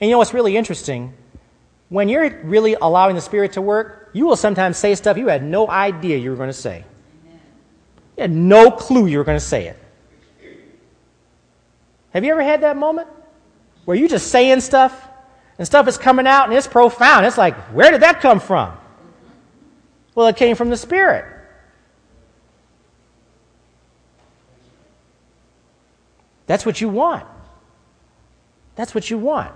And 0.00 0.08
you 0.08 0.14
know 0.14 0.18
what's 0.18 0.34
really 0.34 0.56
interesting? 0.56 1.14
When 1.88 2.08
you're 2.08 2.40
really 2.42 2.74
allowing 2.74 3.14
the 3.14 3.22
Spirit 3.22 3.52
to 3.52 3.62
work, 3.62 4.10
you 4.12 4.26
will 4.26 4.36
sometimes 4.36 4.76
say 4.76 4.94
stuff 4.94 5.16
you 5.16 5.28
had 5.28 5.42
no 5.42 5.68
idea 5.68 6.18
you 6.18 6.30
were 6.30 6.36
going 6.36 6.50
to 6.50 6.52
say. 6.52 6.84
You 8.16 8.22
had 8.22 8.30
no 8.30 8.70
clue 8.70 9.06
you 9.06 9.18
were 9.18 9.24
going 9.24 9.38
to 9.38 9.44
say 9.44 9.68
it. 9.68 9.78
Have 12.12 12.24
you 12.24 12.32
ever 12.32 12.42
had 12.42 12.62
that 12.62 12.76
moment 12.76 13.08
where 13.84 13.96
you're 13.96 14.08
just 14.08 14.28
saying 14.28 14.60
stuff 14.60 15.09
and 15.60 15.66
stuff 15.66 15.86
is 15.88 15.98
coming 15.98 16.26
out 16.26 16.48
and 16.48 16.56
it's 16.56 16.66
profound? 16.66 17.26
It's 17.26 17.36
like, 17.36 17.54
where 17.74 17.90
did 17.90 18.00
that 18.00 18.22
come 18.22 18.40
from? 18.40 18.72
Well, 20.14 20.26
it 20.28 20.36
came 20.36 20.56
from 20.56 20.70
the 20.70 20.76
Spirit. 20.76 21.26
That's 26.46 26.64
what 26.64 26.80
you 26.80 26.88
want. 26.88 27.26
That's 28.74 28.94
what 28.94 29.10
you 29.10 29.18
want. 29.18 29.52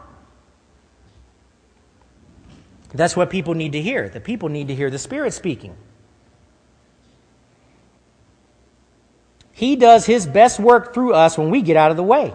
That's 2.93 3.17
what 3.17 3.31
people 3.31 3.55
need 3.55 3.73
to 3.73 3.81
hear. 3.81 4.11
The 4.11 4.21
people 4.21 4.51
need 4.51 4.69
to 4.69 4.75
hear 4.75 4.91
the 4.91 4.99
Spirit 4.99 5.33
speaking. 5.33 5.75
He 9.53 9.75
does 9.75 10.05
his 10.05 10.27
best 10.27 10.61
work 10.61 10.93
through 10.93 11.15
us 11.15 11.39
when 11.39 11.49
we 11.49 11.63
get 11.63 11.79
out 11.79 11.91
of 11.91 11.97
the 11.97 12.03
way. 12.03 12.35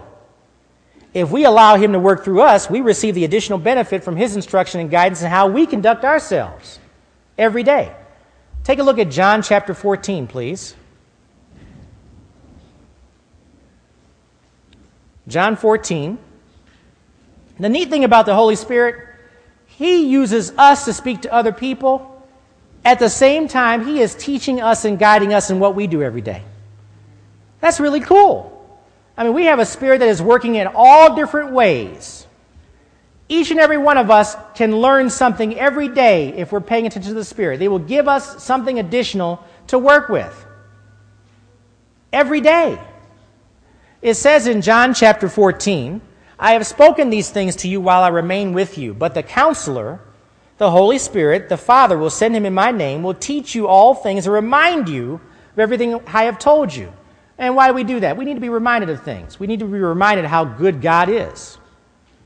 If 1.13 1.31
we 1.31 1.45
allow 1.45 1.75
Him 1.75 1.93
to 1.93 1.99
work 1.99 2.23
through 2.23 2.41
us, 2.41 2.69
we 2.69 2.81
receive 2.81 3.15
the 3.15 3.25
additional 3.25 3.57
benefit 3.57 4.03
from 4.03 4.15
His 4.15 4.35
instruction 4.35 4.79
and 4.79 4.91
guidance 4.91 5.21
in 5.21 5.29
how 5.29 5.47
we 5.47 5.65
conduct 5.65 6.05
ourselves 6.05 6.79
every 7.37 7.63
day. 7.63 7.95
Take 8.63 8.79
a 8.79 8.83
look 8.83 8.99
at 8.99 9.09
John 9.09 9.41
chapter 9.41 9.73
14, 9.73 10.27
please. 10.27 10.75
John 15.27 15.55
14. 15.55 16.17
The 17.59 17.69
neat 17.69 17.89
thing 17.89 18.03
about 18.03 18.25
the 18.25 18.35
Holy 18.35 18.55
Spirit, 18.55 19.07
He 19.65 20.05
uses 20.07 20.51
us 20.57 20.85
to 20.85 20.93
speak 20.93 21.23
to 21.23 21.33
other 21.33 21.51
people. 21.51 22.23
At 22.85 22.99
the 22.99 23.09
same 23.09 23.47
time, 23.47 23.85
He 23.85 23.99
is 23.99 24.15
teaching 24.15 24.61
us 24.61 24.85
and 24.85 24.99
guiding 24.99 25.33
us 25.33 25.49
in 25.49 25.59
what 25.59 25.75
we 25.75 25.87
do 25.87 26.03
every 26.03 26.21
day. 26.21 26.43
That's 27.61 27.79
really 27.79 27.99
cool. 27.99 28.48
I 29.19 29.25
mean, 29.25 29.33
we 29.33 29.45
have 29.45 29.59
a 29.59 29.65
spirit 29.65 29.97
that 29.97 30.07
is 30.07 30.21
working 30.21 30.55
in 30.55 30.65
all 30.73 31.13
different 31.13 31.51
ways. 31.51 32.25
Each 33.27 33.51
and 33.51 33.59
every 33.59 33.77
one 33.77 33.97
of 33.97 34.09
us 34.09 34.37
can 34.55 34.77
learn 34.77 35.09
something 35.09 35.59
every 35.59 35.89
day 35.89 36.29
if 36.29 36.53
we're 36.53 36.61
paying 36.61 36.87
attention 36.87 37.11
to 37.11 37.15
the 37.15 37.25
Spirit. 37.25 37.59
They 37.59 37.67
will 37.67 37.79
give 37.79 38.07
us 38.07 38.41
something 38.41 38.79
additional 38.79 39.43
to 39.67 39.77
work 39.77 40.07
with. 40.07 40.45
Every 42.13 42.39
day. 42.39 42.81
It 44.01 44.13
says 44.13 44.47
in 44.47 44.61
John 44.61 44.93
chapter 44.93 45.27
14, 45.27 45.99
I 46.39 46.53
have 46.53 46.65
spoken 46.65 47.09
these 47.09 47.29
things 47.29 47.57
to 47.57 47.67
you 47.67 47.81
while 47.81 48.03
I 48.03 48.07
remain 48.07 48.53
with 48.53 48.77
you, 48.77 48.93
but 48.93 49.15
the 49.15 49.21
counselor, 49.21 49.99
the 50.59 50.71
Holy 50.71 50.97
Spirit, 50.97 51.49
the 51.49 51.57
Father, 51.57 51.97
will 51.97 52.09
send 52.09 52.37
him 52.37 52.45
in 52.45 52.53
my 52.53 52.71
name, 52.71 53.03
will 53.03 53.13
teach 53.13 53.53
you 53.53 53.67
all 53.67 53.93
things 53.93 54.27
and 54.27 54.33
remind 54.33 54.87
you 54.87 55.19
of 55.51 55.59
everything 55.59 56.01
I 56.07 56.23
have 56.23 56.39
told 56.39 56.73
you. 56.73 56.93
And 57.39 57.55
why 57.55 57.69
do 57.69 57.73
we 57.73 57.85
do 57.85 58.01
that? 58.01 58.17
We 58.17 58.25
need 58.25 58.33
to 58.33 58.41
be 58.41 58.49
reminded 58.49 58.89
of 58.89 59.01
things. 59.01 59.39
We 59.39 59.47
need 59.47 59.61
to 59.61 59.65
be 59.65 59.79
reminded 59.79 60.25
how 60.25 60.43
good 60.43 60.81
God 60.81 61.07
is. 61.07 61.57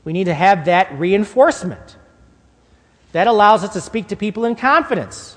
We 0.02 0.12
need 0.12 0.24
to 0.24 0.34
have 0.34 0.64
that 0.64 0.98
reinforcement. 0.98 1.96
That 3.12 3.28
allows 3.28 3.62
us 3.62 3.74
to 3.74 3.80
speak 3.80 4.08
to 4.08 4.16
people 4.16 4.44
in 4.44 4.56
confidence. 4.56 5.36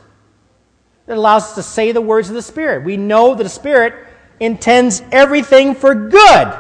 That 1.05 1.15
allows 1.15 1.43
us 1.43 1.55
to 1.55 1.63
say 1.63 1.91
the 1.91 2.01
words 2.01 2.27
of 2.27 2.33
the 2.33 2.41
Spirit. 2.41 2.85
We 2.85 2.97
know 2.97 3.35
that 3.35 3.43
the 3.43 3.49
Spirit 3.49 3.93
intends 4.39 5.03
everything 5.11 5.75
for 5.75 5.93
good. 5.93 6.59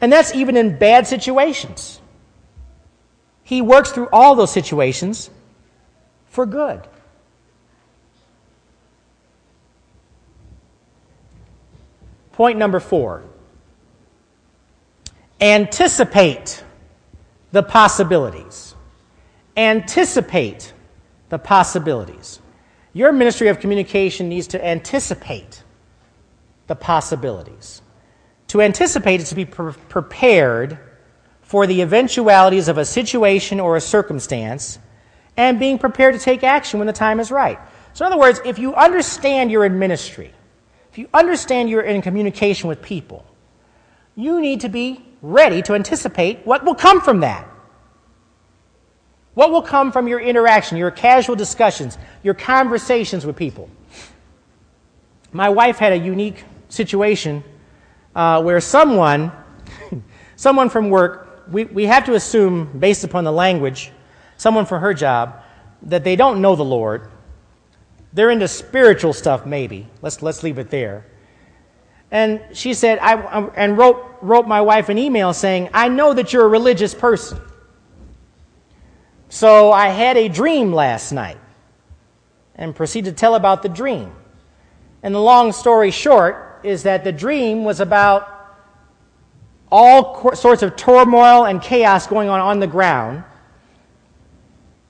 And 0.00 0.12
that's 0.12 0.34
even 0.34 0.56
in 0.56 0.78
bad 0.78 1.06
situations. 1.06 2.00
He 3.44 3.62
works 3.62 3.92
through 3.92 4.08
all 4.12 4.34
those 4.34 4.52
situations 4.52 5.30
for 6.26 6.44
good. 6.44 6.82
Point 12.36 12.58
number 12.58 12.80
four 12.80 13.24
anticipate 15.40 16.62
the 17.50 17.62
possibilities. 17.62 18.74
Anticipate 19.56 20.74
the 21.30 21.38
possibilities. 21.38 22.40
Your 22.92 23.10
ministry 23.10 23.48
of 23.48 23.58
communication 23.58 24.28
needs 24.28 24.48
to 24.48 24.62
anticipate 24.62 25.62
the 26.66 26.76
possibilities. 26.76 27.80
To 28.48 28.60
anticipate 28.60 29.22
is 29.22 29.30
to 29.30 29.34
be 29.34 29.46
pre- 29.46 29.72
prepared 29.72 30.78
for 31.40 31.66
the 31.66 31.80
eventualities 31.80 32.68
of 32.68 32.76
a 32.76 32.84
situation 32.84 33.60
or 33.60 33.76
a 33.76 33.80
circumstance 33.80 34.78
and 35.38 35.58
being 35.58 35.78
prepared 35.78 36.12
to 36.14 36.20
take 36.20 36.44
action 36.44 36.80
when 36.80 36.86
the 36.86 36.92
time 36.92 37.18
is 37.18 37.30
right. 37.30 37.58
So, 37.94 38.04
in 38.04 38.12
other 38.12 38.20
words, 38.20 38.42
if 38.44 38.58
you 38.58 38.74
understand 38.74 39.50
you're 39.50 39.64
in 39.64 39.78
ministry, 39.78 40.34
if 40.96 41.00
you 41.00 41.10
understand 41.12 41.68
you're 41.68 41.82
in 41.82 42.00
communication 42.00 42.70
with 42.70 42.80
people, 42.80 43.22
you 44.14 44.40
need 44.40 44.62
to 44.62 44.70
be 44.70 45.04
ready 45.20 45.60
to 45.60 45.74
anticipate 45.74 46.46
what 46.46 46.64
will 46.64 46.74
come 46.74 47.02
from 47.02 47.20
that. 47.20 47.46
What 49.34 49.50
will 49.50 49.60
come 49.60 49.92
from 49.92 50.08
your 50.08 50.18
interaction, 50.18 50.78
your 50.78 50.90
casual 50.90 51.36
discussions, 51.36 51.98
your 52.22 52.32
conversations 52.32 53.26
with 53.26 53.36
people? 53.36 53.68
My 55.32 55.50
wife 55.50 55.76
had 55.76 55.92
a 55.92 55.98
unique 55.98 56.44
situation 56.70 57.44
uh, 58.14 58.42
where 58.42 58.58
someone, 58.62 59.32
someone 60.36 60.70
from 60.70 60.88
work, 60.88 61.44
we, 61.52 61.64
we 61.64 61.84
have 61.84 62.06
to 62.06 62.14
assume, 62.14 62.78
based 62.78 63.04
upon 63.04 63.24
the 63.24 63.32
language, 63.32 63.92
someone 64.38 64.64
for 64.64 64.78
her 64.78 64.94
job, 64.94 65.42
that 65.82 66.04
they 66.04 66.16
don't 66.16 66.40
know 66.40 66.56
the 66.56 66.64
Lord 66.64 67.10
they're 68.16 68.30
into 68.30 68.48
spiritual 68.48 69.12
stuff, 69.12 69.44
maybe. 69.44 69.86
Let's, 70.00 70.22
let's 70.22 70.42
leave 70.42 70.58
it 70.58 70.70
there. 70.70 71.04
And 72.10 72.40
she 72.52 72.72
said, 72.72 72.98
I, 73.00 73.14
and 73.56 73.76
wrote, 73.76 74.02
wrote 74.22 74.48
my 74.48 74.62
wife 74.62 74.88
an 74.88 74.96
email 74.96 75.34
saying, 75.34 75.68
I 75.74 75.88
know 75.88 76.14
that 76.14 76.32
you're 76.32 76.46
a 76.46 76.48
religious 76.48 76.94
person. 76.94 77.38
So 79.28 79.70
I 79.70 79.88
had 79.88 80.16
a 80.16 80.28
dream 80.28 80.72
last 80.72 81.12
night 81.12 81.36
and 82.54 82.74
proceeded 82.74 83.10
to 83.10 83.16
tell 83.16 83.34
about 83.34 83.62
the 83.62 83.68
dream. 83.68 84.10
And 85.02 85.14
the 85.14 85.20
long 85.20 85.52
story 85.52 85.90
short 85.90 86.60
is 86.62 86.84
that 86.84 87.04
the 87.04 87.12
dream 87.12 87.64
was 87.64 87.80
about 87.80 88.32
all 89.70 90.34
sorts 90.34 90.62
of 90.62 90.74
turmoil 90.76 91.44
and 91.44 91.60
chaos 91.60 92.06
going 92.06 92.30
on 92.30 92.40
on 92.40 92.60
the 92.60 92.66
ground 92.66 93.24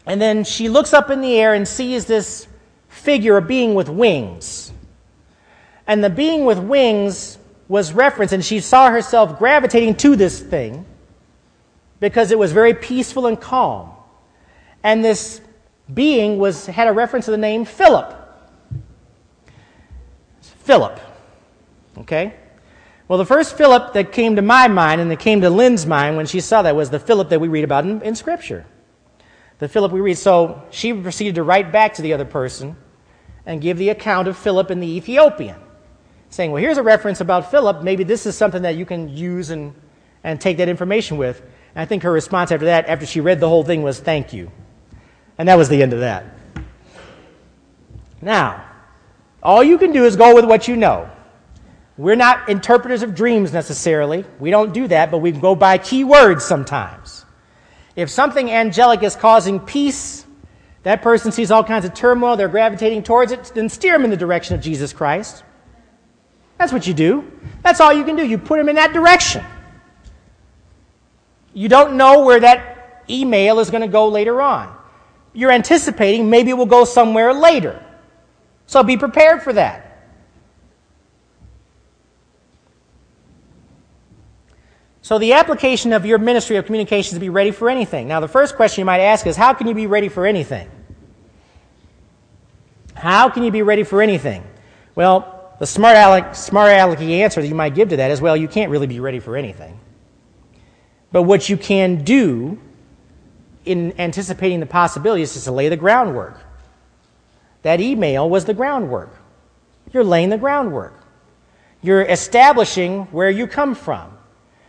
And 0.06 0.20
then 0.20 0.44
she 0.44 0.68
looks 0.68 0.94
up 0.94 1.10
in 1.10 1.20
the 1.20 1.34
air 1.34 1.54
and 1.54 1.66
sees 1.66 2.04
this 2.04 2.46
figure, 3.06 3.36
a 3.36 3.42
being 3.42 3.74
with 3.74 3.88
wings. 3.88 4.72
And 5.86 6.02
the 6.02 6.10
being 6.10 6.44
with 6.44 6.58
wings 6.58 7.38
was 7.68 7.92
referenced, 7.92 8.34
and 8.34 8.44
she 8.44 8.58
saw 8.60 8.90
herself 8.90 9.38
gravitating 9.38 9.94
to 9.98 10.16
this 10.16 10.40
thing 10.40 10.84
because 12.00 12.32
it 12.32 12.38
was 12.38 12.52
very 12.52 12.74
peaceful 12.74 13.26
and 13.26 13.40
calm. 13.40 13.92
And 14.82 15.04
this 15.04 15.40
being 15.92 16.38
was, 16.38 16.66
had 16.66 16.88
a 16.88 16.92
reference 16.92 17.26
to 17.26 17.30
the 17.30 17.38
name 17.38 17.64
Philip. 17.64 18.12
Philip. 20.40 21.00
Okay? 21.98 22.34
Well, 23.06 23.18
the 23.20 23.24
first 23.24 23.56
Philip 23.56 23.92
that 23.92 24.10
came 24.10 24.34
to 24.34 24.42
my 24.42 24.66
mind 24.66 25.00
and 25.00 25.08
that 25.12 25.20
came 25.20 25.40
to 25.42 25.50
Lynn's 25.50 25.86
mind 25.86 26.16
when 26.16 26.26
she 26.26 26.40
saw 26.40 26.62
that 26.62 26.74
was 26.74 26.90
the 26.90 26.98
Philip 26.98 27.28
that 27.28 27.40
we 27.40 27.46
read 27.46 27.62
about 27.62 27.84
in, 27.84 28.02
in 28.02 28.16
Scripture. 28.16 28.66
The 29.60 29.68
Philip 29.68 29.92
we 29.92 30.00
read. 30.00 30.18
So 30.18 30.64
she 30.70 30.92
proceeded 30.92 31.36
to 31.36 31.44
write 31.44 31.70
back 31.70 31.94
to 31.94 32.02
the 32.02 32.12
other 32.12 32.24
person 32.24 32.76
and 33.46 33.60
give 33.60 33.78
the 33.78 33.88
account 33.88 34.28
of 34.28 34.36
Philip 34.36 34.70
and 34.70 34.82
the 34.82 34.96
Ethiopian, 34.96 35.56
saying, 36.28 36.50
Well, 36.50 36.60
here's 36.60 36.78
a 36.78 36.82
reference 36.82 37.20
about 37.20 37.50
Philip. 37.50 37.82
Maybe 37.82 38.04
this 38.04 38.26
is 38.26 38.36
something 38.36 38.62
that 38.62 38.76
you 38.76 38.84
can 38.84 39.08
use 39.08 39.50
and, 39.50 39.74
and 40.24 40.40
take 40.40 40.58
that 40.58 40.68
information 40.68 41.16
with. 41.16 41.40
And 41.40 41.82
I 41.82 41.84
think 41.84 42.02
her 42.02 42.12
response 42.12 42.50
after 42.50 42.66
that, 42.66 42.86
after 42.88 43.06
she 43.06 43.20
read 43.20 43.40
the 43.40 43.48
whole 43.48 43.64
thing, 43.64 43.82
was, 43.82 44.00
Thank 44.00 44.32
you. 44.32 44.50
And 45.38 45.48
that 45.48 45.56
was 45.56 45.68
the 45.68 45.82
end 45.82 45.92
of 45.92 46.00
that. 46.00 46.24
Now, 48.20 48.64
all 49.42 49.62
you 49.62 49.78
can 49.78 49.92
do 49.92 50.04
is 50.04 50.16
go 50.16 50.34
with 50.34 50.44
what 50.44 50.66
you 50.66 50.76
know. 50.76 51.10
We're 51.98 52.16
not 52.16 52.48
interpreters 52.48 53.02
of 53.02 53.14
dreams 53.14 53.52
necessarily. 53.52 54.24
We 54.38 54.50
don't 54.50 54.74
do 54.74 54.88
that, 54.88 55.10
but 55.10 55.18
we 55.18 55.32
go 55.32 55.54
by 55.54 55.78
key 55.78 56.04
words 56.04 56.44
sometimes. 56.44 57.24
If 57.94 58.10
something 58.10 58.50
angelic 58.50 59.02
is 59.02 59.16
causing 59.16 59.60
peace, 59.60 60.15
that 60.86 61.02
person 61.02 61.32
sees 61.32 61.50
all 61.50 61.64
kinds 61.64 61.84
of 61.84 61.94
turmoil, 61.94 62.36
they're 62.36 62.46
gravitating 62.46 63.02
towards 63.02 63.32
it, 63.32 63.50
then 63.56 63.68
steer 63.68 63.94
them 63.94 64.04
in 64.04 64.10
the 64.10 64.16
direction 64.16 64.54
of 64.54 64.60
Jesus 64.60 64.92
Christ. 64.92 65.42
That's 66.58 66.72
what 66.72 66.86
you 66.86 66.94
do. 66.94 67.28
That's 67.64 67.80
all 67.80 67.92
you 67.92 68.04
can 68.04 68.14
do. 68.14 68.24
You 68.24 68.38
put 68.38 68.58
them 68.58 68.68
in 68.68 68.76
that 68.76 68.92
direction. 68.92 69.44
You 71.52 71.68
don't 71.68 71.96
know 71.96 72.24
where 72.24 72.38
that 72.38 73.02
email 73.10 73.58
is 73.58 73.68
going 73.68 73.80
to 73.80 73.88
go 73.88 74.06
later 74.06 74.40
on. 74.40 74.72
You're 75.32 75.50
anticipating 75.50 76.30
maybe 76.30 76.50
it 76.50 76.56
will 76.56 76.66
go 76.66 76.84
somewhere 76.84 77.34
later. 77.34 77.84
So 78.66 78.84
be 78.84 78.96
prepared 78.96 79.42
for 79.42 79.54
that. 79.54 79.82
So, 85.02 85.18
the 85.18 85.32
application 85.32 85.92
of 85.92 86.06
your 86.06 86.18
ministry 86.18 86.56
of 86.56 86.66
communications 86.66 87.14
to 87.14 87.20
be 87.20 87.28
ready 87.28 87.50
for 87.50 87.68
anything. 87.70 88.06
Now, 88.06 88.20
the 88.20 88.28
first 88.28 88.54
question 88.54 88.82
you 88.82 88.86
might 88.86 89.00
ask 89.00 89.26
is 89.26 89.36
how 89.36 89.52
can 89.52 89.66
you 89.66 89.74
be 89.74 89.88
ready 89.88 90.08
for 90.08 90.26
anything? 90.26 90.68
How 92.96 93.28
can 93.28 93.42
you 93.42 93.50
be 93.50 93.62
ready 93.62 93.84
for 93.84 94.00
anything? 94.00 94.42
Well, 94.94 95.54
the 95.58 95.66
smart 95.66 95.96
aleck, 95.96 96.34
smart 96.34 96.70
alecky 96.70 97.10
answer 97.10 97.40
that 97.40 97.48
you 97.48 97.54
might 97.54 97.74
give 97.74 97.90
to 97.90 97.96
that 97.98 98.10
is 98.10 98.20
well, 98.20 98.36
you 98.36 98.48
can't 98.48 98.70
really 98.70 98.86
be 98.86 99.00
ready 99.00 99.20
for 99.20 99.36
anything. 99.36 99.78
But 101.12 101.22
what 101.22 101.48
you 101.48 101.56
can 101.56 102.04
do 102.04 102.60
in 103.64 103.98
anticipating 103.98 104.60
the 104.60 104.66
possibilities 104.66 105.36
is 105.36 105.44
to 105.44 105.52
lay 105.52 105.68
the 105.68 105.76
groundwork. 105.76 106.40
That 107.62 107.80
email 107.80 108.28
was 108.28 108.44
the 108.44 108.54
groundwork. 108.54 109.14
You're 109.92 110.04
laying 110.04 110.30
the 110.30 110.38
groundwork. 110.38 110.94
You're 111.82 112.02
establishing 112.02 113.04
where 113.06 113.30
you 113.30 113.46
come 113.46 113.74
from. 113.74 114.16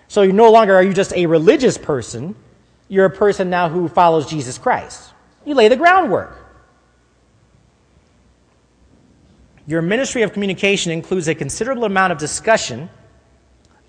So 0.07 0.21
you 0.21 0.33
no 0.33 0.51
longer 0.51 0.75
are 0.75 0.83
you 0.83 0.93
just 0.93 1.13
a 1.13 1.25
religious 1.25 1.77
person, 1.77 2.35
you're 2.87 3.05
a 3.05 3.09
person 3.09 3.49
now 3.49 3.69
who 3.69 3.87
follows 3.87 4.25
Jesus 4.29 4.57
Christ. 4.57 5.11
You 5.45 5.53
lay 5.53 5.67
the 5.67 5.75
groundwork. 5.75 6.46
Your 9.67 9.81
ministry 9.81 10.21
of 10.23 10.31
communication 10.31 10.93
includes 10.93 11.27
a 11.27 11.35
considerable 11.35 11.83
amount 11.83 12.13
of 12.13 12.17
discussion 12.17 12.89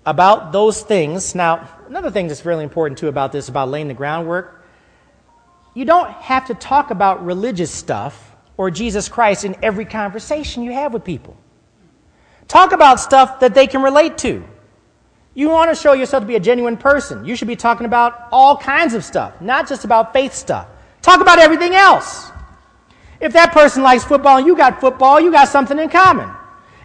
about 0.05 0.51
those 0.51 0.81
things. 0.81 1.33
Now, 1.33 1.69
another 1.87 2.11
thing 2.11 2.27
that's 2.27 2.45
really 2.45 2.65
important 2.65 2.99
too 2.99 3.07
about 3.07 3.31
this, 3.31 3.47
about 3.47 3.69
laying 3.69 3.87
the 3.87 3.93
groundwork, 3.93 4.65
you 5.73 5.85
don't 5.85 6.11
have 6.11 6.47
to 6.47 6.53
talk 6.53 6.91
about 6.91 7.25
religious 7.25 7.71
stuff 7.71 8.35
or 8.57 8.69
Jesus 8.69 9.07
Christ 9.07 9.45
in 9.45 9.55
every 9.63 9.85
conversation 9.85 10.63
you 10.63 10.73
have 10.73 10.93
with 10.93 11.05
people. 11.05 11.37
Talk 12.49 12.73
about 12.73 12.99
stuff 12.99 13.39
that 13.39 13.53
they 13.53 13.65
can 13.65 13.81
relate 13.81 14.17
to. 14.19 14.43
You 15.33 15.49
want 15.49 15.71
to 15.71 15.81
show 15.81 15.93
yourself 15.93 16.23
to 16.23 16.27
be 16.27 16.35
a 16.35 16.41
genuine 16.41 16.75
person. 16.75 17.23
You 17.23 17.37
should 17.37 17.47
be 17.47 17.55
talking 17.55 17.85
about 17.85 18.27
all 18.33 18.57
kinds 18.57 18.95
of 18.95 19.05
stuff, 19.05 19.39
not 19.39 19.69
just 19.69 19.85
about 19.85 20.11
faith 20.11 20.33
stuff. 20.33 20.67
Talk 21.01 21.21
about 21.21 21.39
everything 21.39 21.73
else. 21.73 22.31
If 23.19 23.33
that 23.33 23.51
person 23.51 23.83
likes 23.83 24.03
football 24.03 24.37
and 24.37 24.47
you 24.47 24.55
got 24.55 24.79
football, 24.79 25.19
you 25.19 25.31
got 25.31 25.49
something 25.49 25.77
in 25.77 25.89
common. 25.89 26.29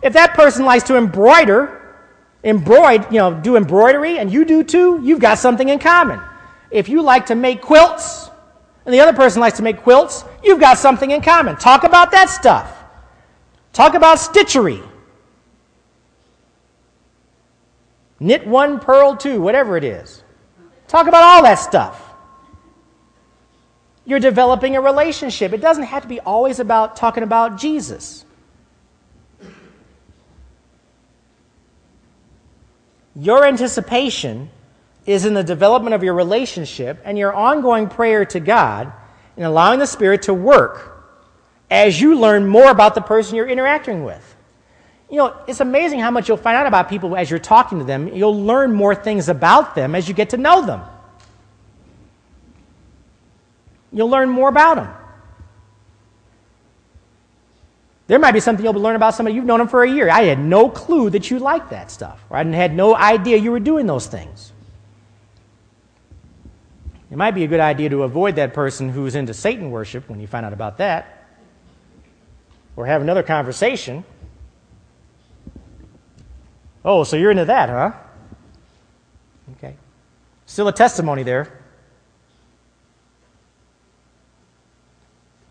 If 0.03 0.12
that 0.14 0.35
person 0.35 0.64
likes 0.64 0.85
to 0.85 0.97
embroider, 0.97 1.97
embroid, 2.43 3.11
you 3.11 3.18
know, 3.18 3.35
do 3.35 3.57
embroidery 3.57 4.18
and 4.18 4.32
you 4.32 4.45
do 4.45 4.64
too, 4.64 5.01
you've 5.03 5.20
got 5.20 5.39
something 5.39 5.68
in 5.68 5.78
common. 5.78 6.20
If 6.70 6.89
you 6.89 7.03
like 7.03 7.26
to 7.26 7.35
make 7.35 7.62
quilts 7.62 8.30
and 8.85 8.93
the 8.93 9.01
other 9.01 9.12
person 9.12 9.41
likes 9.41 9.57
to 9.59 9.62
make 9.62 9.82
quilts, 9.82 10.24
you've 10.43 10.61
got 10.61 10.78
something 10.78 11.11
in 11.11 11.22
common. 11.22 11.57
Talk 11.57 11.85
about 11.85 12.11
that 12.11 12.28
stuff. 12.28 12.85
Talk 13.72 13.95
about 13.95 14.18
stitchery. 14.18 14.82
knit 18.24 18.47
one, 18.47 18.80
purl 18.80 19.16
two, 19.16 19.41
whatever 19.41 19.76
it 19.76 19.85
is. 19.85 20.22
Talk 20.89 21.07
about 21.07 21.22
all 21.22 21.43
that 21.43 21.59
stuff. 21.59 22.04
You're 24.07 24.21
developing 24.21 24.77
a 24.77 24.81
relationship. 24.81 25.53
It 25.53 25.61
doesn't 25.61 25.85
have 25.85 26.03
to 26.03 26.09
be 26.09 26.21
always 26.21 26.61
about 26.61 26.97
talking 26.97 27.23
about 27.23 27.59
Jesus. 27.59 28.25
Your 33.17 33.47
anticipation 33.47 34.51
is 35.07 35.25
in 35.25 35.35
the 35.35 35.45
development 35.45 35.95
of 35.95 36.03
your 36.03 36.15
relationship 36.15 37.01
and 37.05 37.17
your 37.17 37.33
ongoing 37.33 37.89
prayer 37.89 38.25
to 38.27 38.41
God 38.41 38.93
and 39.37 39.45
allowing 39.45 39.79
the 39.79 39.87
Spirit 39.87 40.23
to 40.23 40.35
work 40.35 40.91
as 41.71 42.01
you 42.01 42.19
learn 42.19 42.47
more 42.47 42.71
about 42.71 42.95
the 42.95 43.01
person 43.01 43.37
you're 43.37 43.49
interacting 43.49 44.05
with 44.05 44.35
you 45.15 45.21
know, 45.21 45.37
it's 45.47 45.61
amazing 45.61 46.01
how 46.01 46.11
much 46.11 46.29
you'll 46.29 46.37
find 46.37 46.57
out 46.57 46.67
about 46.67 46.89
people 46.89 47.17
as 47.17 47.31
you're 47.31 47.39
talking 47.39 47.79
to 47.79 47.85
them. 47.85 48.09
You'll 48.09 48.45
learn 48.45 48.73
more 48.73 48.97
things 48.97 49.29
about 49.29 49.77
them 49.77 49.95
as 49.95 50.09
you 50.09 50.15
get 50.15 50.31
to 50.31 50.37
know 50.37 50.67
them. 50.67 50.83
You'll 53.95 54.11
learn 54.11 54.28
more 54.28 54.51
about 54.51 54.74
them. 54.74 54.88
There 58.07 58.18
might 58.18 58.32
be 58.32 58.40
something 58.40 58.62
you'll 58.62 58.74
learn 58.74 58.97
about 58.97 59.14
somebody 59.14 59.34
you've 59.34 59.47
known 59.47 59.61
them 59.61 59.68
for 59.68 59.82
a 59.82 59.90
year. 59.90 60.11
I 60.11 60.24
had 60.24 60.38
no 60.38 60.68
clue 60.68 61.09
that 61.11 61.30
you 61.30 61.38
liked 61.38 61.70
that 61.70 61.90
stuff, 61.90 62.22
or 62.28 62.36
I 62.36 62.45
had 62.45 62.74
no 62.74 62.95
idea 62.95 63.38
you 63.38 63.51
were 63.51 63.61
doing 63.61 63.86
those 63.86 64.07
things. 64.07 64.53
It 67.11 67.16
might 67.16 67.30
be 67.30 67.45
a 67.45 67.47
good 67.47 67.61
idea 67.61 67.88
to 67.88 68.03
avoid 68.03 68.36
that 68.36 68.53
person 68.53 68.90
who's 68.90 69.14
into 69.14 69.32
Satan 69.32 69.70
worship 69.70 70.11
when 70.11 70.20
you 70.20 70.26
find 70.26 70.45
out 70.45 70.53
about 70.53 70.76
that, 70.78 71.26
or 72.76 72.84
have 72.84 73.01
another 73.01 73.22
conversation 73.22 74.05
Oh, 76.84 77.03
so 77.05 77.16
you're 77.16 77.30
into 77.30 77.47
that, 77.47 77.68
huh? 77.70 77.92
Okay. 79.53 79.74
Still 80.45 80.68
a 80.68 80.72
testimony 80.72 81.22
there. 81.22 81.61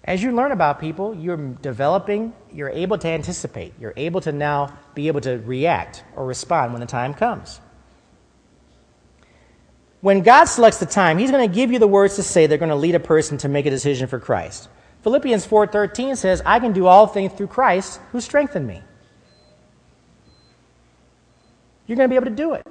As 0.06 0.22
you 0.22 0.34
learn 0.34 0.51
about 0.51 0.82
people, 0.82 1.16
you're 1.16 1.38
developing, 1.38 2.34
you're 2.51 2.70
able 2.70 2.97
to 2.97 3.08
anticipate, 3.08 3.74
you're 3.80 3.93
able 3.95 4.20
to 4.22 4.34
now 4.34 4.78
be 4.95 5.08
able 5.08 5.22
to 5.22 5.38
react 5.38 6.04
or 6.16 6.26
respond 6.26 6.74
when 6.74 6.82
the 6.82 6.88
time 6.88 7.14
comes. 7.14 7.62
When 10.01 10.22
God 10.22 10.45
selects 10.45 10.80
the 10.80 10.86
time, 10.86 11.18
he's 11.18 11.32
going 11.32 11.47
to 11.47 11.56
give 11.56 11.72
you 11.72 11.80
the 11.80 11.88
words 11.88 12.18
to 12.18 12.24
say 12.24 12.45
that 12.45 12.56
are 12.56 12.58
going 12.58 12.68
to 12.70 12.76
lead 12.76 12.95
a 12.95 12.99
person 12.99 13.38
to 13.39 13.47
make 13.47 13.66
a 13.66 13.70
decision 13.70 14.08
for 14.08 14.20
Christ. 14.20 14.68
Philippians 15.04 15.45
4:13 15.45 16.18
says, 16.18 16.41
"I 16.45 16.60
can 16.60 16.74
do 16.74 16.88
all 16.88 17.08
things 17.08 17.32
through 17.32 17.47
Christ 17.47 18.01
who 18.12 18.20
strengthened 18.20 18.68
me." 18.68 18.82
You're 21.88 21.95
going 21.95 22.10
to 22.10 22.12
be 22.12 22.16
able 22.16 22.26
to 22.26 22.32
do 22.32 22.54
it. 22.54 22.68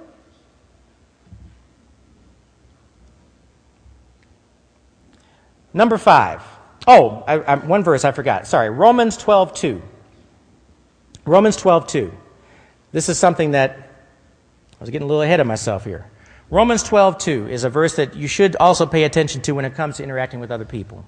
Number 5.72 5.96
five. 5.96 6.42
Oh, 6.86 7.22
I, 7.26 7.34
I, 7.34 7.54
one 7.56 7.84
verse 7.84 8.04
I 8.04 8.12
forgot. 8.12 8.46
Sorry. 8.46 8.70
Romans 8.70 9.16
12 9.16 9.54
2. 9.54 9.82
Romans 11.24 11.56
12 11.56 11.86
2. 11.86 12.12
This 12.92 13.08
is 13.08 13.18
something 13.18 13.52
that 13.52 13.78
I 13.78 14.80
was 14.80 14.90
getting 14.90 15.04
a 15.04 15.08
little 15.08 15.22
ahead 15.22 15.40
of 15.40 15.46
myself 15.46 15.84
here. 15.84 16.06
Romans 16.50 16.82
12 16.82 17.18
2 17.18 17.48
is 17.48 17.64
a 17.64 17.70
verse 17.70 17.96
that 17.96 18.14
you 18.16 18.28
should 18.28 18.56
also 18.56 18.84
pay 18.84 19.04
attention 19.04 19.40
to 19.42 19.52
when 19.52 19.64
it 19.64 19.74
comes 19.74 19.96
to 19.98 20.02
interacting 20.02 20.40
with 20.40 20.50
other 20.50 20.64
people. 20.64 21.04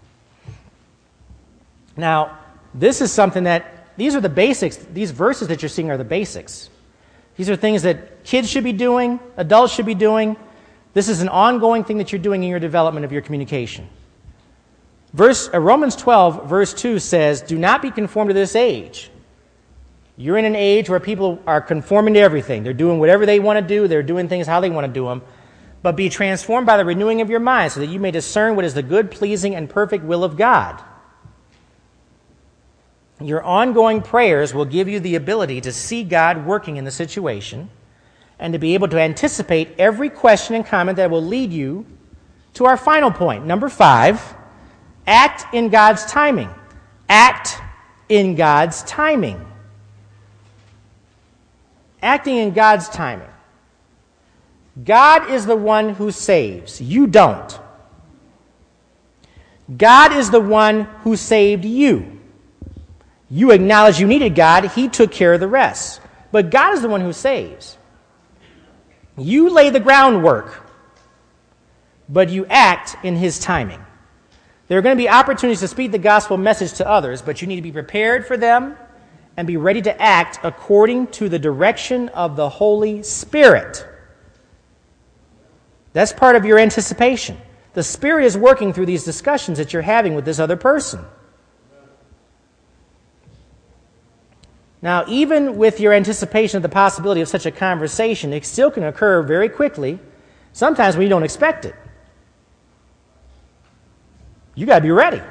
Now, 1.97 2.39
this 2.73 3.01
is 3.01 3.13
something 3.13 3.45
that, 3.45 3.97
these 3.97 4.15
are 4.17 4.21
the 4.21 4.29
basics. 4.29 4.77
These 4.77 5.11
verses 5.11 5.49
that 5.49 5.63
you're 5.63 5.69
seeing 5.69 5.91
are 5.91 5.97
the 5.97 6.05
basics. 6.05 6.71
These 7.37 7.51
are 7.51 7.57
things 7.57 7.83
that 7.83 8.25
kids 8.25 8.49
should 8.49 8.65
be 8.65 8.73
doing, 8.73 9.21
adults 9.37 9.75
should 9.75 9.87
be 9.87 9.95
doing. 9.95 10.37
This 10.93 11.09
is 11.09 11.21
an 11.21 11.29
ongoing 11.29 11.83
thing 11.85 11.99
that 11.99 12.13
you're 12.13 12.21
doing 12.21 12.43
in 12.45 12.49
your 12.49 12.61
development 12.61 13.05
of 13.05 13.13
your 13.13 13.23
communication. 13.23 13.89
Verse, 15.15 15.49
uh, 15.55 15.61
Romans 15.61 15.95
12, 15.95 16.49
verse 16.49 16.75
2 16.75 16.99
says, 16.99 17.41
Do 17.41 17.57
not 17.57 17.81
be 17.81 17.93
conformed 17.93 18.31
to 18.31 18.35
this 18.35 18.57
age. 18.57 19.11
You're 20.17 20.39
in 20.39 20.45
an 20.45 20.57
age 20.57 20.91
where 20.91 20.99
people 20.99 21.41
are 21.47 21.61
conforming 21.61 22.15
to 22.15 22.21
everything. 22.21 22.65
They're 22.65 22.73
doing 22.73 22.99
whatever 22.99 23.25
they 23.25 23.39
want 23.39 23.61
to 23.61 23.67
do, 23.67 23.87
they're 23.87 24.03
doing 24.03 24.29
things 24.29 24.49
how 24.49 24.61
they 24.61 24.71
want 24.71 24.87
to 24.87 24.93
do 24.93 25.07
them. 25.07 25.23
But 25.83 25.97
be 25.97 26.09
transformed 26.09 26.67
by 26.67 26.77
the 26.77 26.85
renewing 26.85 27.21
of 27.21 27.31
your 27.31 27.41
mind, 27.41 27.73
so 27.73 27.81
that 27.81 27.87
you 27.87 28.01
may 28.01 28.11
discern 28.11 28.57
what 28.57 28.65
is 28.65 28.75
the 28.75 28.83
good, 28.83 29.11
pleasing, 29.11 29.55
and 29.55 29.71
perfect 29.71 30.05
will 30.05 30.25
of 30.25 30.37
God. 30.37 30.83
Your 33.21 33.43
ongoing 33.43 34.03
prayers 34.03 34.53
will 34.53 34.65
give 34.65 34.89
you 34.89 34.99
the 34.99 35.15
ability 35.15 35.61
to 35.61 35.73
see 35.73 36.03
God 36.03 36.45
working 36.45 36.77
in 36.77 36.85
the 36.85 36.91
situation 36.91 37.71
and 38.41 38.53
to 38.53 38.59
be 38.59 38.75
able 38.75 38.89
to 38.89 39.01
anticipate 39.01 39.79
every 39.79 40.11
question 40.11 40.57
and 40.57 40.67
comment 40.67 40.97
that 40.97 41.11
will 41.11 41.23
lead 41.23 41.53
you 41.53 41.87
to 42.55 42.65
our 42.65 42.77
final 42.77 43.13
point. 43.13 43.47
Number 43.47 43.69
five, 43.69 44.35
act 45.07 45.55
in 45.55 45.69
God's 45.69 46.05
timing. 46.07 46.51
Act 47.09 47.61
in 48.09 48.35
God's 48.35 48.83
timing. 48.85 49.45
Acting 52.03 52.37
in 52.37 52.53
God's 52.53 52.89
timing. 52.89 53.29
God 54.83 55.31
is 55.31 55.47
the 55.47 55.57
one 55.57 55.91
who 55.91 56.11
saves. 56.11 56.81
You 56.81 57.07
don't. 57.07 57.61
God 59.75 60.13
is 60.13 60.31
the 60.31 60.41
one 60.41 60.83
who 61.03 61.17
saved 61.17 61.65
you. 61.65 62.21
You 63.31 63.51
acknowledge 63.51 63.99
you 63.99 64.07
needed 64.07 64.35
God, 64.35 64.65
He 64.65 64.89
took 64.89 65.11
care 65.11 65.33
of 65.35 65.41
the 65.41 65.49
rest. 65.49 66.01
But 66.31 66.51
God 66.51 66.75
is 66.75 66.83
the 66.83 66.89
one 66.89 67.01
who 67.01 67.13
saves. 67.13 67.79
You 69.17 69.51
lay 69.51 69.71
the 69.71 69.81
groundwork, 69.81 70.69
but 72.09 72.29
you 72.29 72.47
act 72.47 72.97
in 73.05 73.17
His 73.17 73.39
timing. 73.39 73.84
There 74.69 74.79
are 74.79 74.83
going 74.83 74.97
to 74.97 75.03
be 75.03 75.09
opportunities 75.09 75.61
to 75.61 75.69
speak 75.69 75.93
the 75.93 75.99
gospel 75.99 76.37
message 76.37 76.75
to 76.75 76.89
others, 76.89 77.21
but 77.21 77.43
you 77.43 77.49
need 77.49 77.57
to 77.57 77.63
be 77.63 77.73
prepared 77.73 78.27
for 78.27 78.37
them 78.37 78.77
and 79.37 79.47
be 79.47 79.57
ready 79.57 79.83
to 79.83 80.03
act 80.03 80.39
according 80.43 81.09
to 81.09 81.29
the 81.29 81.39
direction 81.39 82.09
of 82.11 82.37
the 82.37 82.49
Holy 82.49 83.03
Spirit. 83.03 83.87
That's 85.93 86.13
part 86.13 86.37
of 86.37 86.45
your 86.45 86.59
anticipation. 86.59 87.37
The 87.75 87.83
Spirit 87.83 88.25
is 88.25 88.39
working 88.39 88.73
through 88.73 88.87
these 88.87 89.05
discussions 89.05 89.59
that 89.59 89.73
you're 89.73 89.83
having 89.83 90.15
with 90.15 90.25
this 90.25 90.39
other 90.39 90.57
person. 90.57 91.05
Now, 94.81 95.05
even 95.09 95.57
with 95.57 95.81
your 95.81 95.93
anticipation 95.93 96.59
of 96.59 96.63
the 96.63 96.69
possibility 96.69 97.21
of 97.21 97.29
such 97.29 97.47
a 97.47 97.51
conversation, 97.51 98.33
it 98.33 98.45
still 98.45 98.71
can 98.71 98.85
occur 98.85 99.23
very 99.23 99.49
quickly, 99.49 99.99
sometimes 100.53 100.95
when 100.95 101.05
you 101.05 101.09
don't 101.09 101.23
expect 101.23 101.65
it. 101.65 101.75
You 104.55 104.67
got 104.67 104.77
to 104.77 104.83
be 104.83 104.91
ready. 104.91 105.23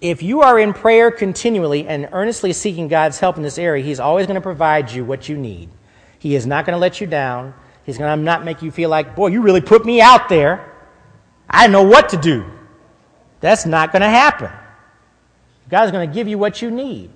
If 0.00 0.22
you 0.22 0.42
are 0.42 0.58
in 0.58 0.72
prayer 0.72 1.10
continually 1.10 1.86
and 1.86 2.08
earnestly 2.12 2.52
seeking 2.52 2.88
God's 2.88 3.18
help 3.18 3.36
in 3.36 3.42
this 3.42 3.58
area, 3.58 3.84
He's 3.84 4.00
always 4.00 4.26
going 4.26 4.36
to 4.36 4.40
provide 4.40 4.92
you 4.92 5.04
what 5.04 5.28
you 5.28 5.36
need. 5.36 5.70
He 6.18 6.34
is 6.34 6.46
not 6.46 6.66
going 6.66 6.74
to 6.74 6.80
let 6.80 7.00
you 7.00 7.06
down. 7.06 7.54
He's 7.84 7.98
going 7.98 8.16
to 8.16 8.22
not 8.22 8.44
make 8.44 8.62
you 8.62 8.70
feel 8.70 8.90
like, 8.90 9.16
boy, 9.16 9.28
you 9.28 9.42
really 9.42 9.60
put 9.60 9.84
me 9.84 10.00
out 10.00 10.28
there. 10.28 10.72
I 11.48 11.66
know 11.66 11.82
what 11.82 12.10
to 12.10 12.16
do. 12.16 12.44
That's 13.40 13.66
not 13.66 13.92
going 13.92 14.02
to 14.02 14.08
happen. 14.08 14.50
God's 15.68 15.92
going 15.92 16.08
to 16.08 16.14
give 16.14 16.28
you 16.28 16.38
what 16.38 16.62
you 16.62 16.70
need 16.70 17.10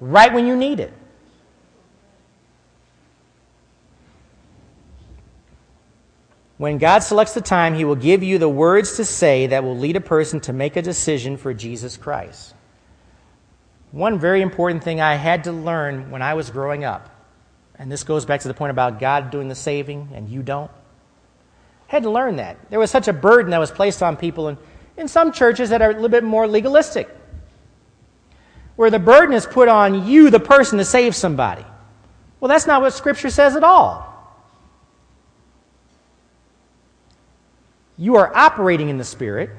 right 0.00 0.32
when 0.32 0.46
you 0.46 0.56
need 0.56 0.80
it. 0.80 0.92
When 6.60 6.76
God 6.76 6.98
selects 6.98 7.32
the 7.32 7.40
time, 7.40 7.74
He 7.74 7.86
will 7.86 7.96
give 7.96 8.22
you 8.22 8.36
the 8.36 8.46
words 8.46 8.96
to 8.96 9.04
say 9.06 9.46
that 9.46 9.64
will 9.64 9.78
lead 9.78 9.96
a 9.96 10.00
person 10.02 10.40
to 10.40 10.52
make 10.52 10.76
a 10.76 10.82
decision 10.82 11.38
for 11.38 11.54
Jesus 11.54 11.96
Christ. 11.96 12.52
One 13.92 14.18
very 14.18 14.42
important 14.42 14.84
thing 14.84 15.00
I 15.00 15.14
had 15.14 15.44
to 15.44 15.52
learn 15.52 16.10
when 16.10 16.20
I 16.20 16.34
was 16.34 16.50
growing 16.50 16.84
up, 16.84 17.08
and 17.76 17.90
this 17.90 18.04
goes 18.04 18.26
back 18.26 18.42
to 18.42 18.48
the 18.48 18.52
point 18.52 18.72
about 18.72 19.00
God 19.00 19.30
doing 19.30 19.48
the 19.48 19.54
saving 19.54 20.10
and 20.12 20.28
you 20.28 20.42
don't. 20.42 20.70
I 21.88 21.92
had 21.92 22.02
to 22.02 22.10
learn 22.10 22.36
that. 22.36 22.58
There 22.68 22.78
was 22.78 22.90
such 22.90 23.08
a 23.08 23.14
burden 23.14 23.52
that 23.52 23.58
was 23.58 23.70
placed 23.70 24.02
on 24.02 24.18
people 24.18 24.48
in, 24.48 24.58
in 24.98 25.08
some 25.08 25.32
churches 25.32 25.70
that 25.70 25.80
are 25.80 25.88
a 25.88 25.94
little 25.94 26.10
bit 26.10 26.24
more 26.24 26.46
legalistic 26.46 27.08
where 28.76 28.90
the 28.90 28.98
burden 28.98 29.34
is 29.34 29.46
put 29.46 29.68
on 29.68 30.06
you, 30.06 30.28
the 30.28 30.38
person, 30.38 30.76
to 30.76 30.84
save 30.84 31.16
somebody. 31.16 31.64
Well, 32.38 32.50
that's 32.50 32.66
not 32.66 32.82
what 32.82 32.92
Scripture 32.92 33.30
says 33.30 33.56
at 33.56 33.64
all. 33.64 34.09
You 38.00 38.16
are 38.16 38.34
operating 38.34 38.88
in 38.88 38.96
the 38.96 39.04
Spirit. 39.04 39.50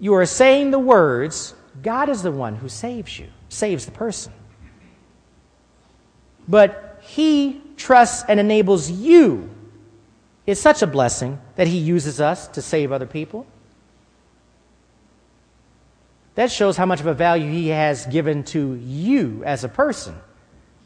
You 0.00 0.14
are 0.14 0.24
saying 0.24 0.70
the 0.70 0.78
words. 0.78 1.54
God 1.82 2.08
is 2.08 2.22
the 2.22 2.32
one 2.32 2.56
who 2.56 2.70
saves 2.70 3.18
you, 3.18 3.28
saves 3.50 3.84
the 3.84 3.92
person. 3.92 4.32
But 6.48 6.98
He 7.02 7.60
trusts 7.76 8.24
and 8.26 8.40
enables 8.40 8.90
you. 8.90 9.50
It's 10.46 10.60
such 10.60 10.80
a 10.80 10.86
blessing 10.86 11.38
that 11.56 11.66
He 11.66 11.76
uses 11.76 12.18
us 12.18 12.48
to 12.48 12.62
save 12.62 12.92
other 12.92 13.06
people. 13.06 13.46
That 16.34 16.50
shows 16.50 16.78
how 16.78 16.86
much 16.86 17.00
of 17.00 17.06
a 17.06 17.14
value 17.14 17.50
he 17.50 17.68
has 17.68 18.06
given 18.06 18.42
to 18.44 18.74
you 18.74 19.42
as 19.44 19.64
a 19.64 19.68
person 19.68 20.14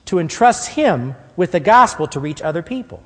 to 0.07 0.19
entrust 0.19 0.71
him 0.71 1.15
with 1.37 1.53
the 1.53 1.61
gospel 1.61 2.09
to 2.09 2.19
reach 2.19 2.43
other 2.43 2.63
people. 2.63 3.01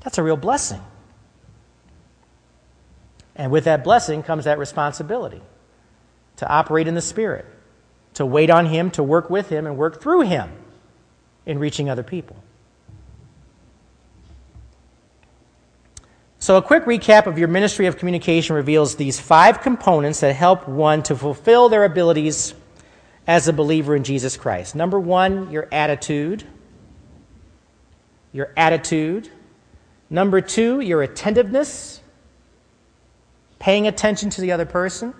That's 0.00 0.18
a 0.18 0.22
real 0.22 0.36
blessing. 0.36 0.80
And 3.36 3.50
with 3.50 3.64
that 3.64 3.84
blessing 3.84 4.22
comes 4.22 4.44
that 4.44 4.58
responsibility 4.58 5.40
to 6.36 6.48
operate 6.48 6.88
in 6.88 6.94
the 6.94 7.02
Spirit, 7.02 7.46
to 8.14 8.26
wait 8.26 8.50
on 8.50 8.66
Him, 8.66 8.90
to 8.92 9.02
work 9.02 9.30
with 9.30 9.48
Him, 9.48 9.66
and 9.66 9.76
work 9.76 10.00
through 10.02 10.22
Him 10.22 10.50
in 11.46 11.58
reaching 11.58 11.88
other 11.88 12.02
people. 12.02 12.36
So, 16.38 16.56
a 16.56 16.62
quick 16.62 16.86
recap 16.86 17.26
of 17.26 17.38
your 17.38 17.48
ministry 17.48 17.86
of 17.86 17.98
communication 17.98 18.56
reveals 18.56 18.96
these 18.96 19.20
five 19.20 19.60
components 19.60 20.20
that 20.20 20.34
help 20.34 20.66
one 20.66 21.02
to 21.04 21.14
fulfill 21.14 21.68
their 21.68 21.84
abilities 21.84 22.54
as 23.26 23.46
a 23.46 23.52
believer 23.52 23.94
in 23.94 24.04
Jesus 24.04 24.38
Christ. 24.38 24.74
Number 24.74 24.98
one, 24.98 25.50
your 25.50 25.68
attitude. 25.70 26.44
Your 28.32 28.52
attitude. 28.56 29.30
Number 30.10 30.40
two, 30.40 30.80
your 30.80 31.02
attentiveness, 31.02 32.00
paying 33.60 33.86
attention 33.86 34.28
to 34.30 34.40
the 34.40 34.50
other 34.50 34.66
person. 34.66 35.14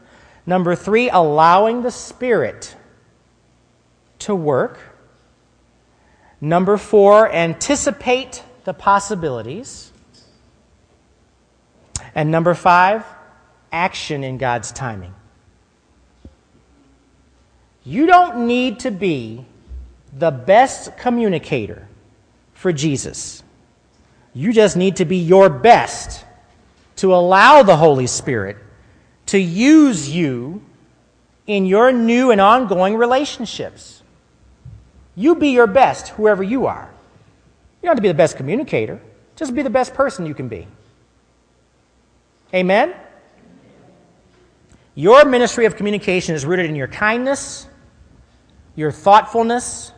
Number 0.45 0.74
three, 0.74 1.09
allowing 1.09 1.82
the 1.82 1.93
Spirit 1.93 2.74
to 4.20 4.34
work. 4.34 4.80
Number 6.41 6.76
four, 6.76 7.30
anticipate 7.32 8.43
the 8.64 8.74
possibilities. 8.74 9.93
And 12.14 12.32
number 12.32 12.55
five, 12.55 13.05
action 13.70 14.24
in 14.24 14.38
God's 14.38 14.72
timing. 14.72 15.14
You 17.84 18.07
don't 18.07 18.47
need 18.47 18.80
to 18.80 18.91
be 18.91 19.45
the 20.12 20.30
best 20.30 20.99
communicator 20.99 21.88
for 22.53 22.72
Jesus. 22.72 23.43
You 24.33 24.53
just 24.53 24.76
need 24.76 24.97
to 24.97 25.05
be 25.05 25.18
your 25.18 25.49
best 25.49 26.24
to 26.97 27.14
allow 27.14 27.62
the 27.62 27.76
Holy 27.76 28.07
Spirit 28.07 28.57
to 29.26 29.39
use 29.39 30.11
you 30.11 30.62
in 31.47 31.66
your 31.66 31.93
new 31.93 32.31
and 32.31 32.41
ongoing 32.41 32.97
relationships. 32.97 34.03
You 35.16 35.35
be 35.35 35.51
your 35.51 35.66
best, 35.66 36.09
whoever 36.09 36.43
you 36.43 36.66
are. 36.66 36.91
You 37.83 37.87
don't 37.87 37.91
have 37.91 37.97
to 37.97 38.03
be 38.03 38.09
the 38.09 38.14
best 38.14 38.37
communicator, 38.37 39.01
just 39.37 39.55
be 39.55 39.62
the 39.62 39.70
best 39.70 39.95
person 39.95 40.26
you 40.26 40.35
can 40.35 40.49
be. 40.49 40.66
Amen? 42.53 42.95
Your 44.95 45.24
ministry 45.24 45.64
of 45.66 45.76
communication 45.76 46.35
is 46.35 46.45
rooted 46.45 46.66
in 46.66 46.74
your 46.74 46.89
kindness, 46.89 47.66
your 48.76 48.93
thoughtfulness, 48.93 49.93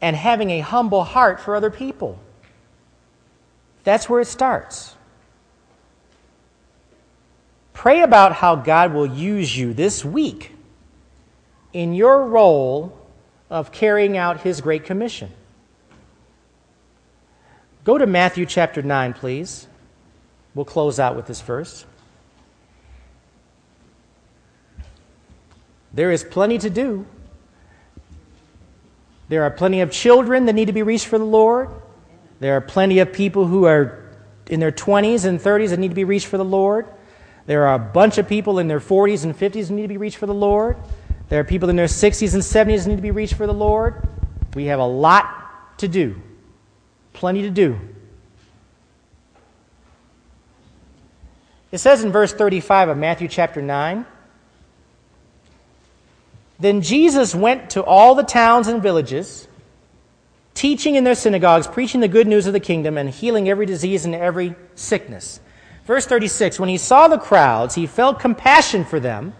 and 0.00 0.16
having 0.16 0.50
a 0.50 0.60
humble 0.60 1.04
heart 1.04 1.40
for 1.40 1.54
other 1.54 1.70
people. 1.70 2.18
That's 3.84 4.08
where 4.08 4.20
it 4.20 4.26
starts. 4.26 4.94
Pray 7.72 8.02
about 8.02 8.32
how 8.32 8.54
God 8.54 8.92
will 8.92 9.06
use 9.06 9.56
you 9.56 9.74
this 9.74 10.04
week 10.04 10.54
in 11.72 11.94
your 11.94 12.26
role 12.26 12.96
of 13.50 13.72
carrying 13.72 14.16
out 14.16 14.40
His 14.42 14.60
Great 14.60 14.84
Commission. 14.84 15.30
Go 17.84 17.98
to 17.98 18.06
Matthew 18.06 18.46
chapter 18.46 18.82
9, 18.82 19.14
please. 19.14 19.66
We'll 20.54 20.64
close 20.64 21.00
out 21.00 21.16
with 21.16 21.26
this 21.26 21.40
verse. 21.40 21.84
There 25.92 26.12
is 26.12 26.22
plenty 26.22 26.58
to 26.58 26.70
do. 26.70 27.04
There 29.28 29.42
are 29.42 29.50
plenty 29.50 29.80
of 29.80 29.90
children 29.90 30.46
that 30.46 30.52
need 30.52 30.66
to 30.66 30.72
be 30.72 30.82
reached 30.82 31.06
for 31.06 31.18
the 31.18 31.24
Lord. 31.24 31.70
There 32.42 32.56
are 32.56 32.60
plenty 32.60 32.98
of 32.98 33.12
people 33.12 33.46
who 33.46 33.66
are 33.66 34.04
in 34.48 34.58
their 34.58 34.72
20s 34.72 35.24
and 35.24 35.38
30s 35.38 35.68
that 35.68 35.78
need 35.78 35.90
to 35.90 35.94
be 35.94 36.02
reached 36.02 36.26
for 36.26 36.38
the 36.38 36.44
Lord. 36.44 36.88
There 37.46 37.68
are 37.68 37.74
a 37.76 37.78
bunch 37.78 38.18
of 38.18 38.28
people 38.28 38.58
in 38.58 38.66
their 38.66 38.80
40s 38.80 39.22
and 39.22 39.38
50s 39.38 39.68
who 39.68 39.76
need 39.76 39.82
to 39.82 39.88
be 39.88 39.96
reached 39.96 40.16
for 40.16 40.26
the 40.26 40.34
Lord. 40.34 40.76
There 41.28 41.38
are 41.38 41.44
people 41.44 41.70
in 41.70 41.76
their 41.76 41.86
60s 41.86 42.34
and 42.34 42.42
70s 42.42 42.82
who 42.82 42.90
need 42.90 42.96
to 42.96 43.02
be 43.02 43.12
reached 43.12 43.34
for 43.34 43.46
the 43.46 43.54
Lord. 43.54 44.08
We 44.56 44.64
have 44.64 44.80
a 44.80 44.84
lot 44.84 45.78
to 45.78 45.86
do, 45.86 46.20
plenty 47.12 47.42
to 47.42 47.50
do. 47.50 47.78
It 51.70 51.78
says 51.78 52.02
in 52.02 52.10
verse 52.10 52.32
35 52.32 52.88
of 52.88 52.98
Matthew 52.98 53.28
chapter 53.28 53.62
9 53.62 54.04
Then 56.58 56.82
Jesus 56.82 57.36
went 57.36 57.70
to 57.70 57.84
all 57.84 58.16
the 58.16 58.24
towns 58.24 58.66
and 58.66 58.82
villages, 58.82 59.46
teaching 60.54 60.94
in 60.94 61.04
their 61.04 61.14
synagogues, 61.14 61.66
preaching 61.66 62.00
the 62.00 62.08
good 62.08 62.26
news 62.26 62.46
of 62.46 62.52
the 62.52 62.60
kingdom, 62.60 62.98
and 62.98 63.08
healing 63.10 63.48
every 63.48 63.66
disease 63.66 64.04
and 64.04 64.14
every 64.14 64.54
sickness. 64.74 65.40
Verse 65.84 66.06
36 66.06 66.58
When 66.58 66.68
he 66.68 66.78
saw 66.78 67.08
the 67.08 67.18
crowds, 67.18 67.74
he 67.74 67.86
felt 67.86 68.20
compassion 68.20 68.84
for 68.84 69.00
them 69.00 69.34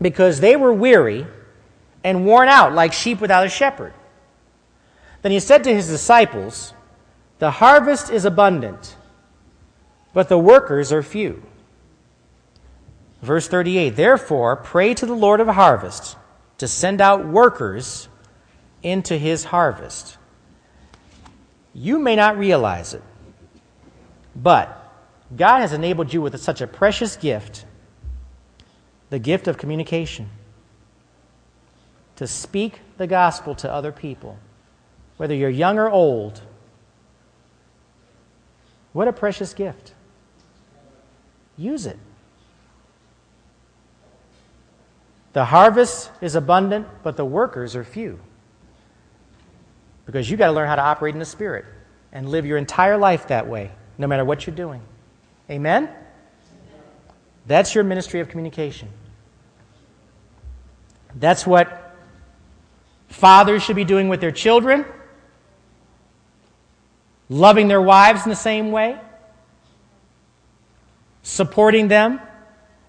because 0.00 0.40
they 0.40 0.56
were 0.56 0.72
weary 0.72 1.26
and 2.04 2.26
worn 2.26 2.48
out 2.48 2.74
like 2.74 2.92
sheep 2.92 3.20
without 3.20 3.46
a 3.46 3.50
shepherd. 3.50 3.94
Then 5.22 5.32
he 5.32 5.40
said 5.40 5.64
to 5.64 5.74
his 5.74 5.88
disciples, 5.88 6.74
The 7.38 7.52
harvest 7.52 8.10
is 8.10 8.24
abundant, 8.24 8.96
but 10.12 10.28
the 10.28 10.38
workers 10.38 10.92
are 10.92 11.02
few. 11.02 11.42
Verse 13.22 13.46
38 13.46 13.90
Therefore, 13.90 14.56
pray 14.56 14.94
to 14.94 15.06
the 15.06 15.14
Lord 15.14 15.40
of 15.40 15.46
harvest 15.48 16.16
to 16.58 16.66
send 16.66 17.00
out 17.00 17.26
workers 17.26 18.08
into 18.82 19.16
his 19.16 19.44
harvest. 19.44 20.16
You 21.74 21.98
may 21.98 22.16
not 22.16 22.38
realize 22.38 22.94
it, 22.94 23.02
but 24.36 24.78
God 25.34 25.60
has 25.60 25.72
enabled 25.72 26.12
you 26.12 26.20
with 26.20 26.38
such 26.40 26.60
a 26.60 26.66
precious 26.66 27.16
gift 27.16 27.64
the 29.10 29.18
gift 29.18 29.46
of 29.46 29.58
communication 29.58 30.26
to 32.16 32.26
speak 32.26 32.80
the 32.96 33.06
gospel 33.06 33.54
to 33.56 33.70
other 33.70 33.92
people, 33.92 34.38
whether 35.18 35.34
you're 35.34 35.50
young 35.50 35.78
or 35.78 35.90
old. 35.90 36.40
What 38.94 39.08
a 39.08 39.12
precious 39.12 39.52
gift. 39.52 39.92
Use 41.58 41.84
it. 41.84 41.98
The 45.34 45.46
harvest 45.46 46.10
is 46.20 46.34
abundant, 46.34 46.86
but 47.02 47.16
the 47.16 47.24
workers 47.24 47.76
are 47.76 47.84
few. 47.84 48.18
Because 50.06 50.30
you've 50.30 50.38
got 50.38 50.48
to 50.48 50.52
learn 50.52 50.68
how 50.68 50.76
to 50.76 50.82
operate 50.82 51.14
in 51.14 51.18
the 51.18 51.24
Spirit 51.24 51.64
and 52.12 52.28
live 52.28 52.44
your 52.44 52.58
entire 52.58 52.98
life 52.98 53.28
that 53.28 53.46
way, 53.46 53.70
no 53.98 54.06
matter 54.06 54.24
what 54.24 54.46
you're 54.46 54.56
doing. 54.56 54.82
Amen? 55.50 55.88
That's 57.46 57.74
your 57.74 57.84
ministry 57.84 58.20
of 58.20 58.28
communication. 58.28 58.88
That's 61.14 61.46
what 61.46 61.94
fathers 63.08 63.62
should 63.62 63.76
be 63.76 63.84
doing 63.84 64.08
with 64.08 64.20
their 64.20 64.30
children, 64.30 64.84
loving 67.28 67.68
their 67.68 67.82
wives 67.82 68.24
in 68.24 68.30
the 68.30 68.36
same 68.36 68.72
way, 68.72 68.98
supporting 71.22 71.88
them, 71.88 72.20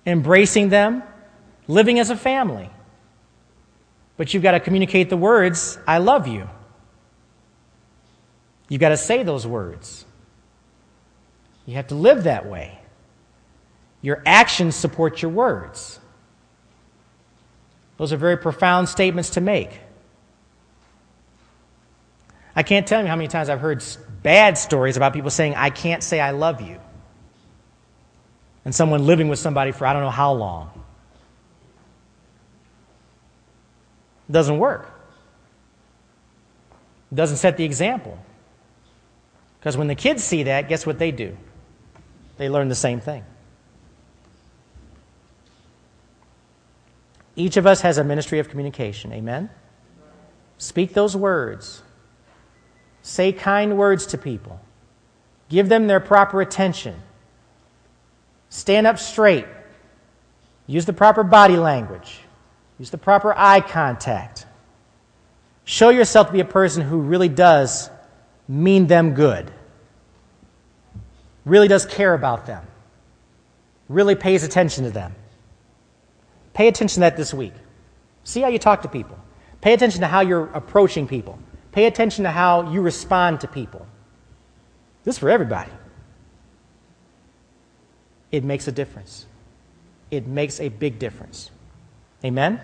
embracing 0.05 0.69
them, 0.69 1.03
living 1.67 1.99
as 1.99 2.09
a 2.09 2.15
family. 2.15 2.69
But 4.15 4.33
you've 4.33 4.43
got 4.43 4.51
to 4.51 4.59
communicate 4.59 5.09
the 5.09 5.17
words, 5.17 5.77
I 5.87 5.97
love 5.97 6.27
you. 6.27 6.47
You've 8.73 8.79
got 8.79 8.89
to 8.89 8.97
say 8.97 9.21
those 9.21 9.45
words. 9.45 10.03
You 11.67 11.75
have 11.75 11.89
to 11.89 11.95
live 11.95 12.23
that 12.23 12.47
way. 12.47 12.79
Your 14.01 14.23
actions 14.25 14.75
support 14.75 15.21
your 15.21 15.29
words. 15.29 15.99
Those 17.97 18.11
are 18.13 18.17
very 18.17 18.35
profound 18.35 18.89
statements 18.89 19.29
to 19.29 19.41
make. 19.41 19.79
I 22.55 22.63
can't 22.63 22.87
tell 22.87 22.99
you 22.99 23.05
how 23.05 23.15
many 23.15 23.27
times 23.27 23.47
I've 23.47 23.59
heard 23.59 23.83
bad 24.23 24.57
stories 24.57 24.97
about 24.97 25.13
people 25.13 25.29
saying, 25.29 25.53
I 25.53 25.69
can't 25.69 26.01
say 26.01 26.19
I 26.19 26.31
love 26.31 26.59
you. 26.59 26.79
And 28.65 28.73
someone 28.73 29.05
living 29.05 29.27
with 29.27 29.37
somebody 29.37 29.71
for 29.71 29.85
I 29.85 29.93
don't 29.93 30.01
know 30.01 30.09
how 30.09 30.33
long. 30.33 30.71
It 34.27 34.31
doesn't 34.31 34.57
work. 34.57 34.89
It 37.11 37.15
doesn't 37.17 37.37
set 37.37 37.57
the 37.57 37.65
example. 37.65 38.17
Because 39.63 39.77
when 39.77 39.87
the 39.87 39.95
kids 39.95 40.21
see 40.21 40.43
that, 40.43 40.67
guess 40.67 40.85
what 40.85 40.99
they 40.99 41.11
do? 41.11 41.37
They 42.35 42.49
learn 42.49 42.67
the 42.67 42.75
same 42.75 42.99
thing. 42.99 43.23
Each 47.37 47.55
of 47.55 47.65
us 47.65 47.79
has 47.79 47.97
a 47.97 48.03
ministry 48.03 48.39
of 48.39 48.49
communication. 48.49 49.13
Amen? 49.13 49.49
Speak 50.57 50.93
those 50.93 51.15
words. 51.15 51.81
Say 53.03 53.31
kind 53.31 53.77
words 53.77 54.07
to 54.07 54.17
people. 54.17 54.59
Give 55.47 55.69
them 55.69 55.87
their 55.87 56.01
proper 56.01 56.41
attention. 56.41 56.95
Stand 58.49 58.85
up 58.85 58.99
straight. 58.99 59.45
Use 60.67 60.83
the 60.83 60.91
proper 60.91 61.23
body 61.23 61.55
language. 61.55 62.19
Use 62.79 62.89
the 62.89 62.97
proper 62.97 63.33
eye 63.33 63.61
contact. 63.61 64.45
Show 65.63 65.87
yourself 65.87 66.27
to 66.27 66.33
be 66.33 66.41
a 66.41 66.45
person 66.45 66.83
who 66.83 66.99
really 66.99 67.29
does 67.29 67.89
mean 68.47 68.87
them 68.87 69.13
good, 69.13 69.51
really 71.45 71.67
does 71.67 71.85
care 71.85 72.13
about 72.13 72.45
them, 72.45 72.65
really 73.89 74.15
pays 74.15 74.43
attention 74.43 74.83
to 74.83 74.91
them. 74.91 75.15
Pay 76.53 76.67
attention 76.67 76.95
to 76.95 76.99
that 77.01 77.17
this 77.17 77.33
week. 77.33 77.53
See 78.23 78.41
how 78.41 78.47
you 78.47 78.59
talk 78.59 78.81
to 78.83 78.87
people. 78.87 79.17
Pay 79.61 79.73
attention 79.73 80.01
to 80.01 80.07
how 80.07 80.21
you're 80.21 80.45
approaching 80.53 81.07
people. 81.07 81.39
Pay 81.71 81.85
attention 81.85 82.23
to 82.25 82.31
how 82.31 82.71
you 82.71 82.81
respond 82.81 83.41
to 83.41 83.47
people. 83.47 83.87
This 85.03 85.15
is 85.15 85.19
for 85.19 85.29
everybody. 85.29 85.71
It 88.31 88.43
makes 88.43 88.67
a 88.67 88.71
difference. 88.71 89.25
It 90.11 90.27
makes 90.27 90.59
a 90.59 90.69
big 90.69 90.99
difference. 90.99 91.49
Amen? 92.23 92.61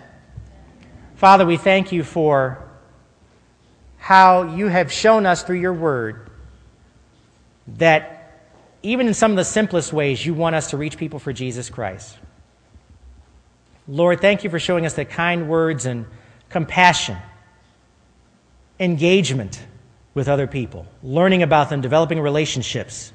Father, 1.16 1.44
we 1.44 1.56
thank 1.56 1.92
you 1.92 2.02
for 2.02 2.69
how 4.00 4.54
you 4.54 4.66
have 4.66 4.90
shown 4.90 5.26
us 5.26 5.42
through 5.42 5.58
your 5.58 5.74
word 5.74 6.30
that 7.76 8.16
even 8.82 9.06
in 9.06 9.14
some 9.14 9.30
of 9.30 9.36
the 9.36 9.44
simplest 9.44 9.92
ways, 9.92 10.24
you 10.24 10.32
want 10.34 10.56
us 10.56 10.70
to 10.70 10.76
reach 10.76 10.96
people 10.96 11.18
for 11.18 11.32
Jesus 11.32 11.68
Christ. 11.68 12.18
Lord, 13.86 14.20
thank 14.20 14.42
you 14.42 14.50
for 14.50 14.58
showing 14.58 14.86
us 14.86 14.94
that 14.94 15.10
kind 15.10 15.48
words 15.48 15.84
and 15.84 16.06
compassion, 16.48 17.18
engagement 18.78 19.62
with 20.14 20.28
other 20.28 20.46
people, 20.46 20.86
learning 21.02 21.42
about 21.42 21.68
them, 21.68 21.82
developing 21.82 22.20
relationships, 22.20 23.12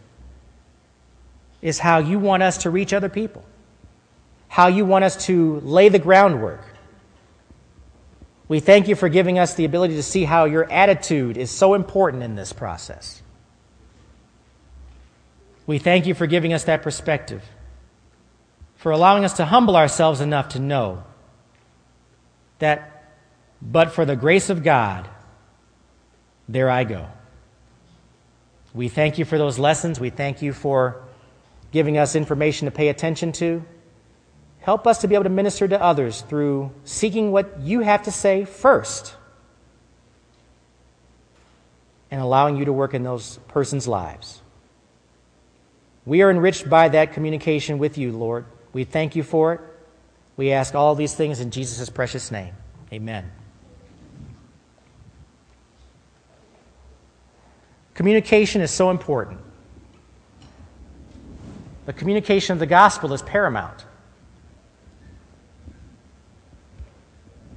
is 1.63 1.79
how 1.79 1.97
you 1.97 2.19
want 2.19 2.43
us 2.43 2.59
to 2.59 2.69
reach 2.69 2.93
other 2.93 3.09
people, 3.09 3.43
how 4.47 4.67
you 4.67 4.85
want 4.85 5.03
us 5.03 5.25
to 5.25 5.59
lay 5.61 5.89
the 5.89 5.99
groundwork. 5.99 6.61
We 8.47 8.59
thank 8.59 8.87
you 8.87 8.95
for 8.95 9.09
giving 9.09 9.39
us 9.39 9.55
the 9.55 9.65
ability 9.65 9.95
to 9.95 10.03
see 10.03 10.23
how 10.23 10.45
your 10.45 10.71
attitude 10.71 11.37
is 11.37 11.49
so 11.49 11.73
important 11.73 12.23
in 12.23 12.35
this 12.35 12.53
process. 12.53 13.21
We 15.65 15.79
thank 15.79 16.05
you 16.05 16.13
for 16.13 16.27
giving 16.27 16.53
us 16.53 16.65
that 16.65 16.83
perspective 16.83 17.43
for 18.85 18.91
allowing 18.91 19.25
us 19.25 19.33
to 19.37 19.45
humble 19.45 19.75
ourselves 19.75 20.21
enough 20.21 20.49
to 20.49 20.59
know 20.59 21.03
that, 22.59 23.15
but 23.59 23.91
for 23.91 24.05
the 24.05 24.15
grace 24.15 24.51
of 24.51 24.61
God, 24.61 25.09
there 26.47 26.69
I 26.69 26.83
go. 26.83 27.07
We 28.75 28.87
thank 28.89 29.17
you 29.17 29.25
for 29.25 29.39
those 29.39 29.57
lessons. 29.57 29.99
We 29.99 30.11
thank 30.11 30.43
you 30.43 30.53
for 30.53 31.01
giving 31.71 31.97
us 31.97 32.15
information 32.15 32.65
to 32.65 32.71
pay 32.71 32.89
attention 32.89 33.31
to. 33.31 33.65
Help 34.65 34.87
us 34.87 34.97
to 34.97 35.07
be 35.07 35.13
able 35.13 35.25
to 35.25 35.29
minister 35.29 35.67
to 35.67 35.79
others 35.79 36.21
through 36.21 36.71
seeking 36.85 37.31
what 37.31 37.59
you 37.59 37.81
have 37.81 38.01
to 38.01 38.11
say 38.11 38.45
first 38.45 39.13
and 42.09 42.19
allowing 42.19 42.57
you 42.57 42.65
to 42.65 42.73
work 42.73 42.95
in 42.95 43.03
those 43.03 43.37
persons' 43.47 43.87
lives. 43.87 44.41
We 46.03 46.23
are 46.23 46.31
enriched 46.31 46.67
by 46.67 46.89
that 46.89 47.13
communication 47.13 47.77
with 47.77 47.99
you, 47.99 48.11
Lord. 48.11 48.45
We 48.73 48.85
thank 48.85 49.15
you 49.15 49.21
for 49.21 49.53
it. 49.53 49.61
We 50.35 50.51
ask 50.51 50.73
all 50.73 50.95
these 50.95 51.13
things 51.13 51.39
in 51.39 51.51
Jesus' 51.51 51.87
precious 51.91 52.31
name. 52.31 52.55
Amen. 52.91 53.31
Communication 57.93 58.61
is 58.61 58.71
so 58.71 58.89
important. 58.89 59.39
The 61.85 61.93
communication 61.93 62.53
of 62.53 62.59
the 62.59 62.65
gospel 62.65 63.13
is 63.13 63.21
paramount. 63.21 63.85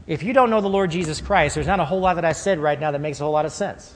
If 0.09 0.23
you 0.23 0.33
don't 0.33 0.49
know 0.49 0.63
the 0.63 0.71
Lord 0.71 0.91
Jesus 0.91 1.21
Christ, 1.21 1.55
there's 1.55 1.67
not 1.67 1.81
a 1.81 1.85
whole 1.85 2.01
lot 2.01 2.15
that 2.15 2.25
I 2.25 2.33
said 2.33 2.59
right 2.59 2.81
now 2.81 2.91
that 2.91 2.99
makes 2.99 3.21
a 3.21 3.25
whole 3.25 3.33
lot 3.33 3.45
of 3.45 3.53
sense. 3.53 3.95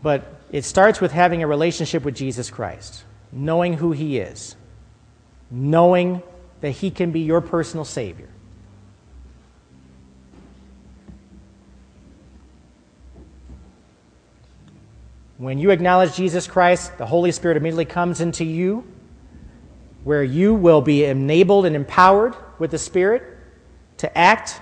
But 0.00 0.24
it 0.52 0.64
starts 0.64 1.00
with 1.00 1.10
having 1.10 1.42
a 1.42 1.46
relationship 1.48 2.04
with 2.04 2.14
Jesus 2.14 2.50
Christ, 2.50 3.02
knowing 3.32 3.74
who 3.74 3.90
He 3.90 4.18
is, 4.18 4.54
knowing 5.50 6.22
that 6.60 6.70
He 6.70 6.92
can 6.92 7.10
be 7.10 7.20
your 7.20 7.40
personal 7.40 7.84
Savior. 7.84 8.28
When 15.36 15.58
you 15.58 15.70
acknowledge 15.70 16.14
Jesus 16.14 16.46
Christ, 16.46 16.96
the 16.98 17.06
Holy 17.06 17.32
Spirit 17.32 17.56
immediately 17.56 17.86
comes 17.86 18.20
into 18.20 18.44
you, 18.44 18.86
where 20.04 20.24
you 20.24 20.54
will 20.54 20.80
be 20.80 21.04
enabled 21.04 21.66
and 21.66 21.76
empowered 21.76 22.34
with 22.58 22.70
the 22.70 22.78
Spirit 22.78 23.22
to 23.98 24.18
act, 24.18 24.60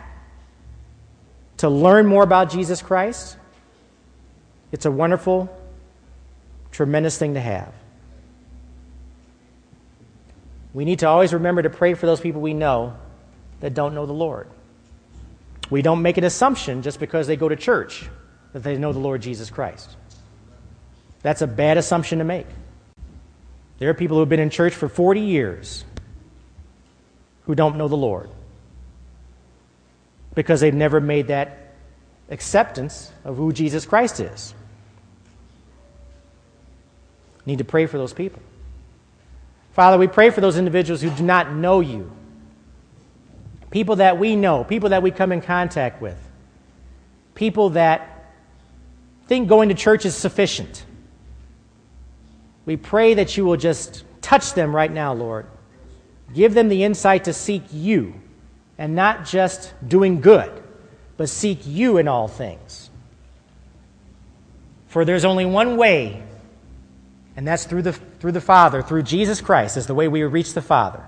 to 1.58 1.68
learn 1.68 2.06
more 2.06 2.22
about 2.22 2.50
Jesus 2.50 2.82
Christ. 2.82 3.36
It's 4.72 4.84
a 4.84 4.90
wonderful, 4.90 5.48
tremendous 6.70 7.18
thing 7.18 7.34
to 7.34 7.40
have. 7.40 7.72
We 10.72 10.84
need 10.84 11.00
to 11.00 11.08
always 11.08 11.32
remember 11.32 11.62
to 11.62 11.70
pray 11.70 11.94
for 11.94 12.06
those 12.06 12.20
people 12.20 12.40
we 12.40 12.54
know 12.54 12.96
that 13.60 13.74
don't 13.74 13.94
know 13.94 14.06
the 14.06 14.12
Lord. 14.12 14.48
We 15.68 15.82
don't 15.82 16.02
make 16.02 16.16
an 16.16 16.24
assumption 16.24 16.82
just 16.82 17.00
because 17.00 17.26
they 17.26 17.36
go 17.36 17.48
to 17.48 17.56
church 17.56 18.08
that 18.52 18.62
they 18.62 18.76
know 18.76 18.92
the 18.92 18.98
Lord 18.98 19.22
Jesus 19.22 19.50
Christ. 19.50 19.96
That's 21.22 21.42
a 21.42 21.46
bad 21.46 21.78
assumption 21.78 22.18
to 22.18 22.24
make. 22.24 22.46
There 23.80 23.88
are 23.88 23.94
people 23.94 24.18
who 24.18 24.20
have 24.20 24.28
been 24.28 24.40
in 24.40 24.50
church 24.50 24.74
for 24.74 24.88
40 24.88 25.20
years 25.20 25.84
who 27.46 27.54
don't 27.54 27.76
know 27.76 27.88
the 27.88 27.96
Lord 27.96 28.30
because 30.34 30.60
they've 30.60 30.72
never 30.72 31.00
made 31.00 31.28
that 31.28 31.72
acceptance 32.28 33.10
of 33.24 33.36
who 33.38 33.52
Jesus 33.52 33.86
Christ 33.86 34.20
is. 34.20 34.54
Need 37.46 37.58
to 37.58 37.64
pray 37.64 37.86
for 37.86 37.96
those 37.96 38.12
people. 38.12 38.42
Father, 39.72 39.96
we 39.96 40.08
pray 40.08 40.28
for 40.28 40.42
those 40.42 40.58
individuals 40.58 41.00
who 41.00 41.08
do 41.08 41.22
not 41.22 41.50
know 41.50 41.80
you. 41.80 42.12
People 43.70 43.96
that 43.96 44.18
we 44.18 44.36
know, 44.36 44.62
people 44.62 44.90
that 44.90 45.02
we 45.02 45.10
come 45.10 45.32
in 45.32 45.40
contact 45.40 46.02
with, 46.02 46.18
people 47.34 47.70
that 47.70 48.26
think 49.26 49.48
going 49.48 49.70
to 49.70 49.74
church 49.74 50.04
is 50.04 50.14
sufficient. 50.14 50.84
We 52.70 52.76
pray 52.76 53.14
that 53.14 53.36
you 53.36 53.44
will 53.44 53.56
just 53.56 54.04
touch 54.22 54.54
them 54.54 54.72
right 54.72 54.92
now, 54.92 55.12
Lord. 55.12 55.46
Give 56.32 56.54
them 56.54 56.68
the 56.68 56.84
insight 56.84 57.24
to 57.24 57.32
seek 57.32 57.64
you 57.72 58.14
and 58.78 58.94
not 58.94 59.24
just 59.24 59.74
doing 59.84 60.20
good, 60.20 60.52
but 61.16 61.28
seek 61.28 61.66
you 61.66 61.96
in 61.98 62.06
all 62.06 62.28
things. 62.28 62.88
For 64.86 65.04
there's 65.04 65.24
only 65.24 65.46
one 65.46 65.78
way, 65.78 66.22
and 67.34 67.44
that's 67.44 67.64
through 67.64 67.82
the, 67.82 67.92
through 67.92 68.30
the 68.30 68.40
Father, 68.40 68.82
through 68.82 69.02
Jesus 69.02 69.40
Christ, 69.40 69.76
is 69.76 69.88
the 69.88 69.94
way 69.96 70.06
we 70.06 70.22
reach 70.22 70.54
the 70.54 70.62
Father. 70.62 71.04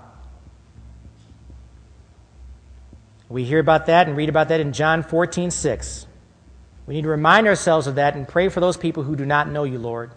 We 3.29 3.45
hear 3.45 3.59
about 3.59 3.85
that 3.85 4.09
and 4.09 4.17
read 4.17 4.27
about 4.27 4.49
that 4.49 4.59
in 4.59 4.73
John 4.73 5.01
14, 5.01 5.49
6. 5.49 6.07
We 6.87 6.95
need 6.95 7.03
to 7.03 7.07
remind 7.07 7.47
ourselves 7.47 7.87
of 7.87 7.95
that 7.95 8.17
and 8.17 8.27
pray 8.27 8.49
for 8.49 8.59
those 8.59 8.75
people 8.75 9.03
who 9.03 9.15
do 9.15 9.25
not 9.25 9.49
know 9.49 9.63
you, 9.63 9.79
Lord. 9.79 10.11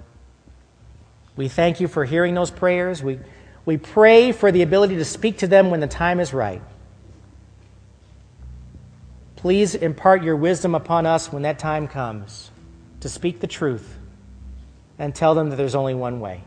We 1.37 1.49
thank 1.49 1.81
you 1.81 1.89
for 1.89 2.05
hearing 2.05 2.35
those 2.35 2.51
prayers. 2.51 3.03
We, 3.03 3.21
we 3.65 3.77
pray 3.77 4.33
for 4.33 4.51
the 4.51 4.63
ability 4.63 4.97
to 4.97 5.05
speak 5.05 5.39
to 5.39 5.47
them 5.47 5.71
when 5.71 5.81
the 5.81 5.87
time 5.87 6.19
is 6.19 6.33
right. 6.33 6.63
Please 9.37 9.75
impart 9.75 10.25
your 10.25 10.35
wisdom 10.37 10.75
upon 10.75 11.07
us 11.07 11.31
when 11.31 11.43
that 11.43 11.59
time 11.59 11.87
comes 11.87 12.51
to 13.01 13.09
speak 13.09 13.41
the 13.41 13.47
truth 13.47 13.99
and 14.99 15.15
tell 15.15 15.35
them 15.35 15.51
that 15.51 15.57
there's 15.57 15.75
only 15.75 15.95
one 15.95 16.21
way. 16.21 16.43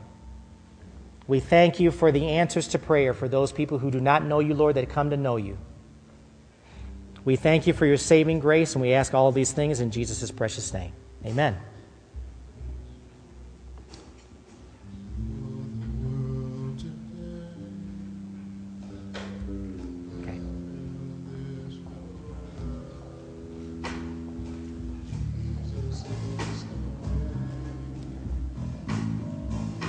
We 1.27 1.39
thank 1.39 1.79
you 1.79 1.91
for 1.91 2.11
the 2.11 2.27
answers 2.27 2.67
to 2.69 2.79
prayer 2.79 3.13
for 3.13 3.27
those 3.29 3.51
people 3.51 3.77
who 3.77 3.91
do 3.91 4.01
not 4.01 4.25
know 4.25 4.39
you, 4.39 4.55
Lord, 4.55 4.75
that 4.75 4.89
come 4.89 5.11
to 5.11 5.17
know 5.17 5.37
you. 5.37 5.59
We 7.23 7.35
thank 7.35 7.67
you 7.67 7.73
for 7.73 7.85
your 7.85 7.97
saving 7.97 8.39
grace, 8.39 8.73
and 8.73 8.81
we 8.81 8.93
ask 8.93 9.13
all 9.13 9.31
these 9.31 9.51
things 9.51 9.79
in 9.79 9.91
Jesus' 9.91 10.31
precious 10.31 10.73
name. 10.73 10.93
Amen. 11.23 11.57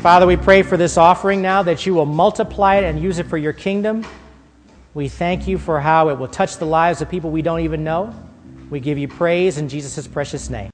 Father, 0.01 0.27
we 0.27 0.39
pray 0.39 0.63
for 0.63 0.79
this 0.79 0.97
offering 0.97 1.43
now 1.43 1.63
that 1.63 1.85
you 1.85 1.93
will 1.93 2.07
multiply 2.07 2.77
it 2.77 2.85
and 2.85 2.99
use 2.99 3.19
it 3.19 3.27
for 3.27 3.37
your 3.37 3.53
kingdom. 3.53 4.07
We 4.95 5.09
thank 5.09 5.47
you 5.47 5.59
for 5.59 5.79
how 5.79 6.09
it 6.09 6.19
will 6.19 6.27
touch 6.27 6.57
the 6.57 6.65
lives 6.65 7.03
of 7.03 7.11
people 7.11 7.31
we 7.31 7.43
don't 7.43 7.61
even 7.61 7.85
know. 7.85 8.15
We 8.71 8.81
give 8.81 8.97
you 8.97 9.09
praise 9.09 9.59
in 9.59 9.69
Jesus' 9.69 10.07
precious 10.09 10.49
name. 10.49 10.69